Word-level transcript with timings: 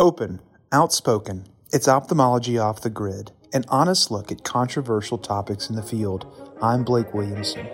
Open, 0.00 0.38
outspoken, 0.70 1.48
it's 1.72 1.88
ophthalmology 1.88 2.56
off 2.56 2.82
the 2.82 2.88
grid, 2.88 3.32
an 3.52 3.64
honest 3.66 4.12
look 4.12 4.30
at 4.30 4.44
controversial 4.44 5.18
topics 5.18 5.68
in 5.68 5.74
the 5.74 5.82
field. 5.82 6.24
I'm 6.62 6.84
Blake 6.84 7.12
Williamson. 7.12 7.66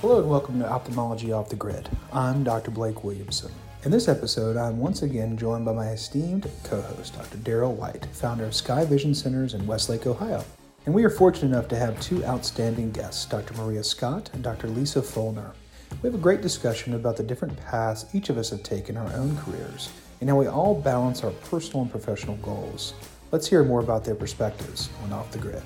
Hello 0.00 0.20
and 0.20 0.30
welcome 0.30 0.60
to 0.60 0.70
Ophthalmology 0.70 1.32
Off 1.32 1.48
the 1.48 1.56
Grid. 1.56 1.88
I'm 2.12 2.44
Dr. 2.44 2.70
Blake 2.70 3.02
Williamson. 3.02 3.50
In 3.84 3.90
this 3.90 4.06
episode, 4.06 4.56
I'm 4.56 4.78
once 4.78 5.02
again 5.02 5.36
joined 5.36 5.64
by 5.64 5.72
my 5.72 5.88
esteemed 5.88 6.48
co 6.62 6.80
host, 6.80 7.16
Dr. 7.16 7.38
Daryl 7.38 7.74
White, 7.74 8.06
founder 8.12 8.44
of 8.44 8.54
Sky 8.54 8.84
Vision 8.84 9.16
Centers 9.16 9.52
in 9.52 9.66
Westlake, 9.66 10.06
Ohio. 10.06 10.44
And 10.86 10.94
we 10.94 11.02
are 11.02 11.10
fortunate 11.10 11.48
enough 11.48 11.66
to 11.70 11.76
have 11.76 12.00
two 12.00 12.24
outstanding 12.24 12.92
guests, 12.92 13.26
Dr. 13.26 13.54
Maria 13.54 13.82
Scott 13.82 14.30
and 14.32 14.42
Dr. 14.44 14.68
Lisa 14.68 15.02
Feulner. 15.02 15.52
We 16.00 16.06
have 16.06 16.14
a 16.14 16.22
great 16.22 16.42
discussion 16.42 16.94
about 16.94 17.16
the 17.16 17.24
different 17.24 17.56
paths 17.66 18.06
each 18.14 18.30
of 18.30 18.38
us 18.38 18.50
have 18.50 18.62
taken 18.62 18.96
in 18.96 19.02
our 19.02 19.12
own 19.14 19.36
careers 19.38 19.90
and 20.20 20.30
how 20.30 20.36
we 20.36 20.46
all 20.46 20.80
balance 20.80 21.24
our 21.24 21.32
personal 21.32 21.82
and 21.82 21.90
professional 21.90 22.36
goals. 22.36 22.94
Let's 23.32 23.48
hear 23.48 23.64
more 23.64 23.80
about 23.80 24.04
their 24.04 24.14
perspectives 24.14 24.88
on 25.02 25.12
Off 25.12 25.32
the 25.32 25.38
Grid. 25.38 25.62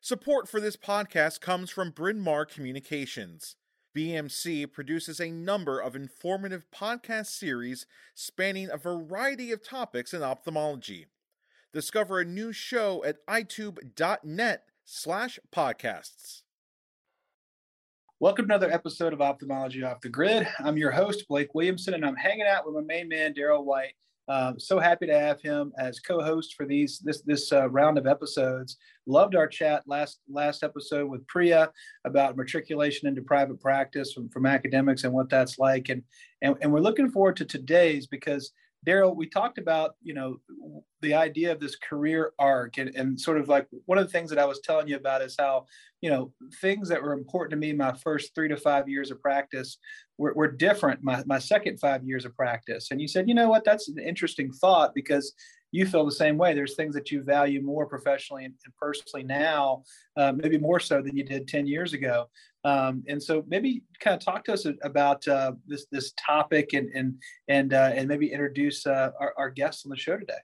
Support 0.00 0.48
for 0.48 0.60
this 0.60 0.76
podcast 0.76 1.40
comes 1.40 1.70
from 1.70 1.90
Bryn 1.90 2.20
Mawr 2.20 2.46
Communications. 2.46 3.56
BMC 3.94 4.72
produces 4.72 5.20
a 5.20 5.30
number 5.30 5.78
of 5.78 5.94
informative 5.94 6.66
podcast 6.74 7.26
series 7.26 7.86
spanning 8.14 8.68
a 8.68 8.76
variety 8.76 9.52
of 9.52 9.62
topics 9.62 10.12
in 10.12 10.20
ophthalmology. 10.20 11.06
Discover 11.72 12.18
a 12.18 12.24
new 12.24 12.52
show 12.52 13.04
at 13.04 13.24
Eyetube.net 13.26 14.64
slash 14.84 15.38
podcasts. 15.54 16.42
Welcome 18.18 18.48
to 18.48 18.54
another 18.54 18.72
episode 18.72 19.12
of 19.12 19.20
Ophthalmology 19.20 19.84
Off 19.84 20.00
the 20.00 20.08
Grid. 20.08 20.48
I'm 20.58 20.76
your 20.76 20.90
host, 20.90 21.28
Blake 21.28 21.54
Williamson, 21.54 21.94
and 21.94 22.04
I'm 22.04 22.16
hanging 22.16 22.46
out 22.46 22.66
with 22.66 22.74
my 22.74 22.80
main 22.80 23.08
man, 23.08 23.32
Daryl 23.32 23.64
White. 23.64 23.94
Um, 24.28 24.58
so 24.58 24.78
happy 24.78 25.06
to 25.06 25.18
have 25.18 25.40
him 25.42 25.72
as 25.78 26.00
co-host 26.00 26.54
for 26.54 26.64
these 26.64 26.98
this 27.00 27.20
this 27.22 27.52
uh, 27.52 27.68
round 27.68 27.98
of 27.98 28.06
episodes. 28.06 28.78
Loved 29.06 29.34
our 29.34 29.46
chat 29.46 29.82
last 29.86 30.20
last 30.30 30.62
episode 30.62 31.10
with 31.10 31.26
Priya 31.26 31.70
about 32.04 32.36
matriculation 32.36 33.06
into 33.06 33.20
private 33.20 33.60
practice 33.60 34.12
from, 34.12 34.30
from 34.30 34.46
academics 34.46 35.04
and 35.04 35.12
what 35.12 35.28
that's 35.28 35.58
like, 35.58 35.90
and, 35.90 36.02
and 36.40 36.56
and 36.62 36.72
we're 36.72 36.80
looking 36.80 37.10
forward 37.10 37.36
to 37.36 37.44
today's 37.44 38.06
because 38.06 38.52
Daryl, 38.84 39.16
we 39.16 39.28
talked 39.28 39.58
about, 39.58 39.96
you 40.02 40.14
know, 40.14 40.40
the 41.00 41.14
idea 41.14 41.52
of 41.52 41.60
this 41.60 41.76
career 41.76 42.32
arc 42.38 42.78
and, 42.78 42.90
and 42.94 43.20
sort 43.20 43.38
of 43.38 43.48
like 43.48 43.66
one 43.86 43.98
of 43.98 44.06
the 44.06 44.10
things 44.10 44.30
that 44.30 44.38
I 44.38 44.44
was 44.44 44.60
telling 44.60 44.88
you 44.88 44.96
about 44.96 45.22
is 45.22 45.36
how, 45.38 45.66
you 46.00 46.10
know, 46.10 46.32
things 46.60 46.88
that 46.88 47.02
were 47.02 47.12
important 47.12 47.50
to 47.50 47.56
me 47.56 47.72
my 47.72 47.92
first 47.92 48.34
three 48.34 48.48
to 48.48 48.56
five 48.56 48.88
years 48.88 49.10
of 49.10 49.20
practice 49.20 49.78
were, 50.18 50.32
were 50.34 50.50
different 50.50 51.02
my, 51.02 51.22
my 51.26 51.38
second 51.38 51.78
five 51.78 52.04
years 52.04 52.24
of 52.24 52.34
practice. 52.36 52.88
And 52.90 53.00
you 53.00 53.08
said, 53.08 53.28
you 53.28 53.34
know 53.34 53.48
what, 53.48 53.64
that's 53.64 53.88
an 53.88 53.98
interesting 53.98 54.52
thought 54.52 54.94
because 54.94 55.32
you 55.74 55.84
feel 55.86 56.04
the 56.04 56.12
same 56.12 56.38
way. 56.38 56.54
There's 56.54 56.76
things 56.76 56.94
that 56.94 57.10
you 57.10 57.20
value 57.20 57.60
more 57.60 57.84
professionally 57.84 58.44
and, 58.44 58.54
personally 58.80 59.24
now, 59.24 59.82
uh, 60.16 60.32
maybe 60.32 60.56
more 60.56 60.78
so 60.78 61.02
than 61.02 61.16
you 61.16 61.24
did 61.24 61.48
10 61.48 61.66
years 61.66 61.94
ago. 61.94 62.28
Um, 62.62 63.02
and 63.08 63.20
so 63.20 63.44
maybe 63.48 63.82
kind 63.98 64.14
of 64.14 64.24
talk 64.24 64.44
to 64.44 64.52
us 64.52 64.66
about 64.82 65.26
uh, 65.26 65.52
this 65.66 65.86
this 65.90 66.12
topic 66.12 66.72
and 66.72 66.88
and 66.94 67.20
and 67.48 67.74
uh, 67.74 67.90
and 67.94 68.08
maybe 68.08 68.32
introduce 68.32 68.86
uh, 68.86 69.10
our, 69.20 69.34
our 69.36 69.50
guests 69.50 69.84
on 69.84 69.90
the 69.90 69.96
show 69.96 70.16
today. 70.16 70.38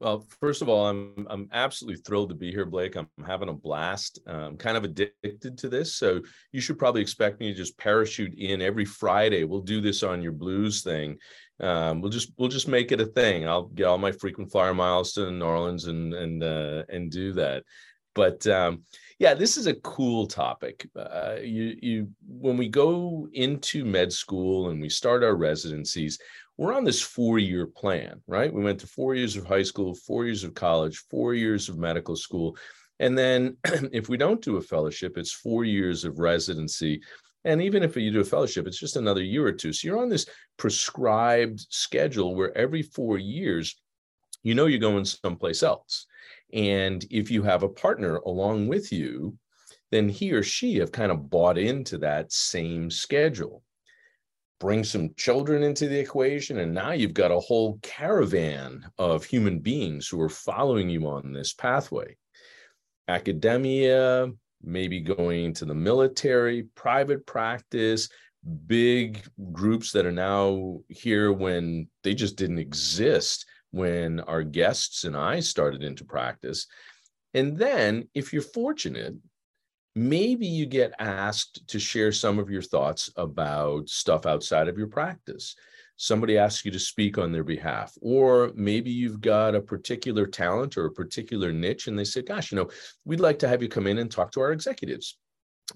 Well, 0.00 0.26
first 0.38 0.60
of 0.60 0.68
all, 0.68 0.86
I'm 0.86 1.26
I'm 1.30 1.48
absolutely 1.52 2.02
thrilled 2.02 2.28
to 2.28 2.34
be 2.34 2.50
here, 2.50 2.66
Blake. 2.66 2.94
I'm 2.94 3.08
having 3.26 3.48
a 3.48 3.54
blast. 3.54 4.18
I'm 4.26 4.56
kind 4.56 4.76
of 4.76 4.84
addicted 4.84 5.56
to 5.58 5.68
this, 5.68 5.94
so 5.94 6.20
you 6.52 6.60
should 6.60 6.78
probably 6.78 7.00
expect 7.00 7.40
me 7.40 7.50
to 7.50 7.56
just 7.56 7.78
parachute 7.78 8.34
in 8.34 8.60
every 8.60 8.84
Friday. 8.84 9.44
We'll 9.44 9.60
do 9.62 9.80
this 9.80 10.02
on 10.02 10.22
your 10.22 10.32
blues 10.32 10.82
thing. 10.82 11.16
Um, 11.60 12.00
we'll 12.00 12.10
just 12.10 12.32
we'll 12.36 12.48
just 12.48 12.68
make 12.68 12.92
it 12.92 13.00
a 13.00 13.06
thing. 13.06 13.46
I'll 13.46 13.66
get 13.66 13.84
all 13.84 13.98
my 13.98 14.12
frequent 14.12 14.50
flyer 14.50 14.74
miles 14.74 15.12
to 15.12 15.30
New 15.30 15.44
Orleans 15.44 15.86
and 15.86 16.12
and 16.14 16.42
uh, 16.42 16.84
and 16.88 17.10
do 17.10 17.32
that. 17.34 17.64
But 18.14 18.46
um, 18.46 18.82
yeah, 19.18 19.34
this 19.34 19.56
is 19.56 19.66
a 19.66 19.74
cool 19.74 20.26
topic. 20.26 20.88
Uh, 20.96 21.36
you 21.42 21.76
you 21.80 22.08
when 22.26 22.56
we 22.56 22.68
go 22.68 23.28
into 23.32 23.84
med 23.84 24.12
school 24.12 24.70
and 24.70 24.80
we 24.80 24.88
start 24.88 25.22
our 25.22 25.36
residencies, 25.36 26.18
we're 26.56 26.74
on 26.74 26.84
this 26.84 27.02
four 27.02 27.38
year 27.38 27.66
plan, 27.66 28.20
right? 28.26 28.52
We 28.52 28.62
went 28.62 28.80
to 28.80 28.86
four 28.86 29.14
years 29.14 29.36
of 29.36 29.46
high 29.46 29.62
school, 29.62 29.94
four 29.94 30.24
years 30.24 30.44
of 30.44 30.54
college, 30.54 31.04
four 31.10 31.34
years 31.34 31.68
of 31.68 31.78
medical 31.78 32.16
school. 32.16 32.56
And 33.00 33.18
then 33.18 33.56
if 33.92 34.08
we 34.08 34.16
don't 34.16 34.42
do 34.42 34.56
a 34.56 34.62
fellowship, 34.62 35.18
it's 35.18 35.32
four 35.32 35.64
years 35.64 36.04
of 36.04 36.18
residency. 36.18 37.02
And 37.44 37.60
even 37.62 37.82
if 37.82 37.96
you 37.96 38.10
do 38.10 38.20
a 38.20 38.24
fellowship, 38.24 38.66
it's 38.66 38.78
just 38.78 38.96
another 38.96 39.22
year 39.22 39.46
or 39.46 39.52
two. 39.52 39.72
So 39.72 39.86
you're 39.86 40.00
on 40.00 40.08
this 40.08 40.26
prescribed 40.56 41.66
schedule 41.68 42.34
where 42.34 42.56
every 42.56 42.82
four 42.82 43.18
years, 43.18 43.80
you 44.42 44.54
know 44.54 44.66
you're 44.66 44.78
going 44.78 45.04
someplace 45.04 45.62
else. 45.62 46.06
And 46.52 47.04
if 47.10 47.30
you 47.30 47.42
have 47.42 47.62
a 47.62 47.68
partner 47.68 48.16
along 48.16 48.68
with 48.68 48.92
you, 48.92 49.36
then 49.90 50.08
he 50.08 50.32
or 50.32 50.42
she 50.42 50.76
have 50.76 50.92
kind 50.92 51.12
of 51.12 51.30
bought 51.30 51.58
into 51.58 51.98
that 51.98 52.32
same 52.32 52.90
schedule. 52.90 53.62
Bring 54.60 54.84
some 54.84 55.10
children 55.16 55.62
into 55.62 55.88
the 55.88 55.98
equation, 55.98 56.58
and 56.58 56.72
now 56.72 56.92
you've 56.92 57.12
got 57.12 57.30
a 57.30 57.40
whole 57.40 57.78
caravan 57.82 58.84
of 58.98 59.24
human 59.24 59.58
beings 59.58 60.08
who 60.08 60.20
are 60.20 60.28
following 60.28 60.88
you 60.88 61.06
on 61.06 61.32
this 61.32 61.52
pathway. 61.52 62.16
Academia, 63.08 64.30
maybe 64.64 65.00
going 65.00 65.54
to 65.54 65.64
the 65.64 65.74
military, 65.74 66.64
private 66.74 67.26
practice, 67.26 68.08
big 68.66 69.22
groups 69.52 69.92
that 69.92 70.06
are 70.06 70.12
now 70.12 70.80
here 70.88 71.32
when 71.32 71.88
they 72.02 72.14
just 72.14 72.36
didn't 72.36 72.58
exist 72.58 73.46
when 73.70 74.20
our 74.20 74.42
guests 74.42 75.04
and 75.04 75.16
I 75.16 75.40
started 75.40 75.82
into 75.82 76.04
practice. 76.04 76.66
And 77.32 77.56
then, 77.56 78.08
if 78.14 78.32
you're 78.32 78.42
fortunate, 78.42 79.14
maybe 79.96 80.46
you 80.46 80.66
get 80.66 80.94
asked 80.98 81.66
to 81.68 81.78
share 81.78 82.12
some 82.12 82.38
of 82.38 82.50
your 82.50 82.62
thoughts 82.62 83.10
about 83.16 83.88
stuff 83.88 84.26
outside 84.26 84.68
of 84.68 84.78
your 84.78 84.86
practice. 84.86 85.56
Somebody 85.96 86.38
asks 86.38 86.64
you 86.64 86.70
to 86.72 86.78
speak 86.78 87.18
on 87.18 87.30
their 87.30 87.44
behalf, 87.44 87.92
or 88.00 88.50
maybe 88.54 88.90
you've 88.90 89.20
got 89.20 89.54
a 89.54 89.60
particular 89.60 90.26
talent 90.26 90.76
or 90.76 90.86
a 90.86 90.92
particular 90.92 91.52
niche, 91.52 91.86
and 91.86 91.98
they 91.98 92.04
say, 92.04 92.22
Gosh, 92.22 92.50
you 92.50 92.56
know, 92.56 92.68
we'd 93.04 93.20
like 93.20 93.38
to 93.40 93.48
have 93.48 93.62
you 93.62 93.68
come 93.68 93.86
in 93.86 93.98
and 93.98 94.10
talk 94.10 94.32
to 94.32 94.40
our 94.40 94.52
executives. 94.52 95.16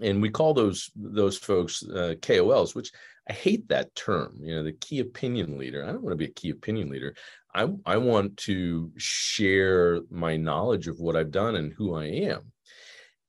And 0.01 0.21
we 0.21 0.29
call 0.29 0.55
those 0.55 0.91
those 0.95 1.39
folks 1.39 1.83
uh, 1.83 2.15
KOLs, 2.21 2.75
which 2.75 2.91
I 3.29 3.33
hate 3.33 3.69
that 3.69 3.95
term, 3.95 4.39
you 4.41 4.55
know, 4.55 4.65
the 4.65 4.73
key 4.73 5.01
opinion 5.01 5.59
leader. 5.59 5.85
I 5.85 5.93
don't 5.93 6.03
want 6.03 6.13
to 6.13 6.17
be 6.17 6.31
a 6.31 6.35
key 6.35 6.51
opinion 6.51 6.89
leader. 6.89 7.15
I, 7.55 7.69
I 7.85 7.97
want 7.99 8.37
to 8.39 8.93
share 8.97 10.01
my 10.11 10.37
knowledge 10.37 10.89
of 10.89 10.99
what 10.99 11.17
I've 11.17 11.31
done 11.31 11.57
and 11.57 11.73
who 11.73 11.95
I 11.95 12.05
am. 12.05 12.53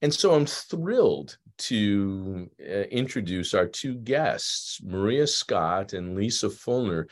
And 0.01 0.13
so 0.13 0.33
I'm 0.33 0.45
thrilled 0.45 1.37
to 1.59 2.49
uh, 2.61 2.87
introduce 2.91 3.53
our 3.53 3.67
two 3.67 3.95
guests, 3.95 4.79
Maria 4.83 5.27
Scott 5.27 5.93
and 5.93 6.15
Lisa 6.15 6.49
Feulner, 6.49 7.07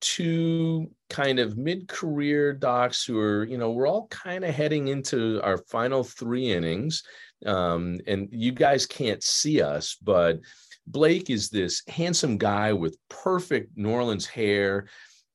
two 0.00 0.90
kind 1.08 1.38
of 1.38 1.58
mid-career 1.58 2.52
docs 2.54 3.04
who 3.04 3.18
are, 3.18 3.44
you 3.44 3.58
know, 3.58 3.70
we're 3.70 3.86
all 3.86 4.08
kind 4.08 4.44
of 4.44 4.54
heading 4.54 4.88
into 4.88 5.40
our 5.42 5.58
final 5.58 6.02
three 6.02 6.52
innings. 6.52 7.02
Um, 7.44 8.00
and 8.06 8.28
you 8.30 8.52
guys 8.52 8.86
can't 8.86 9.22
see 9.22 9.62
us, 9.62 9.96
but 10.02 10.40
Blake 10.86 11.30
is 11.30 11.50
this 11.50 11.82
handsome 11.88 12.38
guy 12.38 12.72
with 12.72 12.96
perfect 13.08 13.76
New 13.76 13.90
Orleans 13.90 14.26
hair. 14.26 14.88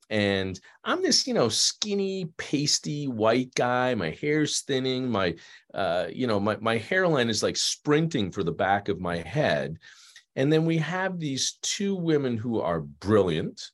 And 0.09 0.59
I'm 0.83 1.01
this, 1.01 1.25
you 1.25 1.33
know, 1.33 1.49
skinny, 1.49 2.29
pasty 2.37 3.07
white 3.07 3.53
guy. 3.55 3.95
My 3.95 4.11
hair's 4.11 4.61
thinning. 4.61 5.09
My, 5.09 5.35
uh, 5.73 6.07
you 6.11 6.27
know, 6.27 6.39
my, 6.39 6.57
my 6.57 6.77
hairline 6.77 7.29
is 7.29 7.41
like 7.41 7.57
sprinting 7.57 8.31
for 8.31 8.43
the 8.43 8.51
back 8.51 8.87
of 8.87 8.99
my 8.99 9.17
head. 9.17 9.77
And 10.35 10.51
then 10.51 10.65
we 10.65 10.77
have 10.77 11.19
these 11.19 11.57
two 11.61 11.95
women 11.95 12.37
who 12.37 12.59
are 12.59 12.81
brilliant, 12.81 13.71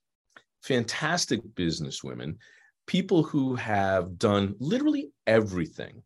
fantastic 0.62 1.42
business 1.56 2.04
women, 2.04 2.38
people 2.88 3.24
who 3.24 3.56
have 3.56 4.18
done 4.18 4.56
literally 4.60 5.12
everything. 5.28 6.04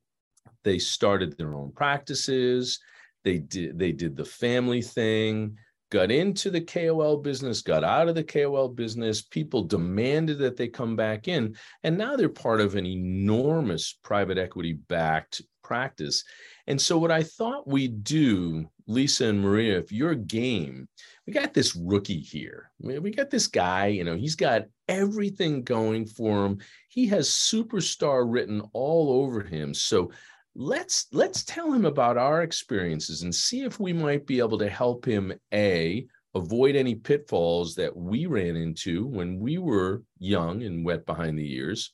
They 0.63 0.79
started 0.79 1.37
their 1.37 1.53
own 1.53 1.71
practices. 1.73 2.79
They 3.23 3.39
did 3.39 3.77
they 3.77 3.91
did 3.91 4.15
the 4.15 4.25
family 4.25 4.81
thing 4.81 5.57
got 5.95 6.11
into 6.11 6.49
the 6.51 6.59
KOL 6.59 7.17
business, 7.17 7.61
got 7.61 7.83
out 7.85 8.09
of 8.09 8.15
the 8.15 8.23
KOL 8.23 8.67
business. 8.67 9.21
People 9.21 9.63
demanded 9.63 10.37
that 10.39 10.57
they 10.57 10.67
come 10.67 10.97
back 10.97 11.29
in. 11.29 11.55
And 11.83 11.97
now 11.97 12.17
they're 12.17 12.27
part 12.27 12.59
of 12.59 12.75
an 12.75 12.85
enormous 12.85 13.97
private 14.03 14.37
equity 14.37 14.73
backed 14.73 15.41
practice. 15.63 16.25
And 16.67 16.79
so, 16.79 16.97
what 16.97 17.11
I 17.11 17.23
thought 17.23 17.65
we'd 17.65 18.03
do 18.03 18.69
Lisa 18.87 19.27
and 19.27 19.41
Maria, 19.41 19.79
if 19.79 19.91
your 19.93 20.15
game, 20.15 20.89
we 21.25 21.31
got 21.31 21.53
this 21.53 21.77
rookie 21.77 22.19
here. 22.19 22.71
We 22.81 23.11
got 23.11 23.29
this 23.29 23.47
guy, 23.47 23.87
you 23.87 24.03
know, 24.03 24.15
he's 24.15 24.35
got 24.35 24.63
everything 24.89 25.63
going 25.63 26.07
for 26.07 26.45
him. 26.45 26.59
He 26.89 27.07
has 27.07 27.29
superstar 27.29 28.25
written 28.27 28.61
all 28.73 29.23
over 29.23 29.41
him. 29.41 29.73
So 29.73 30.11
let's 30.55 31.07
let's 31.11 31.43
tell 31.43 31.71
him 31.71 31.85
about 31.85 32.17
our 32.17 32.41
experiences 32.41 33.23
and 33.23 33.33
see 33.33 33.63
if 33.63 33.79
we 33.79 33.91
might 33.93 34.25
be 34.25 34.39
able 34.39 34.57
to 34.57 34.69
help 34.69 35.05
him 35.05 35.33
a 35.53 36.05
avoid 36.33 36.75
any 36.75 36.95
pitfalls 36.95 37.75
that 37.75 37.95
we 37.95 38.25
ran 38.25 38.55
into 38.55 39.05
when 39.07 39.39
we 39.39 39.57
were 39.57 40.03
young 40.19 40.63
and 40.63 40.85
wet 40.85 41.05
behind 41.05 41.37
the 41.37 41.53
ears 41.53 41.93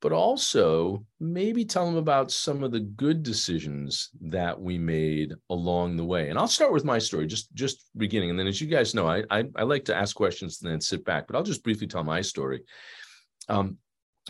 but 0.00 0.12
also 0.12 1.04
maybe 1.18 1.64
tell 1.64 1.84
them 1.84 1.96
about 1.96 2.30
some 2.30 2.62
of 2.64 2.72
the 2.72 2.80
good 2.80 3.22
decisions 3.22 4.08
that 4.22 4.58
we 4.58 4.78
made 4.78 5.34
along 5.50 5.96
the 5.96 6.04
way. 6.04 6.30
And 6.30 6.38
I'll 6.38 6.48
start 6.48 6.72
with 6.72 6.84
my 6.84 6.98
story, 6.98 7.26
just 7.26 7.52
just 7.52 7.84
beginning. 7.96 8.30
And 8.30 8.38
then, 8.38 8.46
as 8.46 8.60
you 8.60 8.66
guys 8.66 8.94
know, 8.94 9.06
I 9.06 9.24
I, 9.30 9.44
I 9.56 9.62
like 9.64 9.84
to 9.86 9.94
ask 9.94 10.16
questions 10.16 10.62
and 10.62 10.72
then 10.72 10.80
sit 10.80 11.04
back. 11.04 11.26
But 11.26 11.36
I'll 11.36 11.42
just 11.42 11.62
briefly 11.62 11.86
tell 11.86 12.02
my 12.02 12.22
story. 12.22 12.62
Um, 13.48 13.76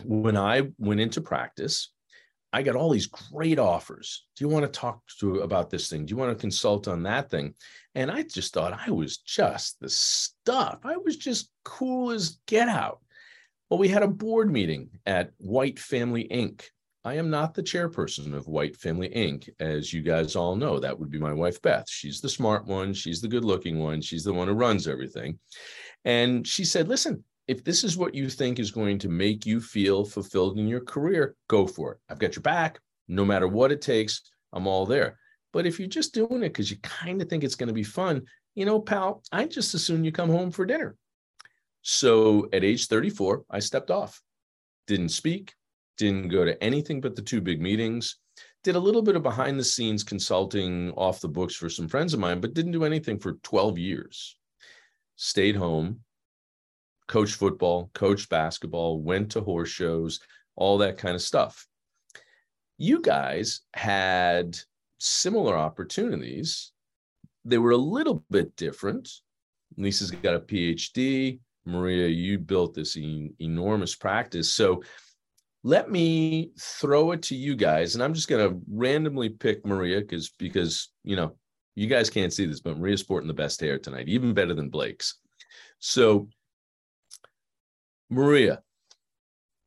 when 0.03 0.35
I 0.35 0.63
went 0.77 0.99
into 0.99 1.21
practice, 1.21 1.91
I 2.53 2.63
got 2.63 2.75
all 2.75 2.89
these 2.89 3.07
great 3.07 3.59
offers. 3.59 4.25
Do 4.35 4.43
you 4.43 4.49
want 4.49 4.65
to 4.65 4.79
talk 4.79 5.01
to 5.19 5.39
about 5.39 5.69
this 5.69 5.89
thing? 5.89 6.05
Do 6.05 6.11
you 6.11 6.17
want 6.17 6.37
to 6.37 6.41
consult 6.41 6.87
on 6.87 7.03
that 7.03 7.29
thing? 7.29 7.53
And 7.95 8.11
I 8.11 8.23
just 8.23 8.53
thought 8.53 8.79
I 8.85 8.91
was 8.91 9.17
just 9.19 9.79
the 9.79 9.89
stuff. 9.89 10.79
I 10.83 10.97
was 10.97 11.15
just 11.17 11.49
cool 11.63 12.11
as 12.11 12.39
get 12.47 12.67
out. 12.67 12.99
Well, 13.69 13.79
we 13.79 13.87
had 13.87 14.03
a 14.03 14.07
board 14.07 14.51
meeting 14.51 14.89
at 15.05 15.31
White 15.37 15.79
Family 15.79 16.27
Inc. 16.29 16.63
I 17.03 17.15
am 17.15 17.29
not 17.29 17.53
the 17.53 17.63
chairperson 17.63 18.33
of 18.33 18.47
White 18.47 18.75
Family 18.75 19.09
Inc. 19.09 19.49
As 19.59 19.93
you 19.93 20.01
guys 20.01 20.35
all 20.35 20.55
know, 20.55 20.77
that 20.77 20.99
would 20.99 21.09
be 21.09 21.19
my 21.19 21.33
wife, 21.33 21.61
Beth. 21.61 21.85
She's 21.89 22.19
the 22.19 22.29
smart 22.29 22.67
one. 22.67 22.93
She's 22.93 23.21
the 23.21 23.29
good 23.29 23.45
looking 23.45 23.79
one. 23.79 24.01
She's 24.01 24.23
the 24.23 24.33
one 24.33 24.49
who 24.49 24.53
runs 24.53 24.87
everything. 24.87 25.39
And 26.03 26.45
she 26.45 26.65
said, 26.65 26.89
listen, 26.89 27.23
if 27.47 27.63
this 27.63 27.83
is 27.83 27.97
what 27.97 28.15
you 28.15 28.29
think 28.29 28.59
is 28.59 28.71
going 28.71 28.99
to 28.99 29.09
make 29.09 29.45
you 29.45 29.59
feel 29.59 30.05
fulfilled 30.05 30.57
in 30.57 30.67
your 30.67 30.81
career, 30.81 31.35
go 31.47 31.67
for 31.67 31.93
it. 31.93 31.97
I've 32.09 32.19
got 32.19 32.35
your 32.35 32.43
back. 32.43 32.79
No 33.07 33.25
matter 33.25 33.47
what 33.47 33.71
it 33.71 33.81
takes, 33.81 34.21
I'm 34.53 34.67
all 34.67 34.85
there. 34.85 35.17
But 35.51 35.65
if 35.65 35.79
you're 35.79 35.87
just 35.87 36.13
doing 36.13 36.43
it 36.43 36.49
because 36.49 36.71
you 36.71 36.77
kind 36.77 37.21
of 37.21 37.29
think 37.29 37.43
it's 37.43 37.55
going 37.55 37.67
to 37.67 37.73
be 37.73 37.83
fun, 37.83 38.23
you 38.55 38.65
know, 38.65 38.79
pal, 38.79 39.23
I 39.31 39.47
just 39.47 39.73
assume 39.73 40.03
you 40.03 40.11
come 40.11 40.29
home 40.29 40.51
for 40.51 40.65
dinner. 40.65 40.95
So 41.81 42.47
at 42.53 42.63
age 42.63 42.87
34, 42.87 43.43
I 43.49 43.59
stepped 43.59 43.91
off, 43.91 44.21
didn't 44.87 45.09
speak, 45.09 45.53
didn't 45.97 46.29
go 46.29 46.45
to 46.45 46.61
anything 46.63 47.01
but 47.01 47.15
the 47.15 47.21
two 47.21 47.41
big 47.41 47.61
meetings, 47.61 48.17
did 48.63 48.75
a 48.75 48.79
little 48.79 49.01
bit 49.01 49.15
of 49.15 49.23
behind 49.23 49.59
the 49.59 49.63
scenes 49.63 50.03
consulting 50.03 50.91
off 50.91 51.21
the 51.21 51.27
books 51.27 51.55
for 51.55 51.69
some 51.69 51.87
friends 51.87 52.13
of 52.13 52.19
mine, 52.19 52.39
but 52.39 52.53
didn't 52.53 52.71
do 52.71 52.83
anything 52.83 53.19
for 53.19 53.33
12 53.43 53.77
years. 53.77 54.37
Stayed 55.15 55.55
home, 55.55 56.01
coached 57.11 57.35
football, 57.35 57.91
coached 57.93 58.29
basketball, 58.29 59.01
went 59.01 59.31
to 59.31 59.41
horse 59.41 59.69
shows, 59.69 60.21
all 60.55 60.77
that 60.77 60.97
kind 60.97 61.13
of 61.13 61.21
stuff. 61.21 61.67
You 62.77 63.01
guys 63.01 63.61
had 63.73 64.57
similar 64.97 65.57
opportunities. 65.57 66.71
They 67.43 67.57
were 67.57 67.71
a 67.71 67.77
little 67.77 68.23
bit 68.31 68.55
different. 68.55 69.09
Lisa's 69.75 70.09
got 70.09 70.35
a 70.35 70.39
PhD. 70.39 71.39
Maria, 71.65 72.07
you 72.07 72.39
built 72.39 72.73
this 72.73 72.95
e- 72.95 73.33
enormous 73.39 73.93
practice. 73.93 74.53
So 74.53 74.81
let 75.63 75.91
me 75.91 76.51
throw 76.57 77.11
it 77.11 77.23
to 77.23 77.35
you 77.35 77.57
guys, 77.57 77.93
and 77.93 78.03
I'm 78.03 78.13
just 78.13 78.29
going 78.29 78.49
to 78.49 78.61
randomly 78.71 79.27
pick 79.27 79.65
Maria 79.65 79.99
because 79.99 80.29
because 80.29 80.89
you 81.03 81.17
know 81.17 81.35
you 81.75 81.87
guys 81.87 82.09
can't 82.09 82.31
see 82.31 82.45
this, 82.45 82.61
but 82.61 82.77
Maria's 82.77 83.01
sporting 83.01 83.27
the 83.27 83.33
best 83.33 83.59
hair 83.59 83.77
tonight, 83.77 84.07
even 84.07 84.33
better 84.33 84.53
than 84.53 84.69
Blake's. 84.69 85.19
So, 85.79 86.29
Maria, 88.11 88.61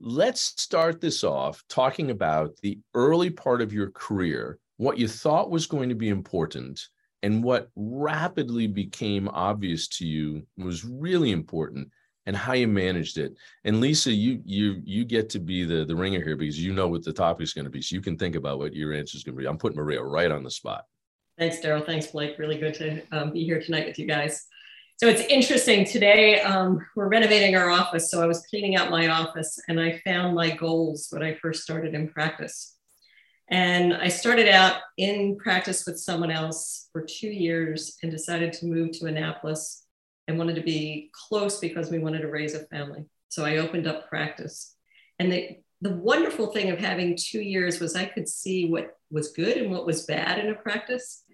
let's 0.00 0.52
start 0.60 1.00
this 1.00 1.24
off 1.24 1.64
talking 1.68 2.10
about 2.10 2.54
the 2.62 2.78
early 2.92 3.30
part 3.30 3.62
of 3.62 3.72
your 3.72 3.90
career, 3.92 4.58
what 4.76 4.98
you 4.98 5.08
thought 5.08 5.50
was 5.50 5.66
going 5.66 5.88
to 5.88 5.94
be 5.94 6.10
important, 6.10 6.88
and 7.22 7.42
what 7.42 7.70
rapidly 7.74 8.66
became 8.66 9.30
obvious 9.30 9.88
to 9.88 10.06
you 10.06 10.46
was 10.58 10.84
really 10.84 11.32
important 11.32 11.88
and 12.26 12.36
how 12.36 12.52
you 12.52 12.68
managed 12.68 13.16
it. 13.16 13.34
And 13.64 13.80
Lisa, 13.80 14.12
you 14.12 14.42
you 14.44 14.82
you 14.84 15.06
get 15.06 15.30
to 15.30 15.38
be 15.38 15.64
the 15.64 15.86
the 15.86 15.96
ringer 15.96 16.22
here 16.22 16.36
because 16.36 16.62
you 16.62 16.74
know 16.74 16.88
what 16.88 17.02
the 17.02 17.14
topic 17.14 17.44
is 17.44 17.54
going 17.54 17.64
to 17.64 17.70
be. 17.70 17.80
So 17.80 17.94
you 17.94 18.02
can 18.02 18.18
think 18.18 18.36
about 18.36 18.58
what 18.58 18.74
your 18.74 18.92
answer 18.92 19.16
is 19.16 19.24
going 19.24 19.36
to 19.36 19.40
be. 19.40 19.48
I'm 19.48 19.56
putting 19.56 19.78
Maria 19.78 20.02
right 20.02 20.30
on 20.30 20.42
the 20.42 20.50
spot. 20.50 20.84
Thanks, 21.38 21.60
Daryl. 21.60 21.84
Thanks, 21.84 22.08
Blake. 22.08 22.38
Really 22.38 22.58
good 22.58 22.74
to 22.74 23.02
um, 23.10 23.32
be 23.32 23.42
here 23.44 23.60
tonight 23.60 23.86
with 23.86 23.98
you 23.98 24.06
guys. 24.06 24.48
So 24.96 25.08
it's 25.08 25.22
interesting 25.22 25.84
today. 25.84 26.40
Um, 26.40 26.86
we're 26.94 27.08
renovating 27.08 27.56
our 27.56 27.68
office. 27.68 28.12
So 28.12 28.22
I 28.22 28.26
was 28.26 28.46
cleaning 28.46 28.76
out 28.76 28.92
my 28.92 29.08
office 29.08 29.58
and 29.66 29.80
I 29.80 30.00
found 30.04 30.36
my 30.36 30.50
goals 30.50 31.08
when 31.10 31.20
I 31.20 31.34
first 31.34 31.64
started 31.64 31.94
in 31.94 32.08
practice. 32.08 32.76
And 33.48 33.92
I 33.92 34.06
started 34.06 34.48
out 34.48 34.76
in 34.96 35.36
practice 35.36 35.84
with 35.84 35.98
someone 35.98 36.30
else 36.30 36.88
for 36.92 37.02
two 37.02 37.28
years 37.28 37.96
and 38.02 38.12
decided 38.12 38.52
to 38.54 38.66
move 38.66 38.92
to 38.92 39.06
Annapolis 39.06 39.84
and 40.28 40.38
wanted 40.38 40.54
to 40.54 40.62
be 40.62 41.10
close 41.28 41.58
because 41.58 41.90
we 41.90 41.98
wanted 41.98 42.20
to 42.20 42.30
raise 42.30 42.54
a 42.54 42.64
family. 42.66 43.04
So 43.30 43.44
I 43.44 43.56
opened 43.56 43.88
up 43.88 44.08
practice. 44.08 44.76
And 45.18 45.30
the, 45.30 45.58
the 45.80 45.90
wonderful 45.90 46.46
thing 46.46 46.70
of 46.70 46.78
having 46.78 47.18
two 47.18 47.40
years 47.40 47.80
was 47.80 47.96
I 47.96 48.04
could 48.04 48.28
see 48.28 48.70
what 48.70 48.96
was 49.10 49.32
good 49.32 49.56
and 49.56 49.72
what 49.72 49.86
was 49.86 50.06
bad 50.06 50.38
in 50.38 50.52
a 50.52 50.54
practice. 50.54 51.24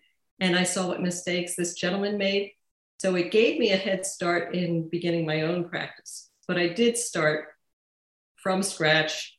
And 0.40 0.56
I 0.56 0.64
saw 0.64 0.86
what 0.86 1.02
mistakes 1.02 1.56
this 1.56 1.74
gentleman 1.74 2.16
made. 2.16 2.52
So 3.00 3.14
it 3.14 3.30
gave 3.30 3.58
me 3.58 3.72
a 3.72 3.78
head 3.78 4.04
start 4.04 4.54
in 4.54 4.86
beginning 4.90 5.24
my 5.24 5.40
own 5.40 5.70
practice. 5.70 6.28
But 6.46 6.58
I 6.58 6.68
did 6.68 6.98
start 6.98 7.46
from 8.36 8.62
scratch 8.62 9.38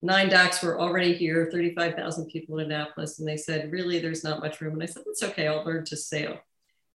nine 0.00 0.30
docs 0.30 0.62
were 0.62 0.80
already 0.80 1.12
here, 1.12 1.50
35,000 1.52 2.30
people 2.30 2.58
in 2.58 2.72
Annapolis. 2.72 3.18
And 3.18 3.28
they 3.28 3.36
said, 3.36 3.70
really, 3.70 3.98
there's 3.98 4.24
not 4.24 4.40
much 4.40 4.62
room. 4.62 4.72
And 4.72 4.82
I 4.82 4.86
said, 4.86 5.02
that's 5.04 5.22
okay, 5.24 5.46
I'll 5.46 5.62
learn 5.62 5.84
to 5.84 5.96
sail. 5.96 6.38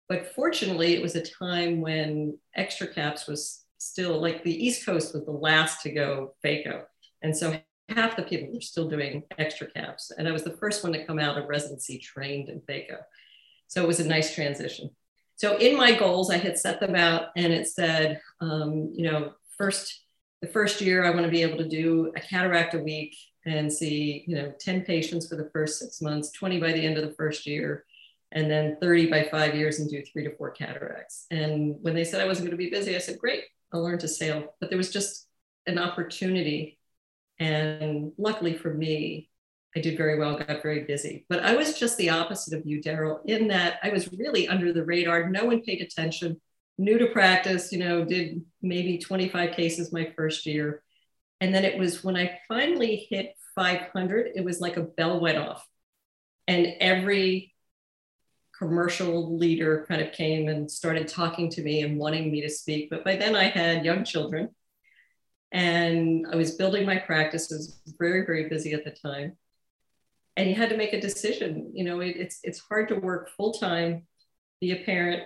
But 0.07 0.35
fortunately, 0.35 0.93
it 0.93 1.01
was 1.01 1.15
a 1.15 1.25
time 1.25 1.81
when 1.81 2.37
extra 2.55 2.85
caps 2.85 3.25
was 3.25 3.63
still 3.79 4.21
like 4.21 4.43
the 4.43 4.65
East 4.65 4.85
Coast 4.85 5.15
was 5.15 5.25
the 5.25 5.31
last 5.31 5.81
to 5.81 5.91
go 5.91 6.35
phaco. 6.45 6.83
And 7.23 7.35
so 7.35 7.59
half 7.89 8.17
the 8.17 8.21
people 8.21 8.53
were 8.53 8.61
still 8.61 8.87
doing 8.87 9.23
extra 9.39 9.65
caps. 9.65 10.11
And 10.15 10.27
I 10.27 10.31
was 10.31 10.43
the 10.43 10.57
first 10.57 10.83
one 10.83 10.93
to 10.93 11.05
come 11.07 11.17
out 11.17 11.39
of 11.39 11.49
residency 11.49 11.97
trained 11.97 12.49
in 12.49 12.61
phaco. 12.61 12.97
So 13.65 13.81
it 13.81 13.87
was 13.87 13.99
a 13.99 14.07
nice 14.07 14.35
transition. 14.35 14.91
So 15.37 15.57
in 15.57 15.77
my 15.77 15.93
goals, 15.97 16.29
I 16.29 16.37
had 16.37 16.57
set 16.57 16.79
them 16.79 16.95
out 16.95 17.29
and 17.35 17.53
it 17.53 17.67
said, 17.67 18.19
um, 18.41 18.91
you 18.93 19.09
know, 19.09 19.33
first 19.57 20.01
the 20.41 20.47
first 20.47 20.81
year 20.81 21.03
I 21.03 21.09
want 21.09 21.23
to 21.23 21.31
be 21.31 21.41
able 21.41 21.57
to 21.57 21.67
do 21.67 22.11
a 22.15 22.19
cataract 22.19 22.73
a 22.75 22.79
week 22.79 23.15
and 23.45 23.71
see, 23.71 24.23
you 24.27 24.35
know, 24.35 24.53
10 24.59 24.81
patients 24.81 25.27
for 25.27 25.35
the 25.35 25.49
first 25.51 25.79
six 25.79 26.01
months, 26.01 26.31
20 26.31 26.59
by 26.59 26.73
the 26.73 26.85
end 26.85 26.97
of 26.97 27.07
the 27.07 27.15
first 27.15 27.47
year, 27.47 27.85
and 28.31 28.51
then 28.51 28.77
30 28.81 29.07
by 29.07 29.27
five 29.31 29.55
years 29.55 29.79
and 29.79 29.89
do 29.89 30.03
three 30.03 30.23
to 30.25 30.35
four 30.35 30.51
cataracts. 30.51 31.25
And 31.31 31.75
when 31.81 31.95
they 31.95 32.03
said 32.03 32.21
I 32.21 32.25
wasn't 32.25 32.47
going 32.47 32.57
to 32.57 32.63
be 32.63 32.69
busy, 32.69 32.95
I 32.95 32.99
said, 32.99 33.17
great, 33.17 33.43
I'll 33.73 33.83
learn 33.83 33.99
to 33.99 34.07
sail. 34.07 34.53
But 34.59 34.69
there 34.69 34.77
was 34.77 34.91
just 34.91 35.27
an 35.65 35.79
opportunity. 35.79 36.77
And 37.39 38.11
luckily 38.17 38.53
for 38.53 38.73
me, 38.73 39.29
I 39.75 39.81
did 39.81 39.97
very 39.97 40.17
well, 40.17 40.37
got 40.37 40.63
very 40.63 40.85
busy. 40.85 41.25
But 41.29 41.43
I 41.43 41.55
was 41.55 41.77
just 41.77 41.97
the 41.97 42.09
opposite 42.09 42.57
of 42.57 42.65
you, 42.65 42.81
Daryl, 42.81 43.19
in 43.25 43.47
that 43.49 43.79
I 43.83 43.89
was 43.89 44.11
really 44.11 44.47
under 44.47 44.73
the 44.73 44.83
radar. 44.83 45.29
No 45.29 45.45
one 45.45 45.61
paid 45.61 45.81
attention 45.81 46.41
new 46.77 46.97
to 46.97 47.07
practice, 47.07 47.71
you 47.71 47.79
know, 47.79 48.05
did 48.05 48.43
maybe 48.61 48.97
25 48.97 49.51
cases 49.51 49.91
my 49.91 50.13
first 50.15 50.45
year. 50.45 50.83
And 51.41 51.53
then 51.53 51.65
it 51.65 51.77
was 51.77 52.03
when 52.03 52.15
I 52.15 52.39
finally 52.47 53.07
hit 53.09 53.33
500, 53.55 54.31
it 54.35 54.43
was 54.43 54.59
like 54.59 54.77
a 54.77 54.83
bell 54.83 55.19
went 55.19 55.37
off. 55.37 55.65
And 56.47 56.67
every 56.79 57.53
commercial 58.57 59.37
leader 59.37 59.85
kind 59.87 60.01
of 60.01 60.11
came 60.13 60.47
and 60.47 60.69
started 60.69 61.07
talking 61.07 61.49
to 61.51 61.61
me 61.61 61.81
and 61.81 61.99
wanting 61.99 62.31
me 62.31 62.41
to 62.41 62.49
speak. 62.49 62.89
But 62.89 63.03
by 63.03 63.15
then 63.15 63.35
I 63.35 63.45
had 63.45 63.85
young 63.85 64.03
children 64.03 64.49
and 65.51 66.25
I 66.31 66.35
was 66.35 66.55
building 66.55 66.85
my 66.85 66.97
practice. 66.97 67.51
I 67.51 67.57
was 67.57 67.79
very, 67.99 68.25
very 68.25 68.49
busy 68.49 68.73
at 68.73 68.83
the 68.83 68.91
time. 68.91 69.37
And 70.37 70.47
you 70.47 70.55
had 70.55 70.69
to 70.69 70.77
make 70.77 70.93
a 70.93 71.01
decision. 71.01 71.71
You 71.73 71.83
know, 71.83 71.99
it, 71.99 72.15
it's, 72.15 72.39
it's 72.43 72.59
hard 72.59 72.87
to 72.89 72.95
work 72.95 73.31
full 73.35 73.53
time, 73.53 74.03
be 74.61 74.71
a 74.71 74.85
parent, 74.85 75.23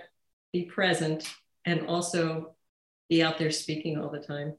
be 0.52 0.64
present, 0.64 1.32
and 1.64 1.86
also 1.86 2.56
be 3.08 3.22
out 3.22 3.38
there 3.38 3.50
speaking 3.50 3.98
all 3.98 4.10
the 4.10 4.18
time. 4.18 4.54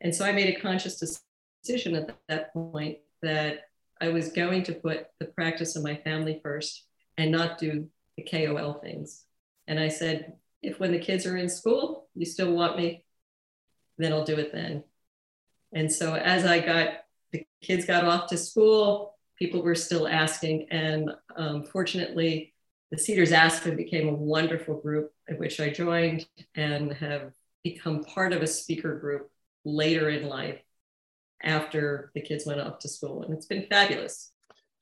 And 0.00 0.14
so 0.14 0.24
I 0.24 0.32
made 0.32 0.54
a 0.54 0.60
conscious 0.60 1.20
decision 1.64 1.96
at 1.96 2.14
that 2.28 2.52
point 2.52 2.98
that 3.22 3.62
I 4.00 4.10
was 4.10 4.28
going 4.28 4.62
to 4.64 4.74
put 4.74 5.06
the 5.18 5.26
practice 5.26 5.74
of 5.74 5.82
my 5.82 5.96
family 5.96 6.38
first 6.42 6.84
and 7.16 7.32
not 7.32 7.58
do 7.58 7.88
the 8.16 8.24
KOL 8.24 8.74
things. 8.74 9.24
And 9.66 9.80
I 9.80 9.88
said, 9.88 10.34
if 10.62 10.78
when 10.78 10.92
the 10.92 10.98
kids 10.98 11.26
are 11.26 11.36
in 11.36 11.48
school, 11.48 12.08
you 12.14 12.26
still 12.26 12.52
want 12.52 12.76
me, 12.76 13.04
then 13.96 14.12
I'll 14.12 14.24
do 14.24 14.36
it 14.36 14.52
then. 14.52 14.84
And 15.72 15.90
so 15.92 16.14
as 16.14 16.44
I 16.44 16.60
got, 16.60 16.90
the 17.32 17.44
kids 17.62 17.84
got 17.84 18.04
off 18.04 18.28
to 18.28 18.36
school, 18.38 19.17
people 19.38 19.62
were 19.62 19.74
still 19.74 20.08
asking. 20.08 20.66
And 20.70 21.10
um, 21.36 21.64
fortunately, 21.64 22.54
the 22.90 22.98
Cedars 22.98 23.32
Aspen 23.32 23.76
became 23.76 24.08
a 24.08 24.14
wonderful 24.14 24.80
group 24.80 25.12
in 25.28 25.36
which 25.36 25.60
I 25.60 25.70
joined 25.70 26.26
and 26.54 26.92
have 26.92 27.32
become 27.62 28.04
part 28.04 28.32
of 28.32 28.42
a 28.42 28.46
speaker 28.46 28.98
group 28.98 29.30
later 29.64 30.08
in 30.08 30.28
life 30.28 30.60
after 31.42 32.10
the 32.14 32.20
kids 32.20 32.46
went 32.46 32.60
off 32.60 32.78
to 32.80 32.88
school. 32.88 33.22
And 33.22 33.34
it's 33.34 33.46
been 33.46 33.66
fabulous. 33.68 34.32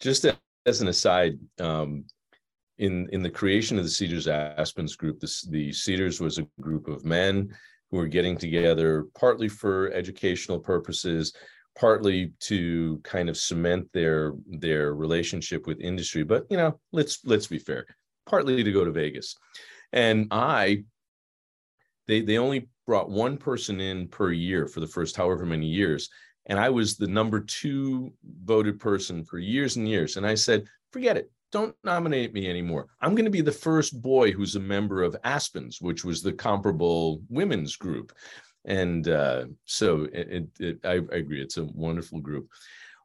Just 0.01 0.27
as 0.67 0.81
an 0.81 0.89
aside, 0.89 1.39
um, 1.61 2.05
in, 2.79 3.09
in 3.13 3.23
the 3.23 3.31
creation 3.31 3.79
of 3.79 3.85
the 3.85 3.91
Cedars 3.91 4.29
Aspens 4.29 4.97
group, 4.97 5.19
the, 5.21 5.33
the 5.51 5.73
Cedars 5.73 6.21
was 6.21 6.39
a 6.39 6.47
group 6.61 6.89
of 6.89 7.05
men 7.05 7.55
who 7.91 7.97
were 7.97 8.07
getting 8.07 8.37
together 8.37 9.07
partly 9.19 9.49
for 9.49 9.91
educational 9.93 10.59
purposes, 10.59 11.33
partly 11.79 12.33
to 12.41 13.01
kind 13.05 13.29
of 13.29 13.37
cement 13.37 13.87
their 13.93 14.33
their 14.47 14.95
relationship 14.95 15.67
with 15.67 15.81
industry 15.81 16.23
but 16.23 16.47
you 16.51 16.57
know 16.57 16.79
let's 16.93 17.25
let's 17.25 17.47
be 17.47 17.59
fair 17.59 17.87
partly 18.27 18.65
to 18.65 18.73
go 18.73 18.85
to 18.85 18.91
vegas. 18.91 19.37
And 19.93 20.29
i 20.31 20.85
they 22.09 22.21
they 22.23 22.39
only 22.39 22.69
brought 22.87 23.11
one 23.11 23.37
person 23.37 23.81
in 23.81 24.09
per 24.09 24.33
year 24.33 24.67
for 24.67 24.81
the 24.81 24.87
first 24.87 25.17
however 25.17 25.45
many 25.45 25.67
years 25.67 26.09
and 26.47 26.59
i 26.59 26.69
was 26.71 26.97
the 26.97 27.07
number 27.07 27.41
two 27.41 28.13
voted 28.45 28.79
person 28.79 29.25
for 29.25 29.39
years 29.39 29.77
and 29.77 29.89
years 29.89 30.17
and 30.17 30.27
i 30.27 30.35
said 30.35 30.67
forget 30.97 31.19
it. 31.19 31.31
Don't 31.53 31.75
nominate 31.85 32.33
me 32.33 32.49
anymore. 32.49 32.87
I'm 33.01 33.15
going 33.15 33.27
to 33.27 33.31
be 33.31 33.41
the 33.41 33.53
first 33.53 34.01
boy 34.01 34.33
who's 34.33 34.57
a 34.57 34.61
member 34.61 35.03
of 35.03 35.17
aspens 35.25 35.81
which 35.81 36.05
was 36.05 36.23
the 36.23 36.33
comparable 36.33 37.21
women's 37.29 37.77
group 37.77 38.13
and 38.67 39.09
uh, 39.09 39.47
so 39.65 40.09
it, 40.13 40.49
it, 40.59 40.79
I, 40.85 41.01
I, 41.13 41.17
agree 41.17 41.41
it's 41.41 41.57
a 41.57 41.65
wonderful 41.65 42.21
group. 42.21 42.49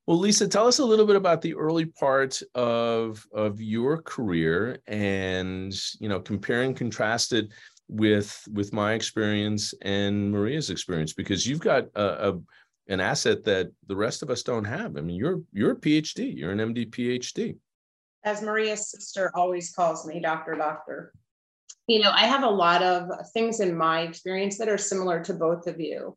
Well 0.08 0.18
lisa 0.18 0.48
tell 0.48 0.68
us 0.68 0.80
a 0.80 0.86
little 0.86 1.06
bit 1.06 1.16
about 1.16 1.42
the 1.42 1.54
early 1.54 1.86
part 1.86 2.42
of 2.56 3.26
of 3.34 3.62
your 3.62 4.02
career 4.02 4.80
and 4.88 5.74
you 6.00 6.10
know 6.10 6.20
compare 6.20 6.64
and 6.64 6.76
contrast 6.76 7.34
it 7.34 7.50
with 7.88 8.44
with 8.52 8.74
my 8.74 8.94
experience 8.94 9.74
and 9.82 10.32
maria's 10.32 10.70
experience 10.70 11.14
because 11.14 11.46
you've 11.46 11.60
got 11.60 11.86
a, 11.96 12.30
a 12.30 12.40
an 12.88 13.00
asset 13.00 13.44
that 13.44 13.72
the 13.88 13.96
rest 13.96 14.24
of 14.24 14.30
us 14.30 14.44
don't 14.44 14.66
have. 14.66 14.98
I 14.98 15.02
mean 15.02 15.16
you're 15.16 15.42
you're 15.54 15.74
a 15.74 15.80
phd 15.80 16.36
you're 16.36 16.52
an 16.52 16.74
md 16.74 16.90
phd 16.90 17.58
as 18.24 18.42
maria's 18.42 18.90
sister 18.90 19.32
always 19.36 19.72
calls 19.72 20.06
me 20.08 20.20
doctor 20.20 20.56
doctor 20.56 21.14
you 21.92 22.00
know, 22.00 22.12
I 22.12 22.26
have 22.26 22.44
a 22.44 22.50
lot 22.50 22.82
of 22.82 23.10
things 23.34 23.60
in 23.60 23.76
my 23.76 24.04
experience 24.04 24.58
that 24.58 24.70
are 24.70 24.78
similar 24.78 25.22
to 25.26 25.34
both 25.34 25.68
of 25.68 25.82
you. 25.82 26.16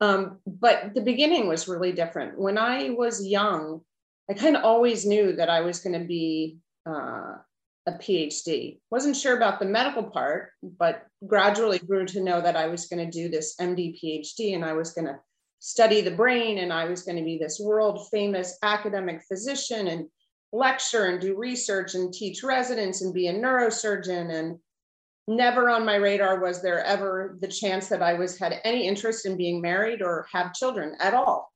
Um, 0.00 0.38
but 0.46 0.94
the 0.94 1.00
beginning 1.00 1.48
was 1.48 1.66
really 1.66 1.90
different. 1.90 2.38
When 2.38 2.56
I 2.56 2.90
was 2.90 3.26
young, 3.26 3.80
I 4.30 4.34
kind 4.34 4.56
of 4.56 4.62
always 4.62 5.04
knew 5.04 5.32
that 5.32 5.50
I 5.50 5.62
was 5.62 5.80
going 5.80 6.00
to 6.00 6.06
be 6.06 6.58
uh, 6.88 7.34
a 7.86 7.92
PhD. 7.92 8.78
Wasn't 8.92 9.16
sure 9.16 9.36
about 9.36 9.58
the 9.58 9.66
medical 9.66 10.04
part, 10.04 10.50
but 10.62 11.04
gradually 11.26 11.80
grew 11.80 12.06
to 12.06 12.22
know 12.22 12.40
that 12.40 12.54
I 12.54 12.68
was 12.68 12.86
going 12.86 13.04
to 13.04 13.10
do 13.10 13.28
this 13.28 13.56
MD 13.60 13.98
PhD 14.00 14.54
and 14.54 14.64
I 14.64 14.72
was 14.74 14.92
going 14.92 15.06
to 15.06 15.18
study 15.58 16.00
the 16.00 16.12
brain 16.12 16.58
and 16.58 16.72
I 16.72 16.84
was 16.84 17.02
going 17.02 17.18
to 17.18 17.24
be 17.24 17.38
this 17.38 17.58
world 17.58 18.06
famous 18.12 18.56
academic 18.62 19.22
physician 19.26 19.88
and 19.88 20.06
lecture 20.52 21.06
and 21.06 21.20
do 21.20 21.36
research 21.36 21.96
and 21.96 22.12
teach 22.12 22.44
residents 22.44 23.02
and 23.02 23.12
be 23.12 23.26
a 23.26 23.34
neurosurgeon 23.34 24.32
and 24.32 24.58
never 25.28 25.70
on 25.70 25.84
my 25.84 25.96
radar 25.96 26.40
was 26.40 26.62
there 26.62 26.84
ever 26.84 27.36
the 27.40 27.48
chance 27.48 27.88
that 27.88 28.02
I 28.02 28.14
was 28.14 28.38
had 28.38 28.60
any 28.64 28.86
interest 28.86 29.26
in 29.26 29.36
being 29.36 29.60
married 29.60 30.02
or 30.02 30.26
have 30.32 30.54
children 30.54 30.96
at 31.00 31.14
all. 31.14 31.52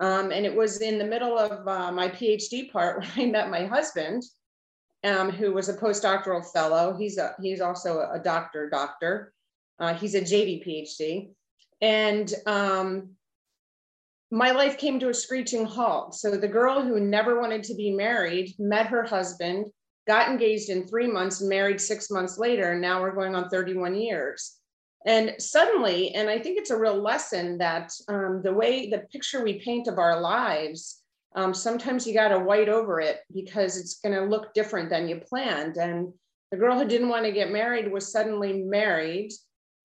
Um, 0.00 0.32
and 0.32 0.46
it 0.46 0.54
was 0.54 0.80
in 0.80 0.98
the 0.98 1.04
middle 1.04 1.38
of 1.38 1.66
uh, 1.66 1.92
my 1.92 2.08
PhD 2.08 2.70
part 2.70 3.00
when 3.16 3.28
I 3.28 3.30
met 3.30 3.50
my 3.50 3.66
husband, 3.66 4.22
um, 5.04 5.30
who 5.30 5.52
was 5.52 5.68
a 5.68 5.76
postdoctoral 5.76 6.44
fellow. 6.52 6.96
He's 6.96 7.18
a 7.18 7.34
he's 7.40 7.60
also 7.60 8.08
a 8.12 8.18
doctor 8.18 8.70
doctor. 8.70 9.32
Uh, 9.78 9.94
he's 9.94 10.14
a 10.14 10.20
JD 10.20 10.66
PhD, 10.66 11.30
and 11.80 12.32
um, 12.46 13.10
my 14.30 14.52
life 14.52 14.78
came 14.78 15.00
to 15.00 15.08
a 15.08 15.14
screeching 15.14 15.66
halt. 15.66 16.14
So 16.14 16.36
the 16.36 16.48
girl 16.48 16.82
who 16.82 17.00
never 17.00 17.40
wanted 17.40 17.64
to 17.64 17.74
be 17.74 17.90
married 17.90 18.54
met 18.58 18.86
her 18.86 19.02
husband 19.02 19.66
got 20.06 20.28
engaged 20.28 20.68
in 20.68 20.86
three 20.86 21.06
months, 21.06 21.40
married 21.40 21.80
six 21.80 22.10
months 22.10 22.38
later, 22.38 22.72
and 22.72 22.80
now 22.80 23.00
we're 23.00 23.14
going 23.14 23.34
on 23.34 23.48
31 23.48 23.94
years. 23.94 24.56
And 25.06 25.34
suddenly, 25.38 26.14
and 26.14 26.28
I 26.28 26.38
think 26.38 26.58
it's 26.58 26.70
a 26.70 26.78
real 26.78 27.00
lesson 27.00 27.58
that 27.58 27.92
um, 28.08 28.40
the 28.44 28.52
way 28.52 28.88
the 28.88 29.04
picture 29.12 29.42
we 29.42 29.60
paint 29.60 29.88
of 29.88 29.98
our 29.98 30.20
lives, 30.20 31.02
um, 31.34 31.54
sometimes 31.54 32.06
you 32.06 32.14
got 32.14 32.28
to 32.28 32.38
white 32.38 32.68
over 32.68 33.00
it 33.00 33.20
because 33.32 33.76
it's 33.76 33.98
going 33.98 34.14
to 34.14 34.24
look 34.24 34.54
different 34.54 34.90
than 34.90 35.08
you 35.08 35.16
planned. 35.16 35.76
And 35.76 36.12
the 36.50 36.56
girl 36.56 36.78
who 36.78 36.86
didn't 36.86 37.08
want 37.08 37.24
to 37.24 37.32
get 37.32 37.50
married 37.50 37.90
was 37.90 38.12
suddenly 38.12 38.62
married. 38.62 39.32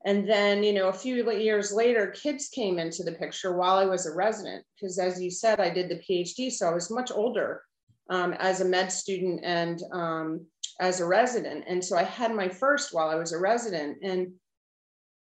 And 0.06 0.30
then, 0.30 0.64
you 0.64 0.74
know, 0.74 0.90
a 0.90 0.94
few 0.94 1.16
years 1.32 1.72
later, 1.72 2.08
kids 2.08 2.50
came 2.50 2.78
into 2.78 3.04
the 3.04 3.14
picture 3.14 3.58
while 3.58 3.78
I 3.78 3.86
was 3.86 4.06
a 4.06 4.14
resident. 4.14 4.64
Because 4.76 5.00
as 5.00 5.20
you 5.20 5.32
said, 5.32 5.60
I 5.60 5.72
did 5.72 5.90
the 5.90 5.96
PhD, 6.08 6.52
so 6.52 6.70
I 6.70 6.74
was 6.74 6.92
much 6.92 7.12
older 7.12 7.64
um, 8.10 8.34
as 8.34 8.62
a 8.62 8.66
med 8.66 8.92
student 8.92 9.42
and 9.44 9.82
um, 9.92 10.46
as 10.80 11.00
a 11.00 11.06
resident. 11.06 11.66
And 11.68 11.84
so 11.84 11.98
I 11.98 12.04
had 12.04 12.34
my 12.34 12.50
first 12.50 12.94
while 12.94 13.10
I 13.10 13.16
was 13.16 13.34
a 13.34 13.40
resident. 13.40 13.98
And, 14.04 14.34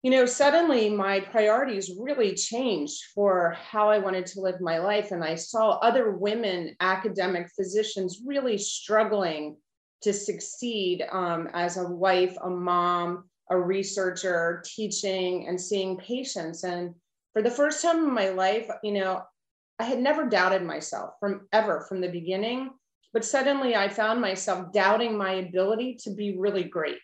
you 0.02 0.12
know, 0.12 0.25
suddenly 0.25 0.90
my 0.90 1.20
priorities 1.20 1.92
really 2.00 2.34
changed 2.34 3.02
for 3.16 3.56
how 3.58 3.90
I 3.90 4.00
wanted 4.00 4.25
to 4.28 4.42
live 4.42 4.60
my 4.60 4.80
life. 4.80 5.12
And 5.12 5.24
I 5.24 5.36
saw 5.36 5.78
other 5.80 6.12
women 6.12 6.75
academic 6.80 7.50
physicians 7.56 8.22
really 8.25 8.58
struggling 8.58 9.58
to 10.02 10.12
succeed 10.12 11.04
um, 11.12 11.48
as 11.54 11.78
a 11.78 11.88
wife, 11.88 12.36
a 12.44 12.50
mom, 12.50 13.30
a 13.50 13.58
researcher, 13.58 14.62
teaching 14.66 15.48
and 15.48 15.60
seeing 15.60 15.98
patients. 15.98 16.63
And 16.63 16.94
for 17.32 17.42
the 17.42 17.52
first 17.52 17.82
time 17.82 18.00
in 18.00 18.13
my 18.13 18.30
life, 18.30 18.70
you 18.84 18.92
know, 18.94 19.24
I 19.80 19.84
had 19.84 20.00
never 20.00 20.27
doubted 20.27 20.63
myself 20.63 21.15
from 21.20 21.48
ever 21.51 21.86
from 21.88 22.01
the 22.01 22.10
beginning, 22.10 22.72
but 23.12 23.25
suddenly 23.25 23.75
I 23.75 23.89
found 23.89 24.22
myself 24.22 24.72
doubting 24.72 25.18
my 25.18 25.34
ability 25.34 25.98
to 26.03 26.12
be 26.12 26.38
really 26.38 26.63
great. 26.63 27.00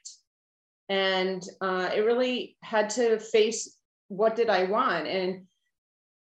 And 0.88 1.44
uh, 1.62 1.90
it 1.96 2.02
really 2.02 2.58
had 2.64 2.90
to 2.92 3.20
face 3.20 3.78
what 4.08 4.36
did 4.36 4.50
I 4.50 4.64
want? 4.64 5.08
And 5.08 5.46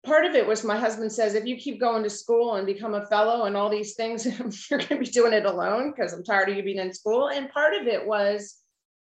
part 0.05 0.25
of 0.25 0.35
it 0.35 0.47
was 0.47 0.63
my 0.63 0.77
husband 0.77 1.11
says, 1.11 1.33
if 1.33 1.45
you 1.45 1.57
keep 1.57 1.79
going 1.79 2.03
to 2.03 2.09
school 2.09 2.55
and 2.55 2.65
become 2.65 2.93
a 2.93 3.05
fellow 3.07 3.45
and 3.45 3.57
all 3.57 3.69
these 3.69 3.95
things, 3.95 4.25
you're 4.69 4.79
going 4.79 4.87
to 4.87 4.99
be 4.99 5.05
doing 5.05 5.33
it 5.33 5.45
alone 5.45 5.91
because 5.91 6.13
I'm 6.13 6.23
tired 6.23 6.49
of 6.49 6.55
you 6.55 6.63
being 6.63 6.77
in 6.77 6.93
school. 6.93 7.29
And 7.29 7.51
part 7.51 7.73
of 7.73 7.87
it 7.87 8.05
was 8.05 8.60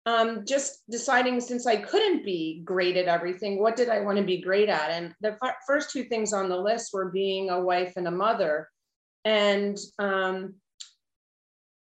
um, 0.05 0.45
just 0.45 0.83
deciding 0.89 1.41
since 1.41 1.65
I 1.65 1.77
couldn't 1.77 2.23
be 2.23 2.61
great 2.63 2.95
at 2.95 3.07
everything, 3.07 3.59
what 3.59 3.75
did 3.75 3.89
I 3.89 4.01
want 4.01 4.17
to 4.17 4.23
be 4.23 4.41
great 4.41 4.69
at? 4.69 4.91
And 4.91 5.15
the 5.21 5.37
f- 5.43 5.55
first 5.65 5.89
two 5.89 6.03
things 6.03 6.31
on 6.31 6.47
the 6.47 6.57
list 6.57 6.91
were 6.93 7.09
being 7.09 7.49
a 7.49 7.59
wife 7.59 7.93
and 7.95 8.07
a 8.07 8.11
mother. 8.11 8.69
And 9.23 9.77
um, 9.97 10.55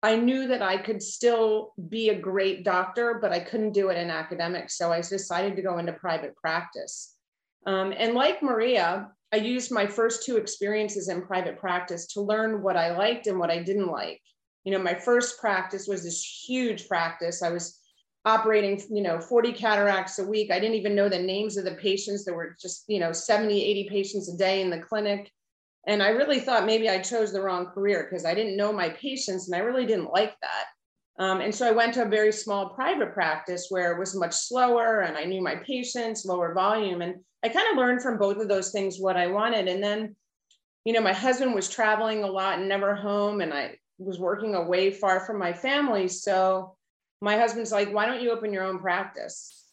I 0.01 0.15
knew 0.15 0.47
that 0.47 0.63
I 0.63 0.77
could 0.77 1.03
still 1.03 1.73
be 1.89 2.09
a 2.09 2.19
great 2.19 2.63
doctor, 2.63 3.19
but 3.21 3.31
I 3.31 3.39
couldn't 3.39 3.73
do 3.73 3.89
it 3.89 3.97
in 3.97 4.09
academics. 4.09 4.75
So 4.75 4.91
I 4.91 5.01
decided 5.01 5.55
to 5.55 5.61
go 5.61 5.77
into 5.77 5.93
private 5.93 6.35
practice. 6.35 7.13
Um, 7.67 7.93
and 7.95 8.15
like 8.15 8.41
Maria, 8.41 9.11
I 9.31 9.37
used 9.37 9.71
my 9.71 9.85
first 9.85 10.25
two 10.25 10.37
experiences 10.37 11.09
in 11.09 11.21
private 11.21 11.59
practice 11.59 12.07
to 12.13 12.21
learn 12.21 12.63
what 12.63 12.77
I 12.77 12.95
liked 12.95 13.27
and 13.27 13.37
what 13.37 13.51
I 13.51 13.61
didn't 13.61 13.91
like. 13.91 14.21
You 14.63 14.71
know, 14.71 14.81
my 14.81 14.95
first 14.95 15.39
practice 15.39 15.87
was 15.87 16.03
this 16.03 16.23
huge 16.47 16.87
practice. 16.87 17.43
I 17.43 17.49
was 17.49 17.79
operating, 18.25 18.81
you 18.89 19.03
know, 19.03 19.19
40 19.19 19.53
cataracts 19.53 20.17
a 20.19 20.25
week. 20.25 20.51
I 20.51 20.59
didn't 20.59 20.75
even 20.75 20.95
know 20.95 21.07
the 21.07 21.19
names 21.19 21.57
of 21.57 21.65
the 21.65 21.75
patients. 21.75 22.25
There 22.25 22.33
were 22.33 22.55
just, 22.59 22.83
you 22.87 22.99
know, 22.99 23.11
70, 23.11 23.63
80 23.63 23.89
patients 23.89 24.33
a 24.33 24.37
day 24.37 24.61
in 24.61 24.69
the 24.69 24.79
clinic. 24.79 25.31
And 25.87 26.01
I 26.01 26.09
really 26.09 26.39
thought 26.39 26.65
maybe 26.65 26.89
I 26.89 26.99
chose 26.99 27.31
the 27.31 27.41
wrong 27.41 27.67
career 27.67 28.07
because 28.09 28.25
I 28.25 28.33
didn't 28.33 28.57
know 28.57 28.73
my 28.73 28.89
patients 28.89 29.47
and 29.47 29.55
I 29.55 29.59
really 29.59 29.85
didn't 29.85 30.09
like 30.09 30.35
that. 30.41 31.23
Um, 31.23 31.39
and 31.41 31.53
so 31.53 31.67
I 31.67 31.71
went 31.71 31.93
to 31.93 32.01
a 32.01 32.09
very 32.09 32.31
small 32.31 32.69
private 32.69 33.13
practice 33.13 33.67
where 33.69 33.93
it 33.93 33.99
was 33.99 34.15
much 34.15 34.33
slower 34.33 35.01
and 35.01 35.15
I 35.15 35.23
knew 35.23 35.41
my 35.41 35.55
patients, 35.57 36.25
lower 36.25 36.53
volume. 36.53 37.01
And 37.01 37.15
I 37.43 37.49
kind 37.49 37.67
of 37.71 37.77
learned 37.77 38.01
from 38.01 38.17
both 38.17 38.37
of 38.37 38.49
those 38.49 38.71
things 38.71 38.99
what 38.99 39.15
I 39.15 39.27
wanted. 39.27 39.67
And 39.67 39.83
then, 39.83 40.15
you 40.83 40.93
know, 40.93 41.01
my 41.01 41.13
husband 41.13 41.53
was 41.53 41.69
traveling 41.69 42.23
a 42.23 42.27
lot 42.27 42.59
and 42.59 42.67
never 42.67 42.95
home. 42.95 43.41
And 43.41 43.53
I 43.53 43.77
was 43.99 44.19
working 44.19 44.55
away 44.55 44.91
far 44.91 45.19
from 45.21 45.37
my 45.37 45.53
family. 45.53 46.07
So 46.07 46.75
my 47.21 47.37
husband's 47.37 47.71
like, 47.71 47.93
why 47.93 48.05
don't 48.05 48.21
you 48.21 48.31
open 48.31 48.53
your 48.53 48.63
own 48.63 48.79
practice? 48.79 49.63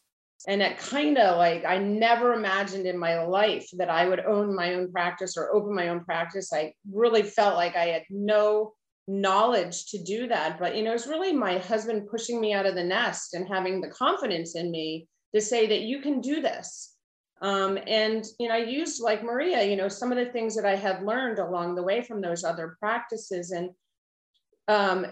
And 0.47 0.61
it 0.61 0.77
kind 0.77 1.17
of 1.17 1.37
like, 1.37 1.63
I 1.65 1.77
never 1.77 2.33
imagined 2.33 2.85
in 2.85 2.97
my 2.97 3.23
life 3.23 3.69
that 3.77 3.89
I 3.89 4.07
would 4.07 4.19
own 4.19 4.53
my 4.53 4.73
own 4.73 4.91
practice 4.91 5.37
or 5.37 5.53
open 5.53 5.73
my 5.73 5.87
own 5.87 6.03
practice. 6.03 6.51
I 6.51 6.73
really 6.91 7.23
felt 7.23 7.55
like 7.55 7.75
I 7.75 7.85
had 7.85 8.03
no 8.09 8.73
knowledge 9.07 9.85
to 9.87 10.03
do 10.03 10.27
that. 10.27 10.59
But, 10.59 10.75
you 10.75 10.83
know, 10.83 10.93
it's 10.93 11.07
really 11.07 11.31
my 11.31 11.59
husband 11.59 12.09
pushing 12.09 12.41
me 12.41 12.53
out 12.53 12.65
of 12.65 12.75
the 12.75 12.83
nest 12.83 13.33
and 13.33 13.47
having 13.47 13.79
the 13.79 13.89
confidence 13.89 14.55
in 14.55 14.69
me 14.69 15.07
to 15.33 15.41
say 15.41 15.67
that 15.67 15.81
you 15.81 16.01
can 16.01 16.19
do 16.19 16.41
this. 16.41 16.93
Um, 17.41 17.77
and, 17.87 18.25
you 18.39 18.47
know, 18.47 18.55
I 18.55 18.59
used 18.59 19.01
like 19.01 19.23
Maria, 19.23 19.63
you 19.63 19.75
know, 19.75 19.89
some 19.89 20.11
of 20.11 20.17
the 20.17 20.31
things 20.31 20.55
that 20.55 20.65
I 20.65 20.75
had 20.75 21.05
learned 21.05 21.39
along 21.39 21.75
the 21.75 21.83
way 21.83 22.01
from 22.01 22.21
those 22.21 22.43
other 22.43 22.77
practices. 22.79 23.51
And 23.51 23.71
um, 24.67 25.05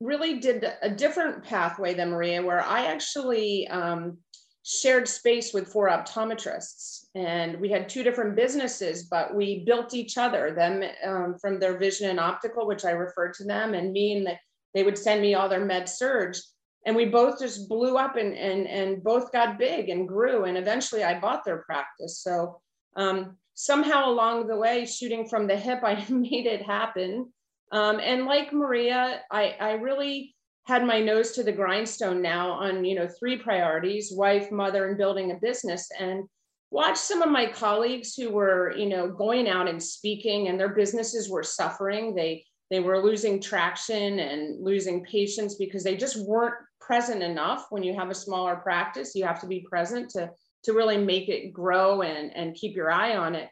really 0.00 0.38
did 0.38 0.64
a 0.82 0.90
different 0.90 1.44
pathway 1.44 1.94
than 1.94 2.10
Maria, 2.10 2.42
where 2.42 2.62
I 2.62 2.86
actually 2.86 3.66
um, 3.68 4.18
shared 4.62 5.08
space 5.08 5.52
with 5.52 5.68
four 5.68 5.88
optometrists. 5.88 7.06
And 7.14 7.58
we 7.60 7.70
had 7.70 7.88
two 7.88 8.02
different 8.02 8.36
businesses, 8.36 9.04
but 9.04 9.34
we 9.34 9.64
built 9.64 9.94
each 9.94 10.18
other, 10.18 10.52
them 10.54 10.82
um, 11.04 11.36
from 11.40 11.58
their 11.58 11.78
vision 11.78 12.10
and 12.10 12.20
optical, 12.20 12.66
which 12.66 12.84
I 12.84 12.90
referred 12.90 13.34
to 13.34 13.44
them, 13.44 13.74
and 13.74 13.92
me, 13.92 14.18
and 14.18 14.26
the, 14.26 14.34
they 14.74 14.84
would 14.84 14.98
send 14.98 15.22
me 15.22 15.34
all 15.34 15.48
their 15.48 15.64
med 15.64 15.88
surge. 15.88 16.38
And 16.86 16.94
we 16.94 17.06
both 17.06 17.40
just 17.40 17.68
blew 17.68 17.96
up 17.96 18.16
and, 18.16 18.34
and, 18.34 18.66
and 18.66 19.02
both 19.02 19.32
got 19.32 19.58
big 19.58 19.88
and 19.88 20.06
grew. 20.06 20.44
And 20.44 20.56
eventually 20.56 21.02
I 21.02 21.18
bought 21.18 21.44
their 21.44 21.58
practice. 21.58 22.20
So 22.20 22.60
um, 22.96 23.36
somehow 23.54 24.08
along 24.08 24.46
the 24.46 24.56
way, 24.56 24.86
shooting 24.86 25.28
from 25.28 25.46
the 25.46 25.56
hip, 25.56 25.80
I 25.82 26.04
made 26.08 26.46
it 26.46 26.62
happen. 26.62 27.32
Um, 27.72 28.00
and 28.00 28.26
like 28.26 28.52
Maria, 28.52 29.22
I, 29.30 29.54
I 29.60 29.72
really 29.72 30.34
had 30.66 30.84
my 30.84 31.00
nose 31.00 31.32
to 31.32 31.42
the 31.42 31.52
grindstone 31.52 32.20
now 32.20 32.50
on 32.50 32.84
you 32.84 32.94
know 32.94 33.08
three 33.18 33.38
priorities 33.38 34.12
wife 34.12 34.50
mother 34.52 34.86
and 34.86 34.98
building 34.98 35.30
a 35.30 35.36
business. 35.36 35.88
And 35.98 36.24
watched 36.70 36.98
some 36.98 37.22
of 37.22 37.30
my 37.30 37.46
colleagues 37.46 38.14
who 38.14 38.30
were 38.30 38.76
you 38.76 38.88
know 38.88 39.08
going 39.08 39.48
out 39.48 39.68
and 39.68 39.82
speaking 39.82 40.48
and 40.48 40.60
their 40.60 40.74
businesses 40.74 41.30
were 41.30 41.42
suffering. 41.42 42.14
They 42.14 42.44
they 42.70 42.80
were 42.80 43.02
losing 43.02 43.40
traction 43.40 44.18
and 44.18 44.62
losing 44.62 45.04
patients 45.04 45.54
because 45.54 45.82
they 45.82 45.96
just 45.96 46.22
weren't 46.26 46.54
present 46.80 47.22
enough. 47.22 47.66
When 47.70 47.82
you 47.82 47.94
have 47.94 48.10
a 48.10 48.14
smaller 48.14 48.56
practice 48.56 49.14
you 49.14 49.24
have 49.24 49.40
to 49.40 49.46
be 49.46 49.66
present 49.68 50.10
to 50.10 50.30
to 50.64 50.72
really 50.72 50.98
make 50.98 51.28
it 51.28 51.52
grow 51.52 52.02
and 52.02 52.34
and 52.36 52.54
keep 52.54 52.76
your 52.76 52.90
eye 52.90 53.16
on 53.16 53.34
it 53.34 53.48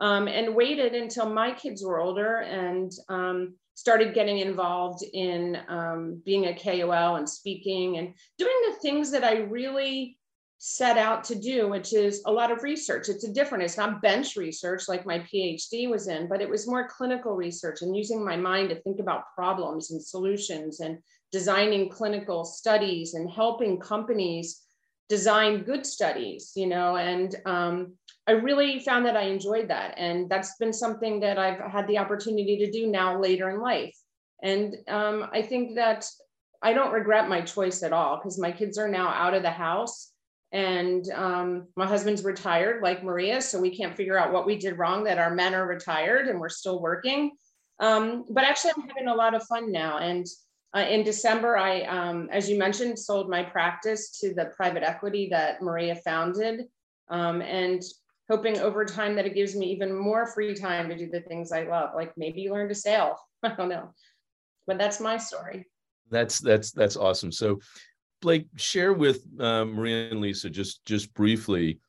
um, 0.00 0.28
and 0.28 0.54
waited 0.54 0.94
until 0.94 1.28
my 1.28 1.52
kids 1.52 1.82
were 1.82 2.00
older 2.00 2.38
and 2.38 2.92
um, 3.08 3.54
started 3.74 4.14
getting 4.14 4.38
involved 4.38 5.04
in 5.12 5.58
um, 5.68 6.22
being 6.24 6.46
a 6.46 6.54
KOL 6.54 7.16
and 7.16 7.28
speaking 7.28 7.98
and 7.98 8.14
doing 8.36 8.56
the 8.68 8.76
things 8.80 9.10
that 9.10 9.24
I 9.24 9.38
really 9.38 10.18
set 10.58 10.98
out 10.98 11.22
to 11.22 11.36
do, 11.36 11.68
which 11.68 11.92
is 11.92 12.22
a 12.26 12.32
lot 12.32 12.50
of 12.50 12.64
research. 12.64 13.08
It's 13.08 13.22
a 13.22 13.32
different, 13.32 13.62
it's 13.62 13.76
not 13.76 14.02
bench 14.02 14.34
research 14.34 14.88
like 14.88 15.06
my 15.06 15.20
PhD 15.20 15.88
was 15.88 16.08
in, 16.08 16.28
but 16.28 16.40
it 16.40 16.48
was 16.48 16.66
more 16.66 16.88
clinical 16.88 17.36
research 17.36 17.82
and 17.82 17.96
using 17.96 18.24
my 18.24 18.36
mind 18.36 18.70
to 18.70 18.80
think 18.82 18.98
about 18.98 19.32
problems 19.36 19.92
and 19.92 20.02
solutions 20.02 20.80
and 20.80 20.98
designing 21.30 21.88
clinical 21.88 22.44
studies 22.44 23.14
and 23.14 23.30
helping 23.30 23.78
companies 23.78 24.62
design 25.08 25.62
good 25.62 25.86
studies, 25.86 26.52
you 26.56 26.66
know, 26.66 26.96
and 26.96 27.36
um, 27.46 27.94
I 28.28 28.32
really 28.32 28.78
found 28.78 29.06
that 29.06 29.16
I 29.16 29.22
enjoyed 29.22 29.68
that. 29.68 29.94
And 29.96 30.28
that's 30.28 30.56
been 30.56 30.72
something 30.72 31.20
that 31.20 31.38
I've 31.38 31.58
had 31.58 31.88
the 31.88 31.96
opportunity 31.96 32.58
to 32.58 32.70
do 32.70 32.86
now 32.86 33.18
later 33.18 33.48
in 33.48 33.60
life. 33.60 33.96
And 34.42 34.76
um, 34.86 35.28
I 35.32 35.40
think 35.40 35.76
that 35.76 36.06
I 36.62 36.74
don't 36.74 36.92
regret 36.92 37.28
my 37.28 37.40
choice 37.40 37.82
at 37.82 37.94
all 37.94 38.16
because 38.16 38.38
my 38.38 38.52
kids 38.52 38.76
are 38.76 38.88
now 38.88 39.08
out 39.08 39.32
of 39.32 39.42
the 39.42 39.50
house 39.50 40.12
and 40.52 41.08
um, 41.14 41.68
my 41.74 41.86
husband's 41.86 42.22
retired 42.22 42.82
like 42.82 43.02
Maria. 43.02 43.40
So 43.40 43.60
we 43.60 43.74
can't 43.74 43.96
figure 43.96 44.18
out 44.18 44.32
what 44.32 44.46
we 44.46 44.58
did 44.58 44.78
wrong 44.78 45.04
that 45.04 45.18
our 45.18 45.34
men 45.34 45.54
are 45.54 45.66
retired 45.66 46.28
and 46.28 46.38
we're 46.38 46.50
still 46.50 46.82
working. 46.82 47.32
Um, 47.80 48.26
but 48.28 48.44
actually, 48.44 48.72
I'm 48.76 48.88
having 48.88 49.08
a 49.08 49.14
lot 49.14 49.34
of 49.34 49.42
fun 49.44 49.72
now. 49.72 49.98
And 49.98 50.26
uh, 50.76 50.80
in 50.80 51.02
December, 51.02 51.56
I, 51.56 51.82
um, 51.82 52.28
as 52.30 52.50
you 52.50 52.58
mentioned, 52.58 52.98
sold 52.98 53.30
my 53.30 53.42
practice 53.42 54.18
to 54.20 54.34
the 54.34 54.46
private 54.56 54.82
equity 54.82 55.28
that 55.30 55.62
Maria 55.62 55.94
founded. 55.96 56.64
Um, 57.08 57.40
and 57.40 57.82
hoping 58.28 58.58
over 58.58 58.84
time 58.84 59.14
that 59.16 59.26
it 59.26 59.34
gives 59.34 59.56
me 59.56 59.66
even 59.66 59.94
more 59.96 60.26
free 60.26 60.54
time 60.54 60.88
to 60.88 60.96
do 60.96 61.08
the 61.08 61.20
things 61.22 61.52
I 61.52 61.64
love, 61.64 61.90
like 61.94 62.12
maybe 62.16 62.50
learn 62.50 62.68
to 62.68 62.74
sail. 62.74 63.16
I 63.42 63.54
don't 63.54 63.68
know, 63.68 63.90
but 64.66 64.78
that's 64.78 65.00
my 65.00 65.16
story. 65.16 65.66
That's 66.10 66.38
that's 66.38 66.72
that's 66.72 66.96
awesome. 66.96 67.32
So, 67.32 67.60
Blake, 68.20 68.46
share 68.56 68.92
with 68.92 69.24
uh, 69.38 69.64
Maria 69.64 70.10
and 70.10 70.20
Lisa 70.20 70.50
just 70.50 70.84
just 70.84 71.12
briefly 71.14 71.80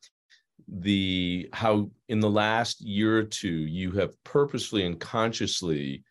the 0.68 1.48
how 1.52 1.90
in 2.08 2.20
the 2.20 2.30
last 2.30 2.80
year 2.80 3.18
or 3.18 3.24
two 3.24 3.48
you 3.48 3.90
have 3.92 4.12
purposely 4.24 4.86
and 4.86 5.00
consciously 5.00 6.04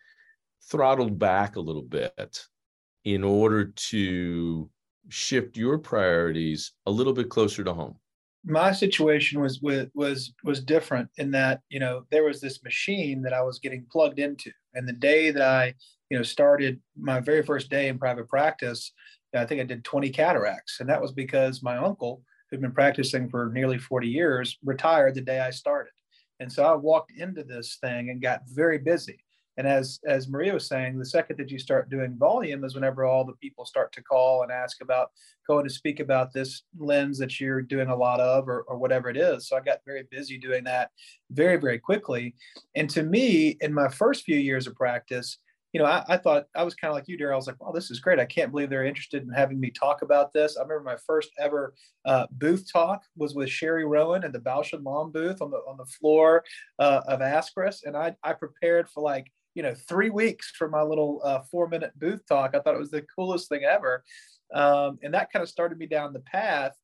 throttled 0.69 1.17
back 1.17 1.55
a 1.55 1.61
little 1.61 1.81
bit 1.81 2.45
in 3.05 3.23
order 3.23 3.65
to 3.65 4.69
shift 5.07 5.57
your 5.57 5.77
priorities 5.77 6.73
a 6.85 6.91
little 6.91 7.13
bit 7.13 7.29
closer 7.29 7.63
to 7.63 7.73
home 7.73 7.95
my 8.45 8.71
situation 8.71 9.41
was 9.41 9.61
was 9.61 10.33
was 10.43 10.63
different 10.63 11.09
in 11.17 11.31
that 11.31 11.61
you 11.69 11.79
know 11.79 12.05
there 12.11 12.23
was 12.23 12.39
this 12.39 12.63
machine 12.63 13.21
that 13.23 13.33
I 13.33 13.41
was 13.41 13.59
getting 13.59 13.85
plugged 13.91 14.19
into, 14.19 14.51
and 14.73 14.87
the 14.87 14.93
day 14.93 15.31
that 15.31 15.41
I 15.41 15.73
you 16.09 16.17
know 16.17 16.23
started 16.23 16.79
my 16.97 17.19
very 17.19 17.43
first 17.43 17.69
day 17.69 17.87
in 17.87 17.99
private 17.99 18.27
practice, 18.29 18.91
I 19.35 19.45
think 19.45 19.61
I 19.61 19.65
did 19.65 19.83
20 19.83 20.09
cataracts, 20.09 20.79
and 20.79 20.89
that 20.89 21.01
was 21.01 21.11
because 21.11 21.61
my 21.61 21.77
uncle, 21.77 22.23
who'd 22.49 22.61
been 22.61 22.71
practicing 22.71 23.29
for 23.29 23.51
nearly 23.53 23.77
40 23.77 24.07
years, 24.07 24.57
retired 24.63 25.15
the 25.15 25.21
day 25.21 25.39
I 25.39 25.51
started, 25.51 25.93
and 26.39 26.51
so 26.51 26.63
I 26.63 26.75
walked 26.75 27.11
into 27.11 27.43
this 27.43 27.77
thing 27.81 28.09
and 28.09 28.21
got 28.21 28.41
very 28.47 28.77
busy. 28.77 29.23
And 29.59 29.67
as 29.67 29.99
as 30.07 30.29
Maria 30.29 30.53
was 30.53 30.69
saying, 30.69 30.97
the 30.97 31.05
second 31.05 31.35
that 31.37 31.51
you 31.51 31.59
start 31.59 31.89
doing 31.89 32.15
volume 32.17 32.63
is 32.63 32.75
whenever 32.75 33.03
all 33.03 33.25
the 33.25 33.33
people 33.33 33.65
start 33.65 33.91
to 33.91 34.01
call 34.01 34.43
and 34.43 34.53
ask 34.53 34.81
about 34.81 35.11
going 35.45 35.67
to 35.67 35.73
speak 35.73 35.99
about 35.99 36.31
this 36.31 36.63
lens 36.77 37.19
that 37.19 37.41
you're 37.41 37.61
doing 37.61 37.89
a 37.89 37.95
lot 37.95 38.21
of 38.21 38.47
or, 38.47 38.61
or 38.69 38.77
whatever 38.77 39.09
it 39.09 39.17
is. 39.17 39.49
So 39.49 39.57
I 39.57 39.59
got 39.59 39.79
very 39.85 40.03
busy 40.09 40.37
doing 40.37 40.63
that 40.63 40.91
very, 41.31 41.57
very 41.57 41.77
quickly. 41.77 42.35
And 42.75 42.89
to 42.91 43.03
me, 43.03 43.57
in 43.59 43.73
my 43.73 43.89
first 43.89 44.23
few 44.23 44.37
years 44.37 44.65
of 44.65 44.75
practice, 44.75 45.39
you 45.73 45.81
know, 45.81 45.85
I, 45.85 46.05
I 46.07 46.15
thought 46.15 46.45
I 46.55 46.63
was 46.63 46.73
kind 46.73 46.89
of 46.89 46.95
like 46.95 47.09
you, 47.09 47.17
Daryl. 47.17 47.33
I 47.33 47.35
was 47.35 47.47
like, 47.47 47.57
"Oh, 47.59 47.73
this 47.73 47.91
is 47.91 47.99
great! 47.99 48.17
I 48.17 48.25
can't 48.25 48.51
believe 48.51 48.69
they're 48.69 48.85
interested 48.85 49.23
in 49.23 49.29
having 49.29 49.59
me 49.59 49.71
talk 49.71 50.03
about 50.03 50.31
this." 50.31 50.55
I 50.55 50.61
remember 50.61 50.83
my 50.83 50.97
first 51.05 51.31
ever 51.37 51.73
uh, 52.05 52.27
booth 52.31 52.65
talk 52.71 53.01
was 53.17 53.35
with 53.35 53.49
Sheri 53.49 53.83
Rowen 53.83 54.23
at 54.23 54.31
the 54.31 54.39
Bausch 54.39 54.71
and 54.71 54.85
Lomb 54.85 55.11
booth 55.11 55.41
on 55.41 55.51
the 55.51 55.57
on 55.67 55.75
the 55.75 55.85
floor 55.85 56.45
uh, 56.79 57.01
of 57.09 57.19
ASCRS, 57.19 57.83
and 57.83 57.97
I 57.97 58.15
I 58.23 58.33
prepared 58.33 58.89
for 58.89 59.03
like 59.03 59.27
you 59.55 59.63
know 59.63 59.73
three 59.73 60.09
weeks 60.09 60.51
for 60.51 60.69
my 60.69 60.81
little 60.81 61.21
uh, 61.23 61.41
four 61.51 61.67
minute 61.67 61.91
booth 61.97 62.25
talk. 62.27 62.55
I 62.55 62.59
thought 62.59 62.75
it 62.75 62.79
was 62.79 62.91
the 62.91 63.05
coolest 63.15 63.49
thing 63.49 63.63
ever. 63.63 64.03
Um, 64.53 64.97
and 65.03 65.13
that 65.13 65.31
kind 65.31 65.43
of 65.43 65.49
started 65.49 65.77
me 65.77 65.85
down 65.85 66.13
the 66.13 66.21
path. 66.21 66.75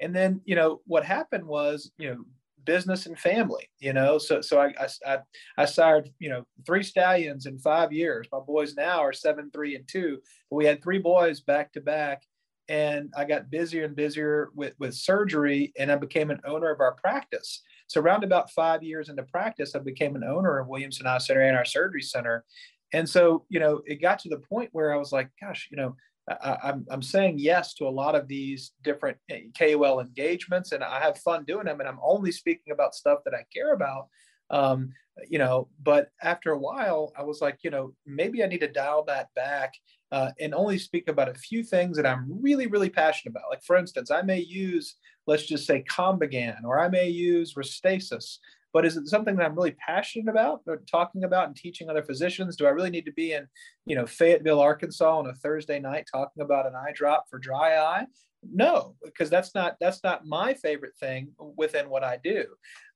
And 0.00 0.14
then 0.14 0.40
you 0.44 0.54
know 0.54 0.80
what 0.86 1.04
happened 1.04 1.46
was 1.46 1.90
you 1.98 2.10
know 2.10 2.24
business 2.64 3.06
and 3.06 3.18
family 3.18 3.68
you 3.80 3.92
know? 3.92 4.18
So 4.18 4.40
so 4.40 4.60
I, 4.60 4.72
I 5.06 5.18
i 5.58 5.64
sired 5.64 6.10
you 6.20 6.28
know 6.28 6.44
three 6.66 6.82
stallions 6.82 7.46
in 7.46 7.58
five 7.58 7.92
years. 7.92 8.28
My 8.32 8.40
boys 8.40 8.74
now 8.74 9.00
are 9.00 9.12
seven 9.12 9.50
three 9.50 9.76
and 9.76 9.86
two. 9.88 10.18
But 10.50 10.56
we 10.56 10.64
had 10.64 10.82
three 10.82 10.98
boys 10.98 11.40
back 11.40 11.72
to 11.72 11.80
back 11.80 12.22
and 12.68 13.12
i 13.16 13.24
got 13.24 13.50
busier 13.50 13.84
and 13.84 13.96
busier 13.96 14.50
with 14.54 14.72
with 14.78 14.94
surgery 14.94 15.72
and 15.78 15.90
i 15.90 15.96
became 15.96 16.30
an 16.30 16.40
owner 16.44 16.70
of 16.70 16.80
our 16.80 16.92
practice 16.92 17.62
so 17.86 18.00
around 18.00 18.24
about 18.24 18.50
five 18.50 18.82
years 18.82 19.08
into 19.08 19.22
practice, 19.24 19.74
I 19.74 19.80
became 19.80 20.16
an 20.16 20.24
owner 20.24 20.58
of 20.58 20.68
Williamson 20.68 21.06
Eye 21.06 21.18
Center 21.18 21.42
and 21.42 21.56
our 21.56 21.64
surgery 21.64 22.02
center. 22.02 22.44
And 22.92 23.08
so, 23.08 23.44
you 23.48 23.60
know, 23.60 23.82
it 23.86 24.02
got 24.02 24.18
to 24.20 24.28
the 24.28 24.38
point 24.38 24.70
where 24.72 24.92
I 24.92 24.96
was 24.96 25.12
like, 25.12 25.30
gosh, 25.40 25.68
you 25.70 25.76
know, 25.76 25.96
I, 26.28 26.56
I'm, 26.64 26.86
I'm 26.90 27.02
saying 27.02 27.38
yes 27.38 27.74
to 27.74 27.86
a 27.86 27.90
lot 27.90 28.14
of 28.14 28.28
these 28.28 28.72
different 28.84 29.16
eh, 29.30 29.42
KOL 29.58 30.00
engagements 30.00 30.72
and 30.72 30.84
I 30.84 31.00
have 31.00 31.18
fun 31.18 31.44
doing 31.44 31.64
them. 31.64 31.80
And 31.80 31.88
I'm 31.88 31.98
only 32.02 32.30
speaking 32.30 32.72
about 32.72 32.94
stuff 32.94 33.20
that 33.24 33.34
I 33.34 33.44
care 33.52 33.72
about. 33.72 34.08
Um, 34.50 34.90
you 35.28 35.38
know, 35.38 35.68
but 35.82 36.08
after 36.22 36.52
a 36.52 36.58
while, 36.58 37.12
I 37.18 37.22
was 37.22 37.40
like, 37.40 37.58
you 37.62 37.70
know, 37.70 37.92
maybe 38.06 38.42
I 38.42 38.46
need 38.46 38.60
to 38.60 38.68
dial 38.68 39.04
that 39.04 39.28
back 39.34 39.72
uh, 40.10 40.30
and 40.40 40.54
only 40.54 40.78
speak 40.78 41.08
about 41.08 41.28
a 41.28 41.34
few 41.34 41.62
things 41.62 41.96
that 41.96 42.06
I'm 42.06 42.26
really, 42.40 42.66
really 42.66 42.90
passionate 42.90 43.32
about. 43.32 43.50
Like, 43.50 43.62
for 43.64 43.76
instance, 43.76 44.10
I 44.10 44.22
may 44.22 44.40
use, 44.40 44.96
let's 45.26 45.46
just 45.46 45.66
say, 45.66 45.84
Combigan, 45.88 46.64
or 46.64 46.80
I 46.80 46.88
may 46.88 47.08
use 47.08 47.54
Restasis. 47.54 48.38
But 48.72 48.86
is 48.86 48.96
it 48.96 49.06
something 49.06 49.36
that 49.36 49.44
I'm 49.44 49.54
really 49.54 49.72
passionate 49.72 50.30
about, 50.30 50.62
or 50.66 50.78
talking 50.90 51.24
about 51.24 51.46
and 51.46 51.56
teaching 51.56 51.90
other 51.90 52.02
physicians? 52.02 52.56
Do 52.56 52.66
I 52.66 52.70
really 52.70 52.90
need 52.90 53.04
to 53.04 53.12
be 53.12 53.32
in, 53.32 53.46
you 53.84 53.94
know, 53.94 54.06
Fayetteville, 54.06 54.60
Arkansas 54.60 55.18
on 55.18 55.26
a 55.26 55.34
Thursday 55.34 55.78
night 55.78 56.06
talking 56.10 56.42
about 56.42 56.66
an 56.66 56.74
eye 56.74 56.92
drop 56.94 57.28
for 57.28 57.38
dry 57.38 57.76
eye? 57.76 58.06
no 58.50 58.94
because 59.04 59.30
that's 59.30 59.54
not 59.54 59.76
that's 59.80 60.02
not 60.02 60.26
my 60.26 60.52
favorite 60.54 60.96
thing 60.98 61.28
within 61.56 61.88
what 61.88 62.02
i 62.02 62.18
do 62.24 62.44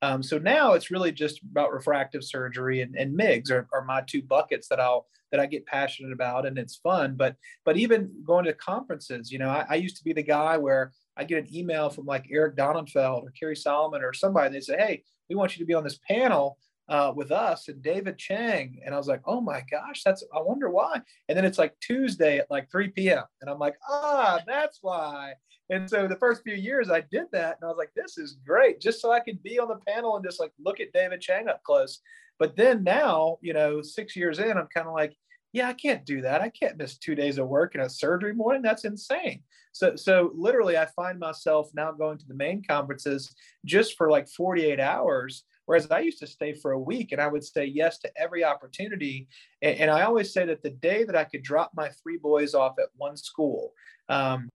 um, 0.02 0.22
so 0.22 0.38
now 0.38 0.72
it's 0.72 0.90
really 0.90 1.12
just 1.12 1.40
about 1.42 1.72
refractive 1.72 2.24
surgery 2.24 2.80
and, 2.82 2.96
and 2.96 3.16
migs 3.16 3.50
are, 3.50 3.68
are 3.72 3.84
my 3.84 4.02
two 4.06 4.22
buckets 4.22 4.68
that 4.68 4.80
i'll 4.80 5.06
that 5.30 5.40
i 5.40 5.46
get 5.46 5.66
passionate 5.66 6.12
about 6.12 6.46
and 6.46 6.58
it's 6.58 6.76
fun 6.76 7.14
but 7.16 7.36
but 7.64 7.76
even 7.76 8.10
going 8.24 8.44
to 8.44 8.52
conferences 8.54 9.30
you 9.30 9.38
know 9.38 9.48
i, 9.48 9.64
I 9.70 9.74
used 9.76 9.96
to 9.98 10.04
be 10.04 10.12
the 10.12 10.22
guy 10.22 10.56
where 10.56 10.92
i 11.16 11.24
get 11.24 11.38
an 11.38 11.54
email 11.54 11.90
from 11.90 12.06
like 12.06 12.26
eric 12.30 12.56
Donnenfeld 12.56 13.22
or 13.22 13.32
Kerry 13.38 13.56
solomon 13.56 14.02
or 14.02 14.12
somebody 14.12 14.52
they 14.52 14.60
say 14.60 14.76
hey 14.76 15.02
we 15.28 15.36
want 15.36 15.56
you 15.56 15.60
to 15.60 15.66
be 15.66 15.74
on 15.74 15.84
this 15.84 15.98
panel 16.08 16.58
uh, 16.88 17.12
with 17.14 17.32
us 17.32 17.68
and 17.68 17.82
David 17.82 18.16
Chang. 18.16 18.80
And 18.84 18.94
I 18.94 18.98
was 18.98 19.08
like, 19.08 19.22
oh 19.26 19.40
my 19.40 19.62
gosh, 19.70 20.02
that's, 20.04 20.24
I 20.34 20.40
wonder 20.40 20.70
why. 20.70 21.00
And 21.28 21.36
then 21.36 21.44
it's 21.44 21.58
like 21.58 21.74
Tuesday 21.80 22.38
at 22.38 22.50
like 22.50 22.70
3 22.70 22.88
p.m. 22.88 23.24
And 23.40 23.50
I'm 23.50 23.58
like, 23.58 23.74
ah, 23.88 24.40
that's 24.46 24.78
why. 24.82 25.34
And 25.68 25.90
so 25.90 26.06
the 26.06 26.16
first 26.16 26.42
few 26.44 26.54
years 26.54 26.90
I 26.90 27.00
did 27.00 27.26
that 27.32 27.56
and 27.60 27.64
I 27.64 27.66
was 27.66 27.76
like, 27.76 27.90
this 27.96 28.18
is 28.18 28.38
great, 28.46 28.80
just 28.80 29.00
so 29.00 29.10
I 29.10 29.20
could 29.20 29.42
be 29.42 29.58
on 29.58 29.68
the 29.68 29.80
panel 29.86 30.14
and 30.16 30.24
just 30.24 30.38
like 30.38 30.52
look 30.62 30.78
at 30.80 30.92
David 30.92 31.20
Chang 31.20 31.48
up 31.48 31.62
close. 31.64 32.00
But 32.38 32.54
then 32.54 32.84
now, 32.84 33.38
you 33.40 33.52
know, 33.52 33.82
six 33.82 34.14
years 34.14 34.38
in, 34.38 34.56
I'm 34.56 34.68
kind 34.72 34.86
of 34.86 34.94
like, 34.94 35.16
yeah, 35.56 35.68
I 35.68 35.72
can't 35.72 36.04
do 36.04 36.20
that. 36.20 36.42
I 36.42 36.50
can't 36.50 36.76
miss 36.76 36.98
two 36.98 37.14
days 37.14 37.38
of 37.38 37.48
work 37.48 37.74
and 37.74 37.82
a 37.82 37.88
surgery 37.88 38.34
morning. 38.34 38.60
That's 38.60 38.84
insane. 38.84 39.42
So, 39.72 39.96
so 39.96 40.30
literally, 40.34 40.76
I 40.76 40.84
find 40.84 41.18
myself 41.18 41.70
now 41.72 41.92
going 41.92 42.18
to 42.18 42.26
the 42.26 42.34
main 42.34 42.62
conferences 42.62 43.34
just 43.64 43.96
for 43.96 44.10
like 44.10 44.28
48 44.28 44.78
hours. 44.78 45.44
Whereas 45.64 45.90
I 45.90 46.00
used 46.00 46.18
to 46.18 46.26
stay 46.26 46.52
for 46.52 46.72
a 46.72 46.78
week 46.78 47.12
and 47.12 47.22
I 47.22 47.26
would 47.26 47.42
say 47.42 47.64
yes 47.64 47.98
to 48.00 48.10
every 48.18 48.44
opportunity. 48.44 49.28
And, 49.62 49.80
and 49.80 49.90
I 49.90 50.02
always 50.02 50.30
say 50.30 50.44
that 50.44 50.62
the 50.62 50.70
day 50.70 51.04
that 51.04 51.16
I 51.16 51.24
could 51.24 51.42
drop 51.42 51.72
my 51.74 51.88
three 51.88 52.18
boys 52.18 52.54
off 52.54 52.74
at 52.78 52.90
one 52.96 53.16
school, 53.16 53.72
um, 54.10 54.50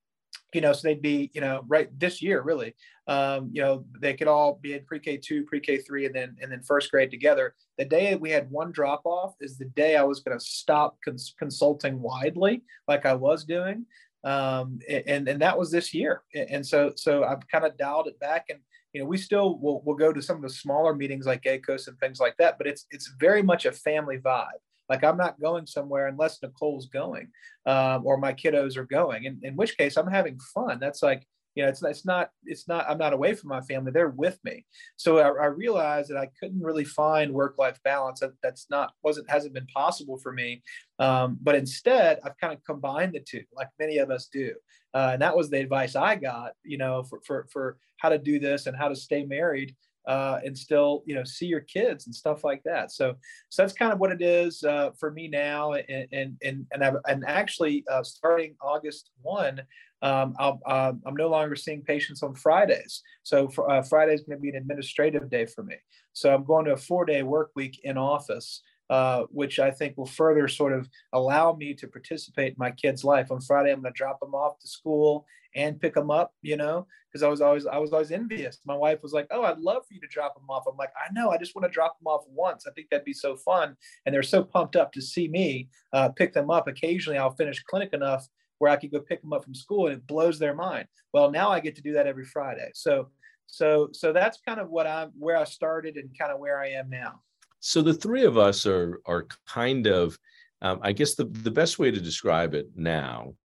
you 0.54 0.62
know, 0.62 0.74
so 0.74 0.88
they'd 0.88 1.02
be, 1.02 1.32
you 1.34 1.42
know, 1.42 1.64
right 1.68 1.88
this 2.00 2.22
year, 2.22 2.42
really, 2.42 2.76
um, 3.08 3.50
you 3.54 3.62
know, 3.62 3.86
they 4.00 4.14
could 4.14 4.28
all 4.28 4.60
be 4.62 4.74
in 4.74 4.86
pre-K 4.86 5.18
two, 5.18 5.44
pre-K 5.44 5.80
three, 5.80 6.06
and 6.06 6.16
then 6.16 6.36
and 6.42 6.52
then 6.52 6.62
first 6.62 6.92
grade 6.92 7.12
together. 7.12 7.56
The 7.78 7.86
day 7.86 8.16
we 8.16 8.30
had 8.30 8.50
one 8.52 8.72
drop 8.72 9.02
off 9.06 9.34
is 9.42 9.58
the 9.58 9.66
day 9.66 9.96
I 9.96 10.04
was 10.04 10.20
going 10.20 10.38
to 10.38 10.44
stop 10.44 10.98
cons- 11.04 11.36
consulting 11.38 12.02
widely, 12.02 12.64
like 12.88 13.06
I 13.06 13.14
was 13.14 13.44
doing, 13.44 13.86
um, 14.24 14.80
and 14.90 15.28
and 15.28 15.42
that 15.42 15.58
was 15.58 15.72
this 15.72 15.94
year. 15.94 16.24
And 16.34 16.66
so 16.66 16.94
so 16.96 17.24
I've 17.24 17.48
kind 17.48 17.66
of 17.66 17.78
dialed 17.78 18.08
it 18.08 18.20
back, 18.20 18.46
and 18.50 18.60
you 18.94 19.02
know, 19.02 19.08
we 19.08 19.18
still 19.18 19.58
will 19.60 19.82
will 19.84 19.96
go 19.96 20.14
to 20.14 20.22
some 20.22 20.38
of 20.38 20.44
the 20.44 20.50
smaller 20.50 20.94
meetings 20.94 21.26
like 21.26 21.44
ACOS 21.44 21.88
and 21.88 21.98
things 22.00 22.20
like 22.20 22.36
that, 22.38 22.58
but 22.58 22.68
it's 22.68 22.86
it's 22.92 23.14
very 23.20 23.42
much 23.42 23.66
a 23.66 23.72
family 23.72 24.18
vibe. 24.18 24.62
Like 24.92 25.06
I'm 25.06 25.22
not 25.26 25.40
going 25.40 25.66
somewhere 25.66 26.08
unless 26.08 26.42
Nicole's 26.44 26.88
going 26.88 27.28
um, 27.66 28.00
or 28.06 28.18
my 28.18 28.34
kiddos 28.34 28.76
are 28.76 28.92
going. 29.00 29.24
In, 29.24 29.40
in 29.42 29.56
which 29.56 29.78
case 29.78 29.96
I'm 29.96 30.12
having 30.20 30.38
fun. 30.54 30.80
That's 30.82 31.02
like, 31.02 31.26
you 31.56 31.64
know, 31.64 31.70
it's, 31.70 31.82
it's 31.84 32.06
not, 32.06 32.30
it's 32.46 32.68
not, 32.68 32.84
I'm 32.90 32.98
not 32.98 33.14
away 33.14 33.34
from 33.34 33.50
my 33.50 33.62
family. 33.62 33.92
They're 33.92 34.10
with 34.26 34.38
me. 34.44 34.66
So 34.98 35.10
I, 35.20 35.46
I 35.46 35.48
realized 35.48 36.10
that 36.10 36.18
I 36.18 36.30
couldn't 36.38 36.62
really 36.62 36.84
find 36.84 37.34
work-life 37.34 37.80
balance. 37.84 38.20
That, 38.20 38.34
that's 38.44 38.68
not, 38.70 38.92
wasn't, 39.02 39.30
hasn't 39.30 39.54
been 39.54 39.68
possible 39.68 40.18
for 40.18 40.34
me. 40.34 40.62
Um, 41.00 41.38
but 41.42 41.56
instead 41.56 42.20
I've 42.26 42.38
kind 42.38 42.54
of 42.54 42.64
combined 42.66 43.14
the 43.14 43.22
two 43.22 43.44
like 43.54 43.70
many 43.80 43.98
of 44.00 44.12
us 44.12 44.28
do. 44.28 44.54
Uh, 44.94 45.12
and 45.14 45.22
that 45.22 45.38
was 45.38 45.50
the 45.50 45.62
advice 45.62 45.96
I 45.96 46.16
got, 46.16 46.52
you 46.64 46.78
know, 46.78 47.04
for, 47.04 47.22
for, 47.26 47.48
for 47.50 47.78
how 47.96 48.10
to 48.10 48.18
do 48.18 48.40
this 48.40 48.68
and 48.68 48.76
how 48.76 48.90
to 48.90 48.96
stay 48.96 49.24
married 49.24 49.74
uh, 50.08 50.40
and 50.44 50.58
still 50.58 51.04
you 51.06 51.16
know 51.16 51.24
see 51.24 51.46
your 51.46 51.62
kids 51.62 52.06
and 52.06 52.16
stuff 52.16 52.44
like 52.44 52.64
that. 52.64 52.92
So 52.92 53.16
so 53.50 53.64
that's 53.64 53.74
kind 53.74 53.94
of 53.94 54.00
what 54.00 54.12
it 54.12 54.22
is 54.22 54.64
uh, 54.64 54.92
for 55.00 55.12
me 55.12 55.28
now 55.28 55.74
and 55.74 56.08
and 56.12 56.38
and 56.44 56.66
and, 56.72 56.84
I've, 56.84 56.96
and 57.08 57.24
actually 57.28 57.84
uh, 57.92 58.04
starting 58.04 58.56
august 58.62 59.12
1 59.22 59.62
um, 60.04 60.36
i 60.40 60.48
am 60.48 61.02
uh, 61.06 61.12
no 61.12 61.30
longer 61.30 61.56
seeing 61.56 61.82
patients 61.82 62.24
on 62.24 62.34
fridays. 62.36 63.04
So 63.24 63.50
uh, 63.70 63.82
friday 63.84 64.14
is 64.14 64.22
going 64.22 64.38
to 64.38 64.42
be 64.42 64.50
an 64.50 64.56
administrative 64.56 65.30
day 65.30 65.46
for 65.46 65.64
me. 65.64 65.76
So 66.14 66.34
i'm 66.34 66.44
going 66.44 66.66
to 66.66 66.74
a 66.74 66.78
four 66.78 67.06
day 67.06 67.24
work 67.24 67.52
week 67.56 67.80
in 67.84 67.98
office 67.98 68.62
uh, 68.92 69.24
which 69.30 69.58
I 69.58 69.72
think 69.72 69.98
will 69.98 70.06
further 70.06 70.50
sort 70.50 70.74
of 70.74 70.90
allow 71.14 71.54
me 71.54 71.74
to 71.76 71.88
participate 71.88 72.50
in 72.50 72.56
my 72.58 72.72
kid's 72.72 73.06
life. 73.06 73.32
On 73.32 73.40
Friday, 73.40 73.72
I'm 73.72 73.82
going 73.82 73.94
to 73.94 73.98
drop 73.98 74.20
them 74.20 74.36
off 74.36 74.60
to 74.60 74.68
school 74.68 75.26
and 75.56 75.80
pick 75.80 75.94
them 75.94 76.12
up, 76.12 76.34
you 76.42 76.58
know, 76.58 76.86
because 77.08 77.24
I 77.24 77.30
was 77.30 77.40
always 77.40 77.66
I 77.66 77.78
was 77.78 77.94
always 77.94 78.12
envious. 78.12 78.60
My 78.66 78.76
wife 78.76 79.02
was 79.02 79.14
like, 79.14 79.28
"Oh, 79.32 79.44
I'd 79.44 79.60
love 79.60 79.84
for 79.88 79.94
you 79.94 80.02
to 80.02 80.08
drop 80.08 80.36
them 80.36 80.50
off." 80.50 80.66
I'm 80.68 80.76
like, 80.76 80.92
"I 80.98 81.10
know, 81.14 81.30
I 81.30 81.38
just 81.38 81.56
want 81.56 81.66
to 81.66 81.72
drop 81.72 81.98
them 82.00 82.08
off 82.08 82.26
once. 82.28 82.68
I 82.68 82.72
think 82.72 82.90
that'd 82.90 83.06
be 83.06 83.14
so 83.14 83.38
fun." 83.38 83.78
And 84.06 84.14
they're 84.14 84.24
so 84.24 84.44
pumped 84.44 84.76
up 84.76 84.92
to 84.92 85.02
see 85.02 85.30
me 85.30 85.70
uh, 85.94 86.10
pick 86.10 86.34
them 86.34 86.52
up. 86.52 86.68
Occasionally, 86.68 87.18
I'll 87.18 87.36
finish 87.36 87.64
clinic 87.64 87.94
enough 87.94 88.28
where 88.58 88.72
I 88.72 88.76
could 88.76 88.92
go 88.92 89.00
pick 89.00 89.22
them 89.22 89.32
up 89.32 89.46
from 89.46 89.56
school, 89.56 89.88
and 89.88 89.96
it 89.96 90.06
blows 90.06 90.38
their 90.38 90.54
mind. 90.54 90.88
Well, 91.14 91.32
now 91.32 91.50
I 91.50 91.62
get 91.62 91.78
to 91.78 91.82
do 91.82 91.94
that 91.94 92.08
every 92.08 92.26
Friday. 92.26 92.72
So, 92.74 93.08
so, 93.48 93.88
so 93.94 94.12
that's 94.12 94.40
kind 94.46 94.60
of 94.60 94.70
what 94.70 94.86
I'm 94.86 95.12
where 95.18 95.38
I 95.38 95.46
started 95.46 95.96
and 95.96 96.10
kind 96.20 96.34
of 96.34 96.40
where 96.40 96.60
I 96.60 96.72
am 96.72 96.90
now. 96.90 97.22
So 97.62 97.84
the 97.84 97.94
three 97.94 98.26
of 98.26 98.38
us 98.38 98.66
are 98.66 99.00
are 99.06 99.28
kind 99.48 99.86
of, 99.88 100.18
um, 100.62 100.80
I 100.82 100.92
guess 100.92 101.14
the 101.16 101.26
the 101.26 101.52
best 101.52 101.78
way 101.80 101.92
to 101.92 102.02
describe 102.02 102.56
it 102.56 102.70
now 102.76 103.36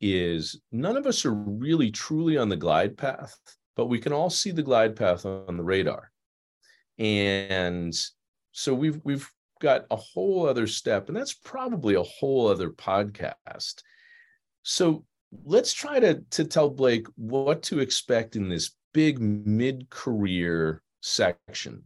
is 0.00 0.60
none 0.72 0.96
of 0.96 1.06
us 1.06 1.24
are 1.24 1.32
really 1.32 1.92
truly 1.92 2.36
on 2.36 2.48
the 2.48 2.56
glide 2.56 2.98
path, 2.98 3.38
but 3.76 3.86
we 3.86 4.00
can 4.00 4.12
all 4.12 4.30
see 4.30 4.50
the 4.50 4.64
glide 4.64 4.96
path 4.96 5.24
on 5.24 5.56
the 5.56 5.62
radar, 5.62 6.10
and 6.98 7.94
so 8.50 8.74
we've 8.74 9.00
we've 9.04 9.30
got 9.60 9.86
a 9.92 9.96
whole 9.96 10.48
other 10.48 10.66
step, 10.66 11.08
and 11.08 11.16
that's 11.16 11.34
probably 11.34 11.94
a 11.94 12.02
whole 12.02 12.48
other 12.48 12.70
podcast. 12.70 13.82
So 14.64 15.04
let's 15.44 15.72
try 15.72 16.00
to 16.00 16.20
to 16.30 16.44
tell 16.44 16.68
Blake 16.68 17.06
what 17.14 17.62
to 17.64 17.78
expect 17.78 18.34
in 18.34 18.48
this 18.48 18.72
big 18.92 19.20
mid 19.20 19.88
career 19.88 20.82
section 21.00 21.84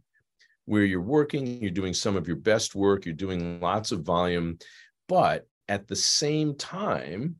where 0.67 0.83
you're 0.83 1.01
working, 1.01 1.61
you're 1.61 1.71
doing 1.71 1.93
some 1.93 2.17
of 2.17 2.27
your 2.27 2.35
best 2.35 2.75
work, 2.75 3.05
you're 3.05 3.15
doing 3.15 3.59
lots 3.61 3.93
of 3.93 4.01
volume, 4.01 4.59
but 5.07 5.47
at 5.69 5.87
the 5.87 5.95
same 5.95 6.55
time, 6.55 7.37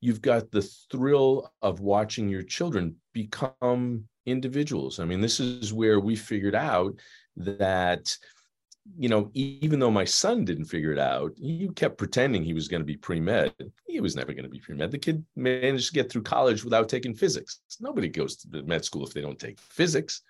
you've 0.00 0.20
got 0.20 0.50
the 0.50 0.68
thrill 0.90 1.52
of 1.62 1.78
watching 1.78 2.28
your 2.28 2.42
children 2.42 2.96
become 3.12 4.04
individuals. 4.26 4.98
I 4.98 5.04
mean, 5.04 5.20
this 5.20 5.38
is 5.38 5.72
where 5.72 6.00
we 6.00 6.16
figured 6.16 6.56
out 6.56 6.94
that 7.36 8.14
you 8.96 9.08
know, 9.08 9.32
even 9.34 9.80
though 9.80 9.90
my 9.90 10.04
son 10.04 10.44
didn't 10.44 10.66
figure 10.66 10.92
it 10.92 10.98
out, 10.98 11.32
he 11.36 11.68
kept 11.74 11.98
pretending 11.98 12.44
he 12.44 12.54
was 12.54 12.68
going 12.68 12.80
to 12.80 12.86
be 12.86 12.96
pre 12.96 13.18
med. 13.18 13.52
He 13.84 13.98
was 14.00 14.14
never 14.14 14.32
going 14.32 14.44
to 14.44 14.48
be 14.48 14.60
pre 14.60 14.76
med. 14.76 14.92
The 14.92 14.98
kid 14.98 15.24
managed 15.34 15.88
to 15.88 15.94
get 15.94 16.10
through 16.10 16.22
college 16.22 16.62
without 16.62 16.88
taking 16.88 17.12
physics. 17.12 17.60
Nobody 17.80 18.08
goes 18.08 18.36
to 18.36 18.48
the 18.48 18.62
med 18.62 18.84
school 18.84 19.04
if 19.04 19.12
they 19.12 19.22
don't 19.22 19.40
take 19.40 19.58
physics. 19.58 20.22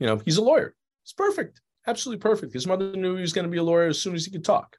You 0.00 0.08
know, 0.08 0.20
he's 0.24 0.38
a 0.38 0.42
lawyer. 0.42 0.74
It's 1.04 1.12
perfect 1.12 1.60
absolutely 1.86 2.20
perfect. 2.20 2.52
His 2.52 2.66
mother 2.66 2.92
knew 2.92 3.16
he 3.16 3.22
was 3.22 3.32
going 3.32 3.46
to 3.46 3.50
be 3.50 3.58
a 3.58 3.62
lawyer 3.62 3.88
as 3.88 4.00
soon 4.00 4.14
as 4.14 4.24
he 4.24 4.30
could 4.30 4.44
talk. 4.44 4.76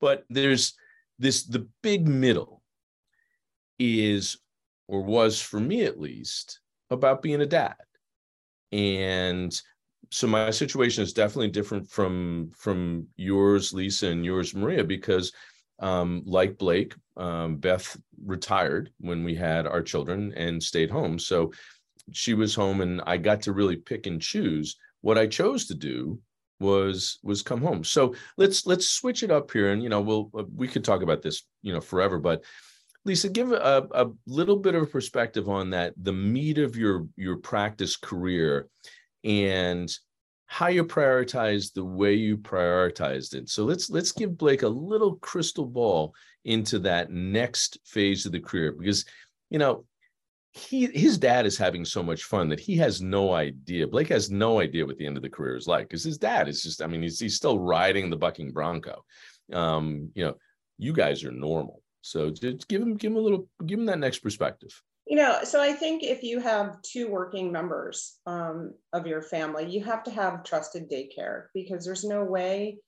But 0.00 0.24
there's 0.30 0.74
this 1.18 1.44
the 1.44 1.68
big 1.82 2.06
middle 2.06 2.62
is, 3.78 4.38
or 4.86 5.02
was 5.02 5.40
for 5.40 5.60
me 5.60 5.84
at 5.84 6.00
least, 6.00 6.60
about 6.90 7.22
being 7.22 7.40
a 7.40 7.46
dad. 7.46 7.76
And 8.72 9.60
so 10.10 10.26
my 10.26 10.50
situation 10.50 11.02
is 11.02 11.12
definitely 11.12 11.50
different 11.50 11.88
from 11.88 12.50
from 12.56 13.06
yours, 13.16 13.72
Lisa, 13.72 14.08
and 14.08 14.24
yours, 14.24 14.54
Maria, 14.54 14.84
because 14.84 15.32
um, 15.80 16.22
like 16.26 16.58
Blake, 16.58 16.94
um, 17.16 17.56
Beth 17.56 17.96
retired 18.24 18.90
when 18.98 19.22
we 19.22 19.34
had 19.34 19.66
our 19.66 19.82
children 19.82 20.32
and 20.36 20.62
stayed 20.62 20.90
home. 20.90 21.18
So 21.18 21.52
she 22.12 22.34
was 22.34 22.54
home, 22.54 22.80
and 22.80 23.02
I 23.06 23.16
got 23.16 23.42
to 23.42 23.52
really 23.52 23.76
pick 23.76 24.06
and 24.06 24.20
choose. 24.20 24.76
What 25.00 25.18
I 25.18 25.26
chose 25.26 25.66
to 25.66 25.74
do 25.74 26.20
was 26.60 27.18
was 27.22 27.42
come 27.42 27.60
home. 27.60 27.84
So 27.84 28.14
let's 28.36 28.66
let's 28.66 28.88
switch 28.88 29.22
it 29.22 29.30
up 29.30 29.50
here 29.50 29.72
and 29.72 29.82
you 29.82 29.88
know 29.88 30.00
we'll 30.00 30.30
uh, 30.36 30.44
we 30.54 30.68
could 30.68 30.84
talk 30.84 31.02
about 31.02 31.22
this 31.22 31.44
you 31.62 31.72
know 31.72 31.80
forever 31.80 32.18
but 32.18 32.44
lisa 33.04 33.28
give 33.28 33.52
a, 33.52 33.86
a 33.92 34.06
little 34.26 34.56
bit 34.56 34.74
of 34.74 34.90
perspective 34.90 35.48
on 35.48 35.70
that 35.70 35.94
the 36.02 36.12
meat 36.12 36.58
of 36.58 36.76
your 36.76 37.06
your 37.16 37.36
practice 37.36 37.96
career 37.96 38.68
and 39.24 39.96
how 40.50 40.68
you 40.68 40.82
prioritize 40.82 41.74
the 41.74 41.84
way 41.84 42.14
you 42.14 42.36
prioritized 42.38 43.34
it. 43.34 43.50
So 43.50 43.64
let's 43.64 43.90
let's 43.90 44.12
give 44.12 44.38
blake 44.38 44.62
a 44.62 44.68
little 44.68 45.16
crystal 45.16 45.66
ball 45.66 46.14
into 46.46 46.78
that 46.80 47.10
next 47.10 47.78
phase 47.84 48.24
of 48.24 48.32
the 48.32 48.40
career 48.40 48.72
because 48.72 49.04
you 49.50 49.58
know 49.58 49.84
he 50.58 50.86
his 50.86 51.18
dad 51.18 51.46
is 51.46 51.56
having 51.56 51.84
so 51.84 52.02
much 52.02 52.24
fun 52.24 52.48
that 52.48 52.60
he 52.60 52.76
has 52.76 53.00
no 53.00 53.32
idea. 53.34 53.86
Blake 53.86 54.08
has 54.08 54.30
no 54.30 54.60
idea 54.60 54.84
what 54.84 54.98
the 54.98 55.06
end 55.06 55.16
of 55.16 55.22
the 55.22 55.30
career 55.30 55.56
is 55.56 55.66
like 55.66 55.88
because 55.88 56.04
his 56.04 56.18
dad 56.18 56.48
is 56.48 56.62
just, 56.62 56.82
I 56.82 56.86
mean, 56.86 57.02
he's 57.02 57.18
he's 57.18 57.36
still 57.36 57.58
riding 57.58 58.10
the 58.10 58.16
bucking 58.16 58.52
bronco. 58.52 59.04
Um, 59.52 60.10
you 60.14 60.24
know, 60.24 60.34
you 60.78 60.92
guys 60.92 61.24
are 61.24 61.32
normal. 61.32 61.82
So 62.02 62.30
just 62.30 62.68
give 62.68 62.82
him 62.82 62.96
give 62.96 63.12
him 63.12 63.18
a 63.18 63.20
little 63.20 63.48
give 63.64 63.78
him 63.78 63.86
that 63.86 63.98
next 63.98 64.18
perspective. 64.18 64.70
You 65.06 65.16
know, 65.16 65.38
so 65.44 65.60
I 65.62 65.72
think 65.72 66.02
if 66.02 66.22
you 66.22 66.38
have 66.40 66.82
two 66.82 67.08
working 67.08 67.50
members 67.50 68.18
um, 68.26 68.74
of 68.92 69.06
your 69.06 69.22
family, 69.22 69.64
you 69.64 69.82
have 69.84 70.04
to 70.04 70.10
have 70.10 70.44
trusted 70.44 70.90
daycare 70.90 71.44
because 71.54 71.84
there's 71.84 72.04
no 72.04 72.24
way 72.24 72.78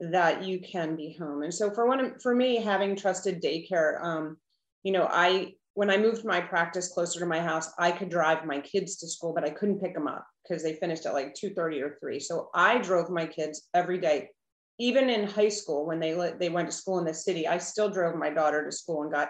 that 0.00 0.42
you 0.42 0.60
can 0.60 0.96
be 0.96 1.16
home. 1.16 1.42
And 1.42 1.54
so 1.54 1.70
for 1.70 1.86
one, 1.86 2.18
for 2.18 2.34
me, 2.34 2.56
having 2.56 2.96
trusted 2.96 3.40
daycare, 3.40 4.02
um, 4.02 4.36
you 4.82 4.92
know, 4.92 5.06
I 5.08 5.54
when 5.74 5.90
I 5.90 5.96
moved 5.96 6.24
my 6.24 6.40
practice 6.40 6.88
closer 6.88 7.20
to 7.20 7.26
my 7.26 7.40
house, 7.40 7.72
I 7.78 7.92
could 7.92 8.10
drive 8.10 8.44
my 8.44 8.60
kids 8.60 8.96
to 8.96 9.08
school, 9.08 9.32
but 9.32 9.44
I 9.44 9.50
couldn't 9.50 9.80
pick 9.80 9.94
them 9.94 10.08
up 10.08 10.26
because 10.42 10.62
they 10.62 10.74
finished 10.74 11.06
at 11.06 11.14
like 11.14 11.34
2:30 11.34 11.80
or 11.82 11.96
3. 12.00 12.18
So 12.20 12.50
I 12.54 12.78
drove 12.78 13.10
my 13.10 13.26
kids 13.26 13.68
every 13.74 13.98
day. 13.98 14.30
Even 14.78 15.10
in 15.10 15.28
high 15.28 15.48
school, 15.48 15.86
when 15.86 16.00
they 16.00 16.12
they 16.38 16.48
went 16.48 16.70
to 16.70 16.76
school 16.76 16.98
in 16.98 17.04
the 17.04 17.14
city, 17.14 17.46
I 17.46 17.58
still 17.58 17.90
drove 17.90 18.16
my 18.16 18.30
daughter 18.30 18.64
to 18.64 18.72
school 18.72 19.02
and 19.02 19.12
got 19.12 19.28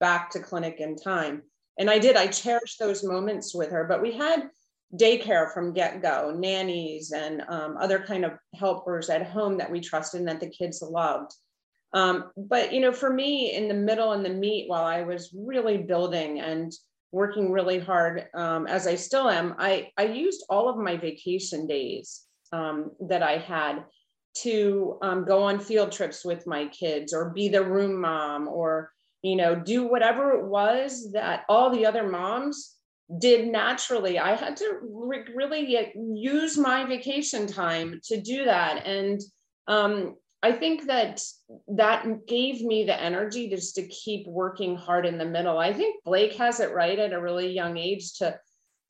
back 0.00 0.30
to 0.30 0.40
clinic 0.40 0.80
in 0.80 0.96
time. 0.96 1.42
And 1.78 1.90
I 1.90 1.98
did. 1.98 2.16
I 2.16 2.26
cherished 2.26 2.78
those 2.78 3.04
moments 3.04 3.54
with 3.54 3.70
her. 3.70 3.84
But 3.84 4.02
we 4.02 4.12
had 4.12 4.48
daycare 4.94 5.52
from 5.52 5.72
get 5.72 6.02
go, 6.02 6.32
nannies 6.36 7.12
and 7.12 7.42
um, 7.48 7.76
other 7.78 7.98
kind 7.98 8.24
of 8.24 8.32
helpers 8.54 9.10
at 9.10 9.26
home 9.26 9.58
that 9.58 9.70
we 9.70 9.80
trusted 9.80 10.20
and 10.20 10.28
that 10.28 10.40
the 10.40 10.48
kids 10.48 10.82
loved. 10.82 11.32
Um, 11.96 12.30
but 12.36 12.74
you 12.74 12.80
know, 12.80 12.92
for 12.92 13.10
me, 13.10 13.54
in 13.54 13.68
the 13.68 13.74
middle 13.74 14.12
and 14.12 14.22
the 14.22 14.28
meat, 14.28 14.68
while 14.68 14.84
I 14.84 15.02
was 15.02 15.34
really 15.34 15.78
building 15.78 16.40
and 16.40 16.70
working 17.10 17.50
really 17.50 17.78
hard, 17.78 18.26
um, 18.34 18.66
as 18.66 18.86
I 18.86 18.96
still 18.96 19.30
am, 19.30 19.54
I 19.58 19.90
I 19.96 20.04
used 20.04 20.44
all 20.50 20.68
of 20.68 20.76
my 20.76 20.98
vacation 20.98 21.66
days 21.66 22.26
um, 22.52 22.90
that 23.08 23.22
I 23.22 23.38
had 23.38 23.84
to 24.42 24.98
um, 25.00 25.24
go 25.24 25.42
on 25.44 25.58
field 25.58 25.90
trips 25.90 26.22
with 26.22 26.46
my 26.46 26.66
kids 26.66 27.14
or 27.14 27.30
be 27.30 27.48
the 27.48 27.64
room 27.64 27.98
mom 27.98 28.46
or 28.46 28.92
you 29.22 29.34
know 29.34 29.54
do 29.54 29.88
whatever 29.88 30.32
it 30.32 30.44
was 30.44 31.12
that 31.12 31.44
all 31.48 31.70
the 31.70 31.86
other 31.86 32.06
moms 32.06 32.76
did 33.18 33.48
naturally. 33.48 34.18
I 34.18 34.36
had 34.36 34.58
to 34.58 34.80
re- 34.82 35.32
really 35.34 35.94
use 35.96 36.58
my 36.58 36.84
vacation 36.84 37.46
time 37.46 38.00
to 38.04 38.20
do 38.20 38.44
that. 38.44 38.84
And 38.84 39.18
um, 39.66 40.16
i 40.46 40.52
think 40.52 40.86
that 40.86 41.20
that 41.68 42.26
gave 42.26 42.62
me 42.62 42.84
the 42.84 43.00
energy 43.00 43.48
just 43.48 43.74
to 43.74 43.86
keep 43.88 44.26
working 44.26 44.76
hard 44.76 45.06
in 45.06 45.18
the 45.18 45.24
middle. 45.24 45.58
I 45.58 45.72
think 45.72 46.02
blake 46.04 46.34
has 46.36 46.60
it 46.60 46.74
right 46.74 46.98
at 46.98 47.12
a 47.12 47.20
really 47.20 47.50
young 47.52 47.76
age 47.76 48.14
to 48.18 48.38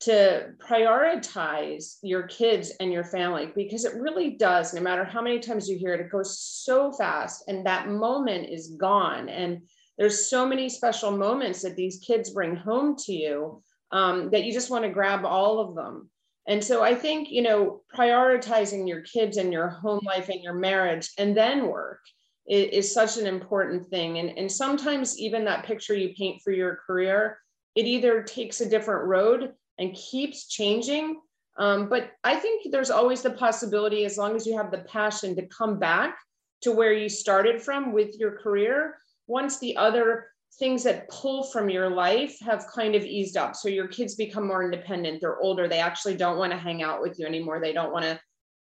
to 0.01 0.53
prioritize 0.59 1.97
your 2.03 2.25
kids 2.25 2.73
and 2.81 2.93
your 2.93 3.05
family 3.05 3.51
because 3.57 3.87
it 3.87 3.95
really 3.95 4.37
does 4.37 4.75
no 4.75 4.83
matter 4.83 5.05
how 5.05 5.23
many 5.23 5.39
times 5.39 5.69
you 5.69 5.79
hear 5.79 5.95
it 5.95 6.01
it 6.01 6.11
goes 6.11 6.39
so 6.39 6.93
fast 6.93 7.45
and 7.49 7.65
that 7.65 7.89
moment 7.89 8.51
is 8.51 8.77
gone. 8.79 9.31
And 9.31 9.63
there's 9.97 10.29
so 10.29 10.47
many 10.47 10.69
special 10.69 11.11
moments 11.11 11.63
that 11.63 11.77
these 11.77 12.05
kids 12.07 12.31
bring 12.31 12.57
home 12.57 12.97
to 13.07 13.13
you 13.13 13.63
um, 13.91 14.29
that 14.31 14.45
you 14.45 14.53
just 14.53 14.71
want 14.71 14.85
to 14.85 14.91
grab 14.91 15.25
all 15.25 15.61
of 15.61 15.75
them 15.75 16.11
and 16.49 16.63
so 16.63 16.83
i 16.83 16.95
think 16.95 17.31
you 17.31 17.43
know 17.43 17.83
prioritizing 17.95 18.89
your 18.89 19.03
kids 19.03 19.37
and 19.37 19.53
your 19.53 19.69
home 19.69 20.01
life 20.05 20.29
and 20.29 20.43
your 20.43 20.55
marriage 20.55 21.11
and 21.19 21.37
then 21.37 21.67
work 21.69 22.01
is, 22.49 22.87
is 22.87 22.95
such 22.95 23.17
an 23.17 23.27
important 23.27 23.89
thing 23.89 24.19
and, 24.19 24.31
and 24.39 24.51
sometimes 24.51 25.19
even 25.19 25.45
that 25.45 25.65
picture 25.65 25.95
you 25.95 26.15
paint 26.17 26.41
for 26.43 26.53
your 26.53 26.79
career 26.87 27.39
it 27.77 27.85
either 27.85 28.23
takes 28.23 28.61
a 28.61 28.69
different 28.69 29.07
road 29.07 29.53
and 29.79 29.95
keeps 29.95 30.49
changing. 30.49 31.21
Um, 31.59 31.89
but 31.89 32.11
I 32.25 32.37
think 32.37 32.71
there's 32.71 32.91
always 32.91 33.23
the 33.23 33.31
possibility, 33.31 34.05
as 34.05 34.19
long 34.19 34.35
as 34.35 34.47
you 34.47 34.57
have 34.57 34.71
the 34.71 34.79
passion, 34.79 35.37
to 35.37 35.47
come 35.47 35.79
back 35.79 36.19
to 36.63 36.73
where 36.73 36.93
you 36.93 37.09
started 37.09 37.63
from 37.63 37.93
with 37.93 38.19
your 38.19 38.39
career 38.39 38.97
once 39.27 39.59
the 39.59 39.77
other 39.77 40.29
things 40.59 40.83
that 40.85 41.09
pull 41.09 41.45
from 41.45 41.69
your 41.69 41.91
life 41.91 42.39
have 42.41 42.67
kind 42.75 42.95
of 42.95 43.05
eased 43.05 43.37
up. 43.37 43.55
So 43.55 43.69
your 43.69 43.89
kids 43.89 44.15
become 44.15 44.47
more 44.47 44.65
independent, 44.65 45.21
they're 45.21 45.41
older, 45.41 45.69
they 45.69 45.81
actually 45.81 46.17
don't 46.17 46.39
want 46.39 46.53
to 46.53 46.59
hang 46.59 46.83
out 46.83 47.03
with 47.03 47.19
you 47.19 47.27
anymore, 47.27 47.61
they 47.61 47.73
don't 47.73 47.93
want 47.93 48.05
to 48.05 48.19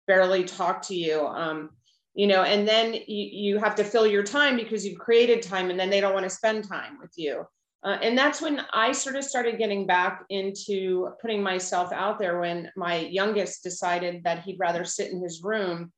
barely 0.06 0.44
talk 0.44 0.82
to 0.82 0.94
you. 0.94 1.26
Um, 1.26 1.70
you 2.14 2.26
know, 2.26 2.42
and 2.42 2.66
then 2.66 2.94
you, 2.94 3.02
you 3.06 3.58
have 3.58 3.74
to 3.76 3.84
fill 3.84 4.06
your 4.06 4.22
time 4.22 4.56
because 4.56 4.84
you've 4.84 4.98
created 4.98 5.42
time 5.42 5.70
and 5.70 5.78
then 5.78 5.90
they 5.90 6.00
don't 6.00 6.14
want 6.14 6.24
to 6.24 6.30
spend 6.30 6.68
time 6.68 6.98
with 7.00 7.12
you. 7.16 7.44
Uh, 7.82 7.96
and 8.02 8.18
that's 8.18 8.42
when 8.42 8.60
I 8.72 8.92
sort 8.92 9.16
of 9.16 9.24
started 9.24 9.58
getting 9.58 9.86
back 9.86 10.24
into 10.28 11.08
putting 11.22 11.42
myself 11.42 11.92
out 11.92 12.18
there 12.18 12.38
when 12.38 12.70
my 12.76 12.96
youngest 12.96 13.62
decided 13.62 14.22
that 14.24 14.42
he'd 14.42 14.58
rather 14.58 14.84
sit 14.84 15.12
in 15.12 15.22
his 15.22 15.42
room 15.42 15.92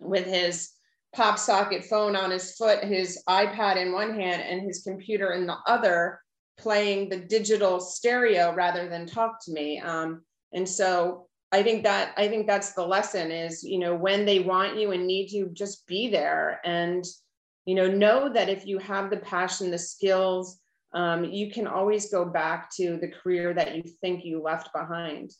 with 0.00 0.26
his 0.26 0.70
pop 1.14 1.38
socket 1.38 1.84
phone 1.84 2.16
on 2.16 2.30
his 2.30 2.54
foot, 2.56 2.84
his 2.84 3.22
iPad 3.28 3.76
in 3.76 3.92
one 3.92 4.14
hand, 4.14 4.42
and 4.42 4.62
his 4.62 4.82
computer 4.82 5.32
in 5.32 5.46
the 5.46 5.56
other, 5.66 6.20
playing 6.58 7.08
the 7.08 7.18
digital 7.18 7.80
stereo 7.80 8.54
rather 8.54 8.88
than 8.88 9.06
talk 9.06 9.44
to 9.44 9.52
me. 9.52 9.78
Um, 9.80 10.22
and 10.52 10.68
so 10.68 11.26
I 11.50 11.62
think 11.62 11.82
that 11.84 12.14
I 12.16 12.28
think 12.28 12.46
that's 12.46 12.72
the 12.72 12.86
lesson 12.86 13.30
is, 13.30 13.62
you 13.62 13.78
know, 13.78 13.94
when 13.94 14.24
they 14.24 14.40
want 14.40 14.78
you 14.78 14.92
and 14.92 15.06
need 15.06 15.30
you, 15.30 15.50
just 15.52 15.86
be 15.86 16.08
there 16.08 16.60
and 16.64 17.04
you 17.64 17.74
know, 17.74 17.88
know 17.88 18.32
that 18.32 18.48
if 18.48 18.66
you 18.66 18.78
have 18.78 19.10
the 19.10 19.18
passion, 19.18 19.70
the 19.70 19.78
skills, 19.78 20.58
um, 20.94 21.24
you 21.24 21.50
can 21.50 21.66
always 21.66 22.10
go 22.10 22.24
back 22.24 22.70
to 22.76 22.96
the 22.96 23.08
career 23.08 23.54
that 23.54 23.76
you 23.76 23.82
think 24.00 24.24
you 24.24 24.42
left 24.42 24.72
behind. 24.72 25.30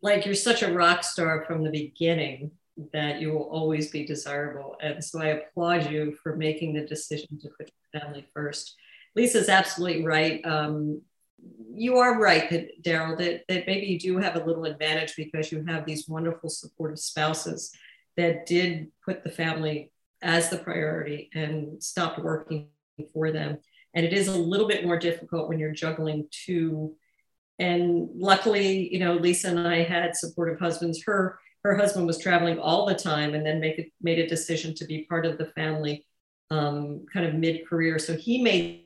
Like 0.00 0.24
you're 0.24 0.34
such 0.34 0.62
a 0.62 0.72
rock 0.72 1.04
star 1.04 1.44
from 1.44 1.62
the 1.62 1.70
beginning 1.70 2.52
that 2.92 3.20
you 3.20 3.32
will 3.32 3.48
always 3.50 3.90
be 3.90 4.06
desirable. 4.06 4.76
And 4.80 5.02
so 5.02 5.20
I 5.20 5.26
applaud 5.26 5.90
you 5.90 6.16
for 6.22 6.36
making 6.36 6.74
the 6.74 6.86
decision 6.86 7.38
to 7.40 7.48
put 7.58 7.70
your 7.92 8.00
family 8.00 8.26
first. 8.32 8.76
Lisa's 9.16 9.48
absolutely 9.48 10.04
right. 10.04 10.44
Um, 10.44 11.02
you 11.72 11.98
are 11.98 12.20
right, 12.20 12.48
that 12.50 12.82
Daryl, 12.82 13.16
that, 13.18 13.42
that 13.48 13.66
maybe 13.66 13.86
you 13.86 13.98
do 13.98 14.18
have 14.18 14.36
a 14.36 14.44
little 14.44 14.64
advantage 14.64 15.14
because 15.16 15.52
you 15.52 15.64
have 15.66 15.86
these 15.86 16.08
wonderful 16.08 16.50
supportive 16.50 16.98
spouses 16.98 17.72
that 18.16 18.46
did 18.46 18.88
put 19.04 19.22
the 19.22 19.30
family 19.30 19.92
as 20.22 20.50
the 20.50 20.58
priority 20.58 21.30
and 21.34 21.82
stopped 21.82 22.18
working 22.18 22.68
for 23.12 23.30
them. 23.30 23.58
And 23.94 24.04
it 24.04 24.12
is 24.12 24.28
a 24.28 24.36
little 24.36 24.68
bit 24.68 24.84
more 24.84 24.98
difficult 24.98 25.48
when 25.48 25.58
you're 25.58 25.72
juggling 25.72 26.28
two. 26.30 26.96
And 27.58 28.08
luckily, 28.14 28.92
you 28.92 28.98
know, 28.98 29.14
Lisa 29.14 29.48
and 29.48 29.66
I 29.66 29.82
had 29.82 30.16
supportive 30.16 30.58
husbands. 30.58 31.02
Her 31.04 31.38
her 31.68 31.76
husband 31.76 32.06
was 32.06 32.18
traveling 32.18 32.58
all 32.58 32.86
the 32.86 32.94
time, 32.94 33.34
and 33.34 33.44
then 33.44 33.60
make 33.60 33.92
made 34.00 34.18
a 34.18 34.26
decision 34.26 34.74
to 34.74 34.86
be 34.86 35.04
part 35.04 35.26
of 35.26 35.36
the 35.36 35.46
family, 35.46 36.06
um, 36.50 37.04
kind 37.12 37.26
of 37.26 37.34
mid 37.34 37.66
career. 37.68 37.98
So 37.98 38.14
he 38.16 38.42
made 38.42 38.84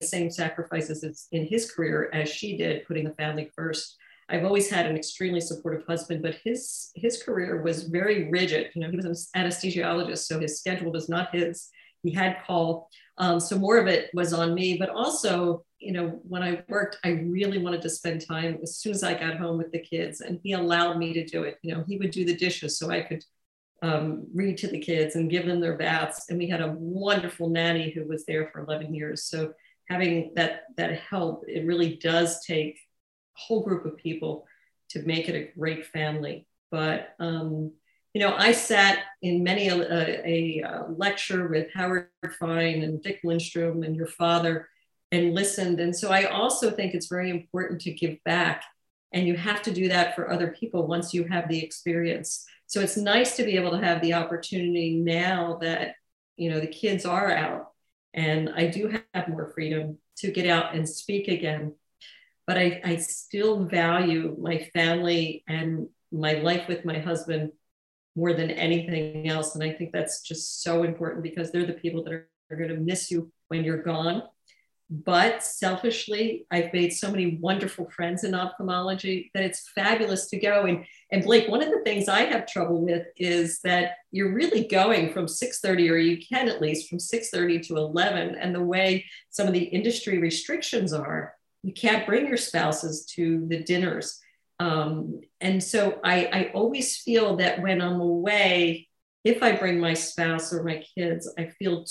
the 0.00 0.06
same 0.06 0.30
sacrifices 0.30 1.26
in 1.32 1.46
his 1.46 1.72
career 1.72 2.10
as 2.12 2.28
she 2.28 2.58
did, 2.58 2.86
putting 2.86 3.04
the 3.04 3.14
family 3.14 3.50
first. 3.56 3.96
I've 4.28 4.44
always 4.44 4.68
had 4.68 4.86
an 4.86 4.94
extremely 4.94 5.40
supportive 5.40 5.86
husband, 5.86 6.20
but 6.22 6.36
his 6.44 6.90
his 6.94 7.22
career 7.22 7.62
was 7.62 7.84
very 7.84 8.30
rigid. 8.30 8.70
You 8.74 8.82
know, 8.82 8.90
he 8.90 8.96
was 8.96 9.06
an 9.06 9.16
anesthesiologist, 9.42 10.26
so 10.26 10.38
his 10.38 10.58
schedule 10.58 10.92
was 10.92 11.08
not 11.08 11.34
his. 11.34 11.68
He 12.02 12.12
had 12.12 12.42
call. 12.46 12.90
Um, 13.20 13.38
so 13.38 13.58
more 13.58 13.76
of 13.76 13.86
it 13.86 14.10
was 14.14 14.32
on 14.32 14.54
me, 14.54 14.78
but 14.78 14.88
also, 14.88 15.62
you 15.78 15.92
know, 15.92 16.20
when 16.22 16.42
I 16.42 16.64
worked, 16.68 16.98
I 17.04 17.10
really 17.10 17.58
wanted 17.58 17.82
to 17.82 17.90
spend 17.90 18.26
time 18.26 18.58
as 18.62 18.78
soon 18.78 18.92
as 18.92 19.04
I 19.04 19.12
got 19.12 19.36
home 19.36 19.58
with 19.58 19.70
the 19.72 19.78
kids, 19.78 20.22
and 20.22 20.40
he 20.42 20.54
allowed 20.54 20.96
me 20.96 21.12
to 21.12 21.24
do 21.26 21.42
it. 21.42 21.58
You 21.62 21.74
know, 21.74 21.84
he 21.86 21.98
would 21.98 22.12
do 22.12 22.24
the 22.24 22.34
dishes 22.34 22.78
so 22.78 22.90
I 22.90 23.02
could 23.02 23.22
um, 23.82 24.26
read 24.34 24.56
to 24.58 24.68
the 24.68 24.80
kids 24.80 25.16
and 25.16 25.30
give 25.30 25.44
them 25.44 25.60
their 25.60 25.76
baths. 25.76 26.30
And 26.30 26.38
we 26.38 26.48
had 26.48 26.62
a 26.62 26.74
wonderful 26.78 27.50
nanny 27.50 27.90
who 27.90 28.04
was 28.04 28.24
there 28.24 28.48
for 28.50 28.62
11 28.62 28.94
years. 28.94 29.24
So 29.24 29.52
having 29.90 30.32
that 30.36 30.62
that 30.78 31.00
help, 31.00 31.44
it 31.46 31.66
really 31.66 31.96
does 31.96 32.42
take 32.44 32.78
a 33.36 33.40
whole 33.40 33.62
group 33.62 33.84
of 33.84 33.98
people 33.98 34.46
to 34.90 35.02
make 35.02 35.28
it 35.28 35.34
a 35.34 35.58
great 35.58 35.84
family. 35.86 36.46
But 36.70 37.14
um, 37.18 37.72
you 38.14 38.20
know, 38.20 38.34
I 38.36 38.52
sat 38.52 38.98
in 39.22 39.44
many 39.44 39.68
a, 39.68 39.76
a, 39.76 40.28
a, 40.28 40.62
uh, 40.62 40.84
lecture 40.88 41.48
with 41.48 41.68
Howard 41.74 42.08
Fine 42.38 42.82
and 42.82 43.02
Dick 43.02 43.20
Lindstrom 43.22 43.82
and 43.82 43.94
your 43.94 44.08
father 44.08 44.68
and 45.12 45.34
listened. 45.34 45.80
And 45.80 45.94
so 45.94 46.10
I 46.10 46.24
also 46.24 46.70
think 46.70 46.94
it's 46.94 47.06
very 47.06 47.30
important 47.30 47.80
to 47.82 47.92
give 47.92 48.22
back. 48.24 48.64
And 49.12 49.26
you 49.26 49.36
have 49.36 49.62
to 49.62 49.72
do 49.72 49.88
that 49.88 50.14
for 50.14 50.30
other 50.30 50.48
people 50.48 50.86
once 50.86 51.14
you 51.14 51.24
have 51.24 51.48
the 51.48 51.62
experience. 51.62 52.46
So 52.66 52.80
it's 52.80 52.96
nice 52.96 53.36
to 53.36 53.44
be 53.44 53.56
able 53.56 53.72
to 53.72 53.84
have 53.84 54.00
the 54.02 54.14
opportunity 54.14 54.96
now 54.96 55.58
that, 55.62 55.94
you 56.36 56.50
know, 56.50 56.60
the 56.60 56.68
kids 56.68 57.04
are 57.04 57.30
out 57.30 57.72
and 58.14 58.50
I 58.54 58.66
do 58.66 58.92
have 59.14 59.28
more 59.28 59.52
freedom 59.54 59.98
to 60.18 60.30
get 60.30 60.46
out 60.46 60.74
and 60.74 60.88
speak 60.88 61.28
again. 61.28 61.74
But 62.46 62.58
I, 62.58 62.80
I 62.84 62.96
still 62.96 63.64
value 63.64 64.36
my 64.40 64.68
family 64.74 65.44
and 65.48 65.88
my 66.12 66.34
life 66.34 66.66
with 66.68 66.84
my 66.84 66.98
husband 66.98 67.52
more 68.16 68.32
than 68.32 68.50
anything 68.50 69.28
else. 69.28 69.54
And 69.54 69.64
I 69.64 69.72
think 69.72 69.92
that's 69.92 70.22
just 70.22 70.62
so 70.62 70.82
important 70.82 71.22
because 71.22 71.50
they're 71.50 71.66
the 71.66 71.72
people 71.74 72.02
that 72.04 72.12
are, 72.12 72.28
are 72.50 72.56
going 72.56 72.70
to 72.70 72.76
miss 72.76 73.10
you 73.10 73.30
when 73.48 73.64
you're 73.64 73.82
gone. 73.82 74.22
But 74.92 75.44
selfishly, 75.44 76.46
I've 76.50 76.72
made 76.72 76.92
so 76.92 77.12
many 77.12 77.38
wonderful 77.40 77.88
friends 77.90 78.24
in 78.24 78.34
ophthalmology 78.34 79.30
that 79.34 79.44
it's 79.44 79.70
fabulous 79.72 80.26
to 80.30 80.38
go. 80.40 80.64
And, 80.64 80.84
and 81.12 81.22
Blake, 81.22 81.48
one 81.48 81.62
of 81.62 81.70
the 81.70 81.82
things 81.84 82.08
I 82.08 82.22
have 82.22 82.44
trouble 82.44 82.84
with 82.84 83.06
is 83.16 83.60
that 83.60 83.92
you're 84.10 84.34
really 84.34 84.66
going 84.66 85.12
from 85.12 85.26
6:30, 85.26 85.90
or 85.90 85.96
you 85.96 86.18
can 86.18 86.48
at 86.48 86.60
least 86.60 86.88
from 86.88 86.98
6:30 86.98 87.64
to 87.68 87.76
11. 87.76 88.34
And 88.34 88.52
the 88.52 88.64
way 88.64 89.04
some 89.28 89.46
of 89.46 89.52
the 89.52 89.62
industry 89.62 90.18
restrictions 90.18 90.92
are, 90.92 91.34
you 91.62 91.72
can't 91.72 92.06
bring 92.06 92.26
your 92.26 92.36
spouses 92.36 93.04
to 93.14 93.46
the 93.46 93.62
dinners 93.62 94.20
um, 94.60 95.22
and 95.40 95.62
so 95.64 95.98
I, 96.04 96.26
I 96.26 96.50
always 96.54 96.98
feel 96.98 97.36
that 97.36 97.62
when 97.62 97.80
I'm 97.80 97.98
away, 97.98 98.88
if 99.24 99.42
I 99.42 99.56
bring 99.56 99.80
my 99.80 99.94
spouse 99.94 100.52
or 100.52 100.62
my 100.62 100.84
kids, 100.94 101.32
I 101.38 101.46
feel 101.46 101.86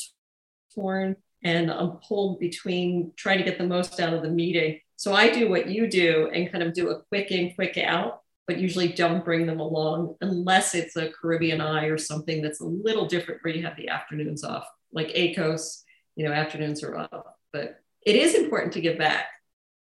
torn 0.76 1.16
and 1.44 1.72
I'm 1.72 1.98
pulled 2.08 2.40
between 2.40 3.12
trying 3.18 3.40
to 3.40 3.44
get 3.44 3.58
the 3.58 3.66
most 3.66 4.00
out 4.00 4.14
of 4.14 4.22
the 4.22 4.30
meeting. 4.30 4.80
So 4.98 5.14
I 5.14 5.32
do 5.32 5.50
what 5.50 5.68
you 5.68 5.90
do 5.90 6.30
and 6.32 6.52
kind 6.52 6.64
of 6.64 6.74
do 6.74 6.90
a 6.90 7.02
quick 7.04 7.32
in, 7.32 7.56
quick 7.56 7.78
out, 7.80 8.22
but 8.48 8.60
usually 8.60 8.90
don't 8.90 9.26
bring 9.26 9.48
them 9.48 9.60
along 9.60 10.16
unless 10.22 10.76
it's 10.76 10.96
a 10.96 11.10
Caribbean 11.10 11.62
eye 11.62 11.86
or 11.86 11.98
something 11.98 12.40
that's 12.40 12.62
a 12.62 12.66
little 12.66 13.08
different 13.08 13.44
where 13.44 13.54
you 13.54 13.64
have 13.64 13.78
the 13.78 13.90
afternoons 13.90 14.44
off, 14.44 14.68
like 14.94 15.08
ACOS, 15.08 15.82
you 16.16 16.24
know, 16.24 16.32
afternoons 16.32 16.84
are 16.84 17.00
off. 17.00 17.26
But 17.52 17.82
it 18.06 18.16
is 18.16 18.36
important 18.36 18.74
to 18.74 18.82
give 18.82 19.00
back. 19.00 19.26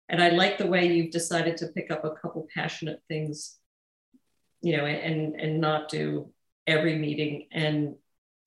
And 0.09 0.23
I 0.23 0.31
like 0.31 0.59
the 0.59 0.67
way 0.67 0.87
you've 0.87 1.11
decided 1.13 1.59
to 1.59 1.69
pick 1.69 1.91
up 1.91 2.05
a 2.05 2.11
couple 2.11 2.47
passionate 2.55 3.03
things, 3.09 3.59
you 4.63 4.77
know, 4.77 4.87
and 4.87 5.35
and 5.41 5.61
not 5.61 5.89
do 5.91 6.33
every 6.67 6.97
meeting. 6.97 7.49
And 7.53 7.97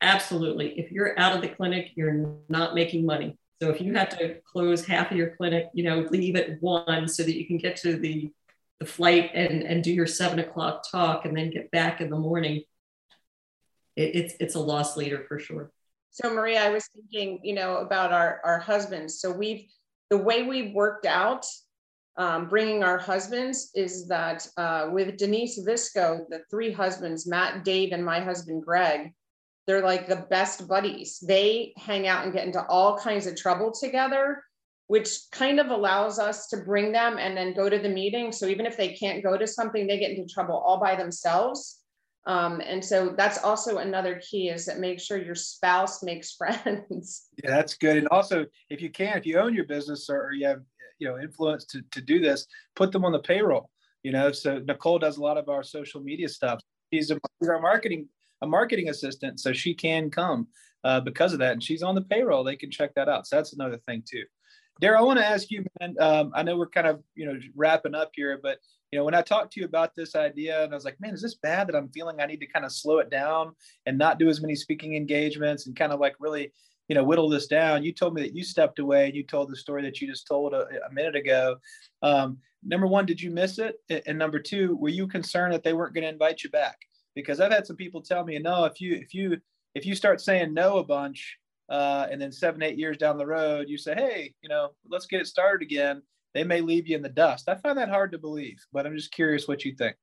absolutely, 0.02 0.80
if 0.80 0.91
you're 0.91 1.17
out 1.19 1.36
of 1.36 1.41
the 1.41 1.50
clinic, 1.50 1.91
you're 1.95 2.36
not 2.50 2.76
making 2.76 3.06
money. 3.06 3.38
So 3.62 3.69
if 3.69 3.80
you 3.80 3.93
have 3.93 4.10
to 4.17 4.39
close 4.52 4.86
half 4.86 5.12
of 5.12 5.17
your 5.17 5.36
clinic, 5.36 5.69
you 5.74 5.84
know, 5.84 6.00
leave 6.10 6.36
at 6.36 6.62
one 6.62 7.08
so 7.08 7.21
that 7.24 7.38
you 7.38 7.45
can 7.45 7.58
get 7.58 7.76
to 7.78 7.97
the 7.97 8.32
the 8.80 8.86
flight 8.88 9.30
and 9.36 9.62
and 9.62 9.84
do 9.84 9.91
your 9.93 10.08
seven 10.08 10.39
o'clock 10.39 10.84
talk 10.89 11.26
and 11.26 11.38
then 11.38 11.52
get 11.52 11.69
back 11.71 12.02
in 12.02 12.10
the 12.10 12.17
morning. 12.17 12.63
it, 13.95 14.15
it's 14.15 14.34
it's 14.39 14.56
a 14.56 14.60
lost 14.60 14.97
leader 14.97 15.26
for 15.28 15.39
sure. 15.39 15.71
So 16.10 16.34
Maria, 16.34 16.63
I 16.65 16.69
was 16.69 16.88
thinking, 16.93 17.39
you 17.43 17.54
know, 17.54 17.78
about 17.78 18.12
our 18.12 18.41
our 18.43 18.60
husbands. 18.60 19.19
So 19.19 19.32
we've 19.32 19.67
the 20.12 20.17
way 20.17 20.43
we've 20.43 20.74
worked 20.74 21.06
out 21.06 21.47
um, 22.17 22.50
bringing 22.50 22.84
our 22.84 22.97
husbands 22.97 23.71
is 23.74 24.08
that 24.10 24.45
uh, 24.58 24.89
with 24.91 25.17
Denise 25.17 25.60
Visco, 25.65 26.28
the 26.30 26.41
three 26.52 26.71
husbands, 26.71 27.26
Matt, 27.26 27.63
Dave, 27.63 27.93
and 27.93 28.06
my 28.06 28.19
husband 28.19 28.63
Greg, 28.63 29.13
they're 29.65 29.82
like 29.82 30.08
the 30.08 30.28
best 30.30 30.67
buddies. 30.67 31.17
They 31.26 31.74
hang 31.78 32.08
out 32.08 32.26
and 32.26 32.34
get 32.34 32.45
into 32.45 32.63
all 32.67 33.00
kinds 33.00 33.26
of 33.26 33.38
trouble 33.38 33.71
together, 33.71 34.43
which 34.88 35.17
kind 35.32 35.62
of 35.62 35.67
allows 35.67 36.19
us 36.19 36.47
to 36.47 36.58
bring 36.58 36.91
them 36.91 37.17
and 37.17 37.38
then 37.38 37.54
go 37.54 37.69
to 37.69 37.80
the 37.80 37.88
meeting. 37.88 38.34
So 38.34 38.47
even 38.47 38.65
if 38.65 38.76
they 38.76 38.89
can't 38.89 39.24
go 39.24 39.38
to 39.38 39.47
something, 39.47 39.88
they 39.88 39.97
get 39.97 40.12
into 40.12 40.32
trouble 40.32 40.58
all 40.58 40.82
by 40.82 40.95
themselves. 40.95 41.81
Um, 42.28 42.62
and 42.62 42.84
so 42.84 43.14
that's 43.18 43.44
also 43.44 43.78
another 43.78 44.22
key 44.22 44.50
is 44.50 44.66
that 44.66 44.80
make 44.80 45.00
sure 45.00 45.18
your 45.18 45.36
spouse 45.36 46.04
makes 46.04 46.34
friends. 46.34 47.28
Yeah, 47.44 47.50
that's 47.50 47.76
good. 47.76 47.98
And 47.98 48.08
also, 48.10 48.46
if 48.70 48.82
you 48.82 48.90
can, 48.90 49.18
if 49.18 49.26
you 49.26 49.40
own 49.40 49.54
your 49.54 49.66
business 49.66 50.10
or 50.10 50.32
you 50.34 50.48
have 50.48 50.62
you 51.00 51.08
know 51.08 51.20
influence 51.20 51.66
to, 51.66 51.82
to 51.92 52.02
do 52.02 52.20
this, 52.20 52.46
put 52.76 52.92
them 52.92 53.06
on 53.06 53.12
the 53.12 53.20
payroll. 53.20 53.70
You 54.04 54.12
know, 54.12 54.32
so 54.32 54.60
Nicole 54.60 55.00
does 55.00 55.18
a 55.18 55.22
lot 55.22 55.38
of 55.38 55.50
our 55.50 55.64
social 55.64 56.02
media 56.02 56.28
stuff. 56.28 56.60
She's 56.94 57.12
a, 57.12 57.20
our 57.48 57.62
marketing 57.62 58.08
a 58.42 58.48
marketing 58.48 58.90
assistant, 58.90 59.40
so 59.40 59.54
she 59.54 59.74
can 59.74 60.10
come 60.10 60.48
uh, 60.84 61.00
because 61.00 61.34
of 61.34 61.40
that, 61.40 61.54
and 61.54 61.64
she's 61.64 61.84
on 61.84 61.96
the 61.96 62.02
payroll. 62.02 62.44
They 62.44 62.56
can 62.56 62.72
check 62.72 62.94
that 62.96 63.10
out. 63.10 63.28
So 63.28 63.36
that's 63.36 63.54
another 63.54 63.78
thing 63.88 64.04
too. 64.10 64.24
Daryl, 64.82 64.98
I 64.98 65.02
want 65.02 65.20
to 65.20 65.26
ask 65.26 65.52
you, 65.52 65.63
man. 65.80 65.96
Um, 66.00 66.32
I 66.34 66.44
know 66.44 66.58
we're 66.58 66.67
kind 66.67 66.88
of 66.88 67.04
you 67.15 67.26
know 67.26 67.39
wrapping 67.56 67.96
up 67.96 68.12
here, 68.15 68.39
but 68.41 68.58
you 68.91 68.98
know 68.98 69.06
when 69.06 69.13
I 69.13 69.22
talked 69.22 69.54
to 69.54 69.60
you 69.60 69.65
about 69.65 69.96
this 69.96 70.15
idea, 70.15 70.63
and 70.63 70.74
I 70.74 70.76
was 70.76 70.86
like, 70.86 71.00
man, 71.00 71.13
is 71.13 71.22
this 71.22 71.36
bad 71.36 71.67
that 71.67 71.76
I'm 71.76 71.89
feeling 71.89 72.20
I 72.20 72.26
need 72.26 72.39
to 72.39 72.48
kind 72.48 72.65
of 72.65 72.72
slow 72.72 73.00
it 73.00 73.10
down 73.10 73.54
and 73.86 73.98
not 73.98 74.20
do 74.20 74.30
as 74.30 74.41
many 74.41 74.56
speaking 74.56 74.96
engagements 74.96 75.67
and 75.67 75.76
kind 75.76 75.91
of 75.91 76.00
like 76.00 76.15
really 76.20 76.52
you 76.88 76.96
know 76.96 77.04
whittle 77.04 77.30
this 77.30 77.48
down? 77.48 77.84
You 77.84 77.94
told 77.94 78.15
me 78.15 78.22
that 78.24 78.36
you 78.36 78.44
stepped 78.44 78.80
away 78.80 79.06
and 79.06 79.15
you 79.15 79.24
told 79.24 79.52
the 79.52 79.56
story 79.56 79.84
that 79.84 80.02
you 80.02 80.08
just 80.08 80.28
told 80.28 80.54
a, 80.54 80.67
a 80.89 80.94
minute 80.94 81.15
ago. 81.15 81.58
Um, 82.02 82.38
number 82.63 82.88
one, 82.88 83.06
did 83.06 83.22
you 83.22 83.32
miss 83.32 83.60
it? 83.60 83.76
And 84.08 84.17
number 84.17 84.39
two, 84.39 84.76
were 84.78 84.89
you 84.89 85.08
concerned 85.08 85.54
that 85.54 85.63
they 85.63 85.74
weren't 85.74 85.94
going 85.94 86.04
to 86.04 86.10
invite 86.10 86.44
you 86.44 86.50
back? 86.50 86.78
because 87.15 87.39
I've 87.39 87.52
had 87.52 87.67
some 87.67 87.76
people 87.76 88.02
tell 88.02 88.24
me, 88.24 88.38
no, 88.39 88.65
if 88.65 88.80
you 88.82 88.96
if 88.96 89.13
you 89.13 89.38
if 89.76 89.86
you 89.86 89.96
start 89.96 90.22
saying 90.22 90.54
no 90.54 90.78
a 90.78 90.84
bunch, 90.84 91.38
uh, 91.72 92.06
and 92.12 92.22
then 92.22 92.34
seven 92.34 92.62
eight 92.62 92.78
years 92.78 92.98
down 92.98 93.18
the 93.18 93.26
road, 93.26 93.70
you 93.70 93.78
say, 93.78 93.96
hey, 93.96 94.34
you 94.42 94.50
know, 94.50 94.72
let's 94.90 95.06
get 95.06 95.22
it 95.22 95.28
started 95.28 95.66
again. 95.66 96.02
They 96.34 96.44
may 96.44 96.60
leave 96.60 96.86
you 96.88 96.98
in 96.98 97.02
the 97.02 97.10
dust. 97.10 97.48
I 97.48 97.56
find 97.56 97.78
that 97.78 97.90
hard 97.90 98.12
to 98.12 98.18
believe, 98.18 98.58
but 98.74 98.86
I'm 98.86 98.96
just 98.96 99.14
curious 99.14 99.48
what 99.48 99.64
you 99.64 99.74
think. 99.76 99.96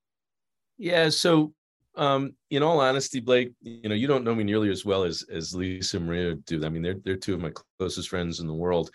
Yeah. 0.79 1.11
So, 1.11 1.53
um, 1.95 2.35
in 2.51 2.63
all 2.63 2.81
honesty, 2.81 3.21
Blake, 3.21 3.53
you 3.61 3.89
know, 3.89 3.95
you 3.95 4.07
don't 4.07 4.25
know 4.25 4.35
me 4.35 4.45
nearly 4.45 4.71
as 4.71 4.85
well 4.85 5.05
as 5.05 5.25
as 5.31 5.55
Lisa 5.55 6.01
Maria 6.01 6.37
do. 6.47 6.65
I 6.65 6.71
mean, 6.71 6.83
they're 6.83 7.01
they're 7.05 7.17
two 7.17 7.35
of 7.35 7.41
my 7.41 7.53
closest 7.79 8.09
friends 8.09 8.41
in 8.41 8.47
the 8.47 8.55
world. 8.55 8.91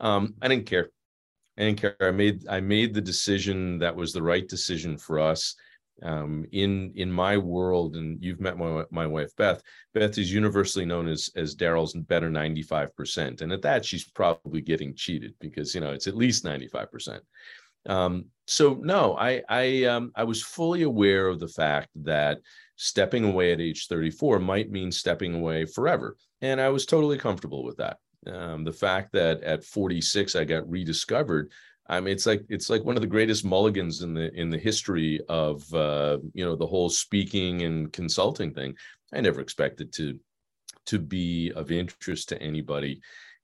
Um, 0.00 0.34
I 0.42 0.48
didn't 0.48 0.66
care. 0.66 0.90
I 1.56 1.62
didn't 1.62 1.80
care. 1.80 1.96
I 2.00 2.10
made 2.10 2.46
I 2.46 2.60
made 2.60 2.92
the 2.92 3.00
decision 3.00 3.78
that 3.78 3.96
was 3.96 4.12
the 4.12 4.22
right 4.22 4.46
decision 4.46 4.98
for 4.98 5.18
us 5.18 5.54
um, 6.02 6.44
in 6.52 6.92
in 6.94 7.10
my 7.10 7.36
world, 7.36 7.96
and 7.96 8.22
you've 8.22 8.40
met 8.40 8.58
my 8.58 8.84
my 8.90 9.06
wife 9.06 9.34
Beth. 9.36 9.62
Beth 9.94 10.18
is 10.18 10.32
universally 10.32 10.84
known 10.84 11.08
as 11.08 11.30
as 11.36 11.56
Daryl's 11.56 11.94
better 11.94 12.30
ninety 12.30 12.62
five 12.62 12.94
percent, 12.96 13.40
and 13.40 13.52
at 13.52 13.62
that 13.62 13.84
she's 13.84 14.08
probably 14.10 14.60
getting 14.60 14.94
cheated 14.94 15.34
because 15.40 15.74
you 15.74 15.80
know 15.80 15.92
it's 15.92 16.06
at 16.06 16.16
least 16.16 16.44
ninety 16.44 16.68
five 16.68 16.90
percent. 16.90 17.22
Um, 17.86 18.26
so 18.46 18.78
no, 18.82 19.16
I 19.16 19.42
I 19.48 19.84
um, 19.84 20.12
I 20.14 20.24
was 20.24 20.42
fully 20.42 20.82
aware 20.82 21.28
of 21.28 21.40
the 21.40 21.48
fact 21.48 21.88
that 21.96 22.38
stepping 22.76 23.24
away 23.24 23.52
at 23.52 23.60
age 23.60 23.86
thirty 23.86 24.10
four 24.10 24.38
might 24.38 24.70
mean 24.70 24.92
stepping 24.92 25.34
away 25.34 25.64
forever, 25.64 26.16
and 26.40 26.60
I 26.60 26.68
was 26.68 26.86
totally 26.86 27.18
comfortable 27.18 27.64
with 27.64 27.78
that. 27.78 27.98
Um, 28.26 28.64
the 28.64 28.72
fact 28.72 29.12
that 29.12 29.42
at 29.42 29.64
46 29.64 30.34
I 30.34 30.44
got 30.44 30.68
rediscovered 30.68 31.52
I 31.88 32.00
mean, 32.00 32.12
it's 32.12 32.26
like 32.26 32.44
it's 32.48 32.68
like 32.68 32.84
one 32.84 32.96
of 32.96 33.00
the 33.00 33.06
greatest 33.06 33.44
mulligans 33.44 34.02
in 34.02 34.12
the 34.12 34.32
in 34.34 34.50
the 34.50 34.58
history 34.58 35.20
of 35.28 35.62
uh, 35.72 36.18
you 36.34 36.44
know 36.44 36.54
the 36.54 36.66
whole 36.66 36.90
speaking 36.90 37.62
and 37.62 37.92
consulting 37.92 38.52
thing. 38.52 38.74
I 39.12 39.20
never 39.20 39.40
expected 39.40 39.92
to 39.94 40.18
to 40.86 40.98
be 40.98 41.50
of 41.52 41.70
interest 41.70 42.28
to 42.28 42.42
anybody, 42.42 43.00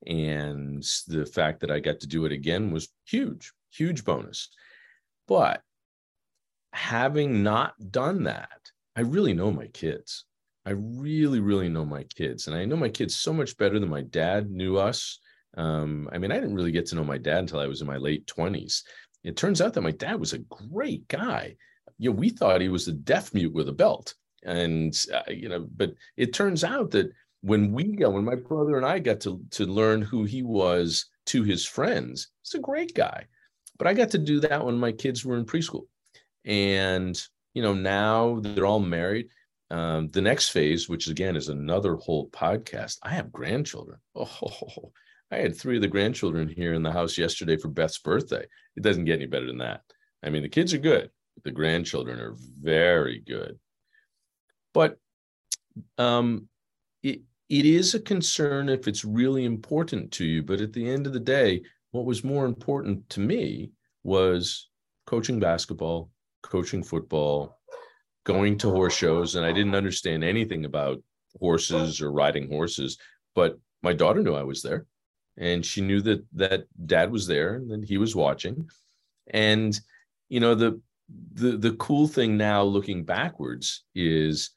and 0.06 0.82
the 1.06 1.24
fact 1.24 1.60
that 1.60 1.70
I 1.70 1.80
got 1.80 2.00
to 2.00 2.06
do 2.06 2.26
it 2.26 2.32
again 2.32 2.70
was 2.70 2.88
huge, 3.06 3.52
huge 3.70 4.04
bonus. 4.04 4.50
But 5.26 5.62
having 6.74 7.42
not 7.42 7.74
done 7.90 8.24
that, 8.24 8.60
I 8.94 9.02
really 9.02 9.32
know 9.32 9.52
my 9.52 9.68
kids. 9.68 10.26
I 10.66 10.70
really, 10.70 11.40
really 11.40 11.70
know 11.70 11.84
my 11.86 12.04
kids, 12.14 12.46
and 12.46 12.54
I 12.54 12.66
know 12.66 12.76
my 12.76 12.90
kids 12.90 13.14
so 13.14 13.32
much 13.32 13.56
better 13.56 13.78
than 13.78 13.88
my 13.88 14.02
dad 14.02 14.50
knew 14.50 14.76
us 14.76 15.18
um, 15.56 16.08
I 16.12 16.18
mean, 16.18 16.32
I 16.32 16.36
didn't 16.36 16.54
really 16.54 16.72
get 16.72 16.86
to 16.86 16.96
know 16.96 17.04
my 17.04 17.18
dad 17.18 17.38
until 17.38 17.60
I 17.60 17.66
was 17.66 17.80
in 17.80 17.86
my 17.86 17.96
late 17.96 18.26
20s. 18.26 18.82
It 19.22 19.36
turns 19.36 19.60
out 19.60 19.72
that 19.74 19.82
my 19.82 19.92
dad 19.92 20.20
was 20.20 20.32
a 20.32 20.38
great 20.38 21.06
guy. 21.08 21.56
You 21.98 22.10
know, 22.10 22.16
we 22.16 22.30
thought 22.30 22.60
he 22.60 22.68
was 22.68 22.88
a 22.88 22.92
deaf 22.92 23.32
mute 23.32 23.54
with 23.54 23.68
a 23.68 23.72
belt. 23.72 24.14
And, 24.44 24.94
uh, 25.12 25.30
you 25.30 25.48
know, 25.48 25.66
but 25.76 25.94
it 26.16 26.34
turns 26.34 26.64
out 26.64 26.90
that 26.90 27.10
when 27.40 27.72
we 27.72 27.84
got, 27.96 28.12
when 28.12 28.24
my 28.24 28.34
brother 28.34 28.76
and 28.76 28.84
I 28.84 28.98
got 28.98 29.20
to, 29.20 29.40
to 29.52 29.66
learn 29.66 30.02
who 30.02 30.24
he 30.24 30.42
was 30.42 31.06
to 31.26 31.42
his 31.42 31.64
friends, 31.64 32.28
he's 32.42 32.54
a 32.54 32.62
great 32.62 32.94
guy. 32.94 33.26
But 33.78 33.86
I 33.86 33.94
got 33.94 34.10
to 34.10 34.18
do 34.18 34.40
that 34.40 34.64
when 34.64 34.76
my 34.76 34.92
kids 34.92 35.24
were 35.24 35.36
in 35.36 35.46
preschool. 35.46 35.86
And, 36.44 37.20
you 37.54 37.62
know, 37.62 37.74
now 37.74 38.40
they're 38.40 38.66
all 38.66 38.80
married. 38.80 39.28
Um, 39.70 40.10
the 40.10 40.20
next 40.20 40.50
phase, 40.50 40.88
which 40.88 41.08
again 41.08 41.36
is 41.36 41.48
another 41.48 41.96
whole 41.96 42.28
podcast, 42.28 42.98
I 43.02 43.10
have 43.10 43.32
grandchildren. 43.32 43.98
Oh, 44.16 44.92
I 45.34 45.38
had 45.38 45.56
three 45.56 45.76
of 45.76 45.82
the 45.82 45.88
grandchildren 45.88 46.48
here 46.48 46.74
in 46.74 46.84
the 46.84 46.92
house 46.92 47.18
yesterday 47.18 47.56
for 47.56 47.66
Beth's 47.66 47.98
birthday. 47.98 48.46
It 48.76 48.82
doesn't 48.84 49.04
get 49.04 49.16
any 49.16 49.26
better 49.26 49.46
than 49.46 49.58
that. 49.58 49.80
I 50.22 50.30
mean, 50.30 50.42
the 50.42 50.48
kids 50.48 50.72
are 50.72 50.78
good, 50.78 51.10
the 51.42 51.50
grandchildren 51.50 52.20
are 52.20 52.36
very 52.62 53.18
good. 53.18 53.58
But 54.72 54.96
um, 55.98 56.48
it, 57.02 57.22
it 57.48 57.66
is 57.66 57.94
a 57.94 58.00
concern 58.00 58.68
if 58.68 58.86
it's 58.86 59.04
really 59.04 59.44
important 59.44 60.12
to 60.12 60.24
you. 60.24 60.44
But 60.44 60.60
at 60.60 60.72
the 60.72 60.88
end 60.88 61.08
of 61.08 61.12
the 61.12 61.20
day, 61.20 61.62
what 61.90 62.04
was 62.04 62.22
more 62.22 62.46
important 62.46 63.08
to 63.10 63.20
me 63.20 63.72
was 64.04 64.68
coaching 65.06 65.40
basketball, 65.40 66.10
coaching 66.44 66.84
football, 66.84 67.58
going 68.22 68.56
to 68.58 68.70
horse 68.70 68.94
shows. 68.94 69.34
And 69.34 69.44
I 69.44 69.52
didn't 69.52 69.74
understand 69.74 70.22
anything 70.22 70.64
about 70.64 71.02
horses 71.40 72.00
or 72.00 72.12
riding 72.12 72.48
horses, 72.48 72.98
but 73.34 73.58
my 73.82 73.92
daughter 73.92 74.22
knew 74.22 74.34
I 74.34 74.44
was 74.44 74.62
there 74.62 74.86
and 75.36 75.64
she 75.64 75.80
knew 75.80 76.00
that 76.02 76.24
that 76.32 76.66
dad 76.86 77.10
was 77.10 77.26
there 77.26 77.54
and 77.54 77.70
that 77.70 77.84
he 77.84 77.98
was 77.98 78.14
watching. 78.14 78.68
And 79.28 79.78
you 80.28 80.40
know 80.40 80.54
the 80.54 80.80
the 81.34 81.56
the 81.56 81.72
cool 81.72 82.08
thing 82.08 82.36
now 82.36 82.62
looking 82.62 83.04
backwards 83.04 83.84
is 83.94 84.50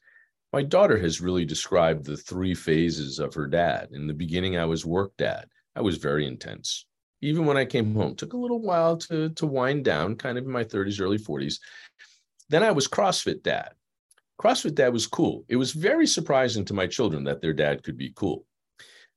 my 0.52 0.62
daughter 0.62 0.98
has 0.98 1.20
really 1.20 1.44
described 1.44 2.04
the 2.04 2.16
three 2.16 2.54
phases 2.54 3.18
of 3.18 3.34
her 3.34 3.46
dad. 3.46 3.88
In 3.92 4.06
the 4.06 4.14
beginning 4.14 4.56
i 4.56 4.64
was 4.64 4.86
work 4.86 5.12
dad. 5.18 5.46
I 5.76 5.80
was 5.82 5.98
very 5.98 6.26
intense. 6.26 6.86
Even 7.20 7.46
when 7.46 7.56
i 7.56 7.64
came 7.64 7.94
home 7.94 8.14
took 8.14 8.32
a 8.32 8.38
little 8.38 8.60
while 8.60 8.96
to 8.96 9.30
to 9.30 9.46
wind 9.46 9.84
down 9.84 10.16
kind 10.16 10.38
of 10.38 10.44
in 10.44 10.50
my 10.50 10.64
30s 10.64 11.00
early 11.00 11.18
40s 11.18 11.58
then 12.48 12.62
i 12.62 12.70
was 12.70 12.88
crossfit 12.88 13.42
dad. 13.42 13.72
Crossfit 14.40 14.76
dad 14.76 14.92
was 14.92 15.08
cool. 15.08 15.44
It 15.48 15.56
was 15.56 15.72
very 15.72 16.06
surprising 16.06 16.64
to 16.66 16.74
my 16.74 16.86
children 16.86 17.24
that 17.24 17.42
their 17.42 17.52
dad 17.52 17.82
could 17.82 17.96
be 17.96 18.12
cool 18.14 18.44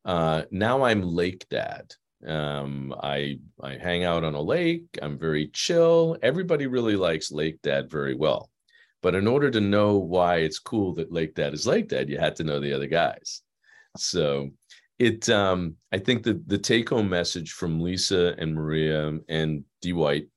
uh, 0.05 0.43
now 0.51 0.83
I'm 0.83 1.01
lake 1.01 1.47
dad. 1.49 1.93
Um, 2.25 2.93
I 3.01 3.39
I 3.61 3.77
hang 3.77 4.03
out 4.03 4.23
on 4.23 4.35
a 4.35 4.41
lake. 4.41 4.99
I'm 5.01 5.17
very 5.17 5.47
chill. 5.47 6.17
Everybody 6.21 6.67
really 6.67 6.95
likes 6.95 7.31
lake 7.31 7.61
dad 7.61 7.89
very 7.89 8.15
well. 8.15 8.49
But 9.01 9.15
in 9.15 9.27
order 9.27 9.49
to 9.49 9.59
know 9.59 9.97
why 9.97 10.37
it's 10.37 10.59
cool 10.59 10.93
that 10.95 11.11
lake 11.11 11.33
dad 11.33 11.53
is 11.53 11.65
lake 11.65 11.89
dad, 11.89 12.09
you 12.09 12.19
had 12.19 12.35
to 12.35 12.43
know 12.43 12.59
the 12.59 12.73
other 12.73 12.87
guys. 12.87 13.41
So 13.97 14.51
it 14.99 15.27
um, 15.29 15.77
I 15.91 15.97
think 15.97 16.23
that 16.23 16.47
the 16.47 16.59
take 16.59 16.89
home 16.89 17.09
message 17.09 17.53
from 17.53 17.81
Lisa 17.81 18.35
and 18.37 18.53
Maria 18.53 19.17
and 19.27 19.63
D 19.81 19.93
White 19.93 20.27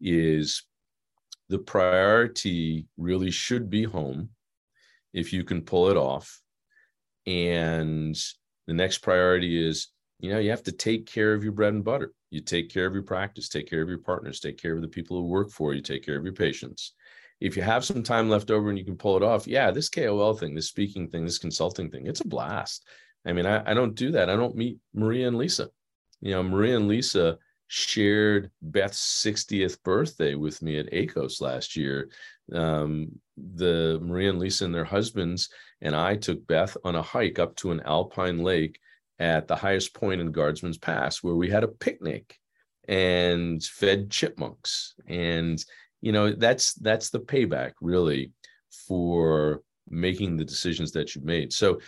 is 0.00 0.64
the 1.48 1.58
priority 1.58 2.86
really 2.96 3.30
should 3.30 3.70
be 3.70 3.84
home 3.84 4.30
if 5.12 5.32
you 5.32 5.44
can 5.44 5.62
pull 5.62 5.90
it 5.90 5.96
off 5.96 6.40
and 7.26 8.16
the 8.70 8.74
next 8.74 8.98
priority 8.98 9.68
is, 9.68 9.88
you 10.20 10.30
know, 10.30 10.38
you 10.38 10.50
have 10.50 10.62
to 10.62 10.70
take 10.70 11.04
care 11.04 11.34
of 11.34 11.42
your 11.42 11.52
bread 11.52 11.74
and 11.74 11.82
butter. 11.82 12.12
You 12.30 12.40
take 12.40 12.70
care 12.70 12.86
of 12.86 12.94
your 12.94 13.02
practice, 13.02 13.48
take 13.48 13.68
care 13.68 13.82
of 13.82 13.88
your 13.88 13.98
partners, 13.98 14.38
take 14.38 14.62
care 14.62 14.76
of 14.76 14.80
the 14.80 14.86
people 14.86 15.16
who 15.16 15.24
work 15.24 15.50
for 15.50 15.74
you, 15.74 15.82
take 15.82 16.06
care 16.06 16.16
of 16.16 16.22
your 16.22 16.34
patients. 16.34 16.92
If 17.40 17.56
you 17.56 17.64
have 17.64 17.84
some 17.84 18.04
time 18.04 18.30
left 18.30 18.48
over 18.48 18.68
and 18.68 18.78
you 18.78 18.84
can 18.84 18.96
pull 18.96 19.16
it 19.16 19.24
off, 19.24 19.48
yeah, 19.48 19.72
this 19.72 19.88
KOL 19.88 20.34
thing, 20.34 20.54
this 20.54 20.68
speaking 20.68 21.08
thing, 21.08 21.24
this 21.24 21.38
consulting 21.38 21.90
thing, 21.90 22.06
it's 22.06 22.20
a 22.20 22.28
blast. 22.28 22.86
I 23.26 23.32
mean, 23.32 23.44
I, 23.44 23.68
I 23.68 23.74
don't 23.74 23.96
do 23.96 24.12
that. 24.12 24.30
I 24.30 24.36
don't 24.36 24.54
meet 24.54 24.78
Maria 24.94 25.26
and 25.26 25.36
Lisa. 25.36 25.68
You 26.20 26.30
know, 26.30 26.44
Maria 26.44 26.76
and 26.76 26.86
Lisa 26.86 27.38
shared 27.66 28.52
Beth's 28.62 29.24
60th 29.26 29.82
birthday 29.82 30.36
with 30.36 30.62
me 30.62 30.78
at 30.78 30.92
ACOS 30.92 31.40
last 31.40 31.74
year. 31.74 32.08
Um, 32.52 33.18
the 33.54 33.98
Maria 34.02 34.30
and 34.30 34.38
Lisa 34.38 34.64
and 34.64 34.74
their 34.74 34.84
husbands 34.84 35.48
and 35.82 35.94
I 35.96 36.16
took 36.16 36.46
Beth 36.46 36.76
on 36.84 36.94
a 36.94 37.02
hike 37.02 37.38
up 37.38 37.56
to 37.56 37.72
an 37.72 37.80
alpine 37.84 38.42
lake 38.42 38.78
at 39.18 39.48
the 39.48 39.56
highest 39.56 39.94
point 39.94 40.20
in 40.20 40.32
Guardsman's 40.32 40.78
Pass, 40.78 41.22
where 41.22 41.34
we 41.34 41.48
had 41.48 41.64
a 41.64 41.68
picnic 41.68 42.38
and 42.88 43.62
fed 43.62 44.10
chipmunks. 44.10 44.94
And 45.06 45.62
you 46.00 46.12
know, 46.12 46.32
that's 46.32 46.74
that's 46.74 47.10
the 47.10 47.20
payback 47.20 47.72
really 47.80 48.32
for 48.88 49.62
making 49.88 50.36
the 50.36 50.44
decisions 50.44 50.92
that 50.92 51.14
you've 51.14 51.24
made. 51.24 51.52
So, 51.52 51.80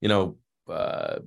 you 0.00 0.08
know, 0.08 0.36
uh, 0.68 1.20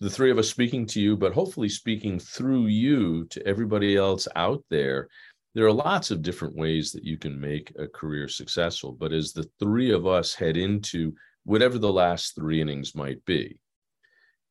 the 0.00 0.10
three 0.10 0.30
of 0.30 0.38
us 0.38 0.48
speaking 0.48 0.86
to 0.86 1.00
you, 1.00 1.16
but 1.16 1.32
hopefully 1.32 1.70
speaking 1.70 2.18
through 2.18 2.66
you 2.66 3.24
to 3.26 3.46
everybody 3.46 3.96
else 3.96 4.28
out 4.36 4.62
there. 4.68 5.08
There 5.56 5.66
are 5.66 5.72
lots 5.72 6.10
of 6.10 6.22
different 6.22 6.54
ways 6.54 6.92
that 6.92 7.02
you 7.02 7.16
can 7.16 7.40
make 7.40 7.72
a 7.78 7.88
career 7.88 8.28
successful. 8.28 8.92
But 8.92 9.12
as 9.12 9.32
the 9.32 9.48
three 9.58 9.90
of 9.90 10.06
us 10.06 10.34
head 10.34 10.56
into 10.56 11.14
whatever 11.44 11.78
the 11.78 11.92
last 11.92 12.34
three 12.34 12.60
innings 12.60 12.94
might 12.94 13.24
be, 13.24 13.58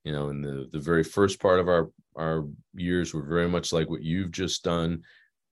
you 0.03 0.11
know, 0.11 0.29
in 0.29 0.41
the 0.41 0.67
the 0.71 0.79
very 0.79 1.03
first 1.03 1.39
part 1.39 1.59
of 1.59 1.69
our 1.69 1.91
our 2.17 2.45
years 2.73 3.13
were 3.13 3.23
very 3.23 3.47
much 3.47 3.71
like 3.71 3.89
what 3.89 4.03
you've 4.03 4.31
just 4.31 4.63
done. 4.63 5.01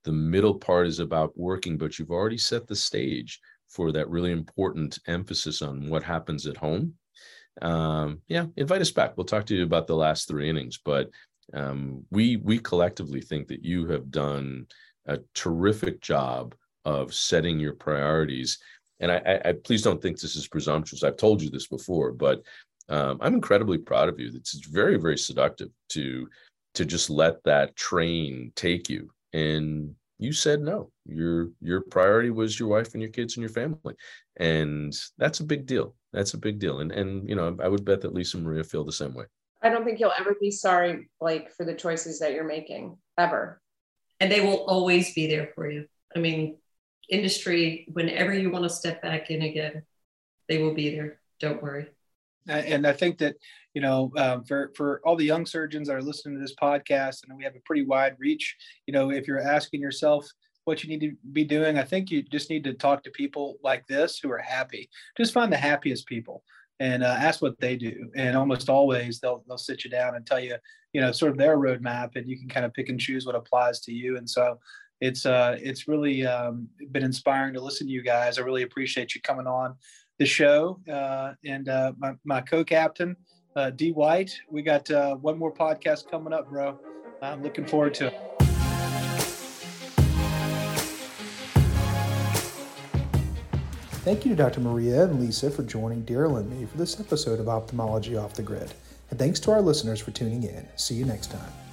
The 0.04 0.12
middle 0.12 0.56
part 0.56 0.86
is 0.86 0.98
about 0.98 1.38
working, 1.38 1.78
but 1.78 1.98
you've 1.98 2.10
already 2.10 2.38
set 2.38 2.66
the 2.66 2.76
stage 2.76 3.40
for 3.68 3.92
that 3.92 4.10
really 4.10 4.32
important 4.32 4.98
emphasis 5.06 5.62
on 5.62 5.88
what 5.88 6.02
happens 6.02 6.46
at 6.46 6.58
home 6.58 6.94
um, 7.62 8.20
yeah, 8.28 8.46
invite 8.56 8.80
us 8.80 8.90
back. 8.90 9.16
We'll 9.16 9.24
talk 9.24 9.46
to 9.46 9.56
you 9.56 9.62
about 9.62 9.86
the 9.86 9.96
last 9.96 10.28
three 10.28 10.48
innings, 10.48 10.78
but 10.84 11.10
um, 11.52 12.04
we 12.10 12.36
we 12.36 12.58
collectively 12.58 13.20
think 13.20 13.48
that 13.48 13.64
you 13.64 13.86
have 13.88 14.10
done 14.10 14.66
a 15.06 15.18
terrific 15.34 16.00
job 16.00 16.54
of 16.84 17.14
setting 17.14 17.58
your 17.58 17.74
priorities. 17.74 18.58
And 19.00 19.10
I, 19.10 19.40
I, 19.44 19.52
please 19.52 19.82
don't 19.82 20.00
think 20.00 20.20
this 20.20 20.36
is 20.36 20.48
presumptuous. 20.48 21.02
I've 21.02 21.16
told 21.16 21.42
you 21.42 21.50
this 21.50 21.66
before, 21.66 22.12
but 22.12 22.42
um, 22.88 23.18
I'm 23.20 23.34
incredibly 23.34 23.78
proud 23.78 24.08
of 24.08 24.20
you. 24.20 24.30
It's 24.34 24.54
very 24.66 24.96
very 24.96 25.18
seductive 25.18 25.70
to 25.90 26.28
to 26.74 26.84
just 26.84 27.08
let 27.08 27.42
that 27.44 27.76
train 27.76 28.52
take 28.56 28.88
you. 28.88 29.10
And 29.32 29.94
you 30.18 30.32
said 30.32 30.60
no. 30.60 30.90
Your 31.06 31.50
your 31.60 31.80
priority 31.82 32.30
was 32.30 32.58
your 32.58 32.68
wife 32.68 32.92
and 32.92 33.02
your 33.02 33.10
kids 33.10 33.36
and 33.36 33.42
your 33.42 33.50
family. 33.50 33.94
And 34.36 34.94
that's 35.18 35.40
a 35.40 35.44
big 35.44 35.66
deal. 35.66 35.94
That's 36.12 36.34
a 36.34 36.38
big 36.38 36.58
deal. 36.58 36.80
And 36.80 36.92
and 36.92 37.28
you 37.28 37.34
know 37.34 37.56
i 37.62 37.68
would 37.68 37.84
bet 37.84 38.00
that 38.02 38.14
lisa 38.14 38.38
maria 38.38 38.64
feel 38.64 38.84
the 38.84 38.92
same 38.92 39.14
way. 39.14 39.24
I 39.62 39.70
don't 39.70 39.84
think 39.84 39.98
you'll 39.98 40.12
ever 40.18 40.36
be 40.38 40.50
sorry 40.50 41.08
like 41.20 41.50
for 41.50 41.64
the 41.64 41.74
choices 41.74 42.18
that 42.18 42.32
you're 42.32 42.44
making 42.44 42.98
ever 43.18 43.62
and 44.20 44.30
they 44.30 44.40
will 44.40 44.64
always 44.66 45.14
be 45.14 45.26
there 45.26 45.50
for 45.54 45.70
you 45.70 45.86
i 46.14 46.18
mean 46.18 46.56
industry 47.08 47.86
whenever 47.92 48.32
you 48.32 48.50
want 48.50 48.64
to 48.64 48.70
step 48.70 49.02
back 49.02 49.30
in 49.30 49.42
again 49.42 49.82
they 50.48 50.58
will 50.62 50.74
be 50.74 50.94
there 50.94 51.20
don't 51.40 51.62
worry 51.62 51.86
and 52.46 52.86
I 52.86 52.92
think 52.92 53.18
that 53.18 53.36
you 53.72 53.80
know 53.80 54.12
um, 54.16 54.44
for 54.44 54.70
for 54.76 55.00
all 55.04 55.16
the 55.16 55.24
young 55.24 55.46
surgeons 55.46 55.88
that 55.88 55.96
are 55.96 56.02
listening 56.02 56.36
to 56.36 56.40
this 56.40 56.54
podcast, 56.54 57.20
and 57.26 57.36
we 57.36 57.44
have 57.44 57.56
a 57.56 57.60
pretty 57.64 57.84
wide 57.84 58.16
reach. 58.18 58.56
You 58.86 58.92
know, 58.92 59.10
if 59.10 59.26
you're 59.26 59.40
asking 59.40 59.80
yourself 59.80 60.26
what 60.64 60.82
you 60.82 60.88
need 60.88 61.00
to 61.00 61.12
be 61.32 61.44
doing, 61.44 61.78
I 61.78 61.84
think 61.84 62.10
you 62.10 62.22
just 62.22 62.50
need 62.50 62.64
to 62.64 62.74
talk 62.74 63.02
to 63.04 63.10
people 63.10 63.56
like 63.62 63.86
this 63.86 64.18
who 64.18 64.30
are 64.30 64.38
happy. 64.38 64.88
Just 65.16 65.32
find 65.32 65.52
the 65.52 65.56
happiest 65.56 66.06
people 66.06 66.42
and 66.80 67.02
uh, 67.02 67.16
ask 67.18 67.42
what 67.42 67.58
they 67.60 67.76
do. 67.76 68.10
And 68.16 68.36
almost 68.36 68.68
always 68.68 69.20
they'll 69.20 69.44
they'll 69.46 69.58
sit 69.58 69.84
you 69.84 69.90
down 69.90 70.16
and 70.16 70.26
tell 70.26 70.40
you, 70.40 70.56
you 70.92 71.00
know, 71.00 71.12
sort 71.12 71.32
of 71.32 71.38
their 71.38 71.58
roadmap, 71.58 72.16
and 72.16 72.28
you 72.28 72.38
can 72.38 72.48
kind 72.48 72.66
of 72.66 72.72
pick 72.72 72.88
and 72.88 73.00
choose 73.00 73.26
what 73.26 73.34
applies 73.34 73.80
to 73.80 73.92
you. 73.92 74.16
And 74.16 74.28
so 74.28 74.58
it's 75.00 75.26
uh 75.26 75.56
it's 75.60 75.88
really 75.88 76.26
um, 76.26 76.68
been 76.92 77.04
inspiring 77.04 77.54
to 77.54 77.60
listen 77.60 77.86
to 77.86 77.92
you 77.92 78.02
guys. 78.02 78.38
I 78.38 78.42
really 78.42 78.62
appreciate 78.62 79.14
you 79.14 79.20
coming 79.20 79.46
on 79.46 79.74
the 80.18 80.26
show 80.26 80.80
uh, 80.90 81.32
and 81.44 81.68
uh, 81.68 81.92
my, 81.98 82.12
my 82.24 82.40
co-captain 82.40 83.16
uh, 83.56 83.70
D 83.70 83.90
White. 83.90 84.32
We 84.48 84.62
got 84.62 84.88
uh, 84.90 85.16
one 85.16 85.38
more 85.38 85.52
podcast 85.52 86.08
coming 86.10 86.32
up, 86.32 86.48
bro. 86.48 86.78
I'm 87.20 87.42
looking 87.42 87.66
forward 87.66 87.94
to 87.94 88.06
it. 88.08 88.43
Thank 94.04 94.26
you 94.26 94.32
to 94.32 94.36
Dr. 94.36 94.60
Maria 94.60 95.04
and 95.04 95.18
Lisa 95.18 95.50
for 95.50 95.62
joining 95.62 96.04
Daryl 96.04 96.38
and 96.38 96.50
me 96.50 96.66
for 96.66 96.76
this 96.76 97.00
episode 97.00 97.40
of 97.40 97.48
Ophthalmology 97.48 98.18
Off 98.18 98.34
the 98.34 98.42
Grid. 98.42 98.74
And 99.08 99.18
thanks 99.18 99.40
to 99.40 99.50
our 99.50 99.62
listeners 99.62 99.98
for 99.98 100.10
tuning 100.10 100.42
in. 100.42 100.68
See 100.76 100.94
you 100.94 101.06
next 101.06 101.30
time. 101.30 101.63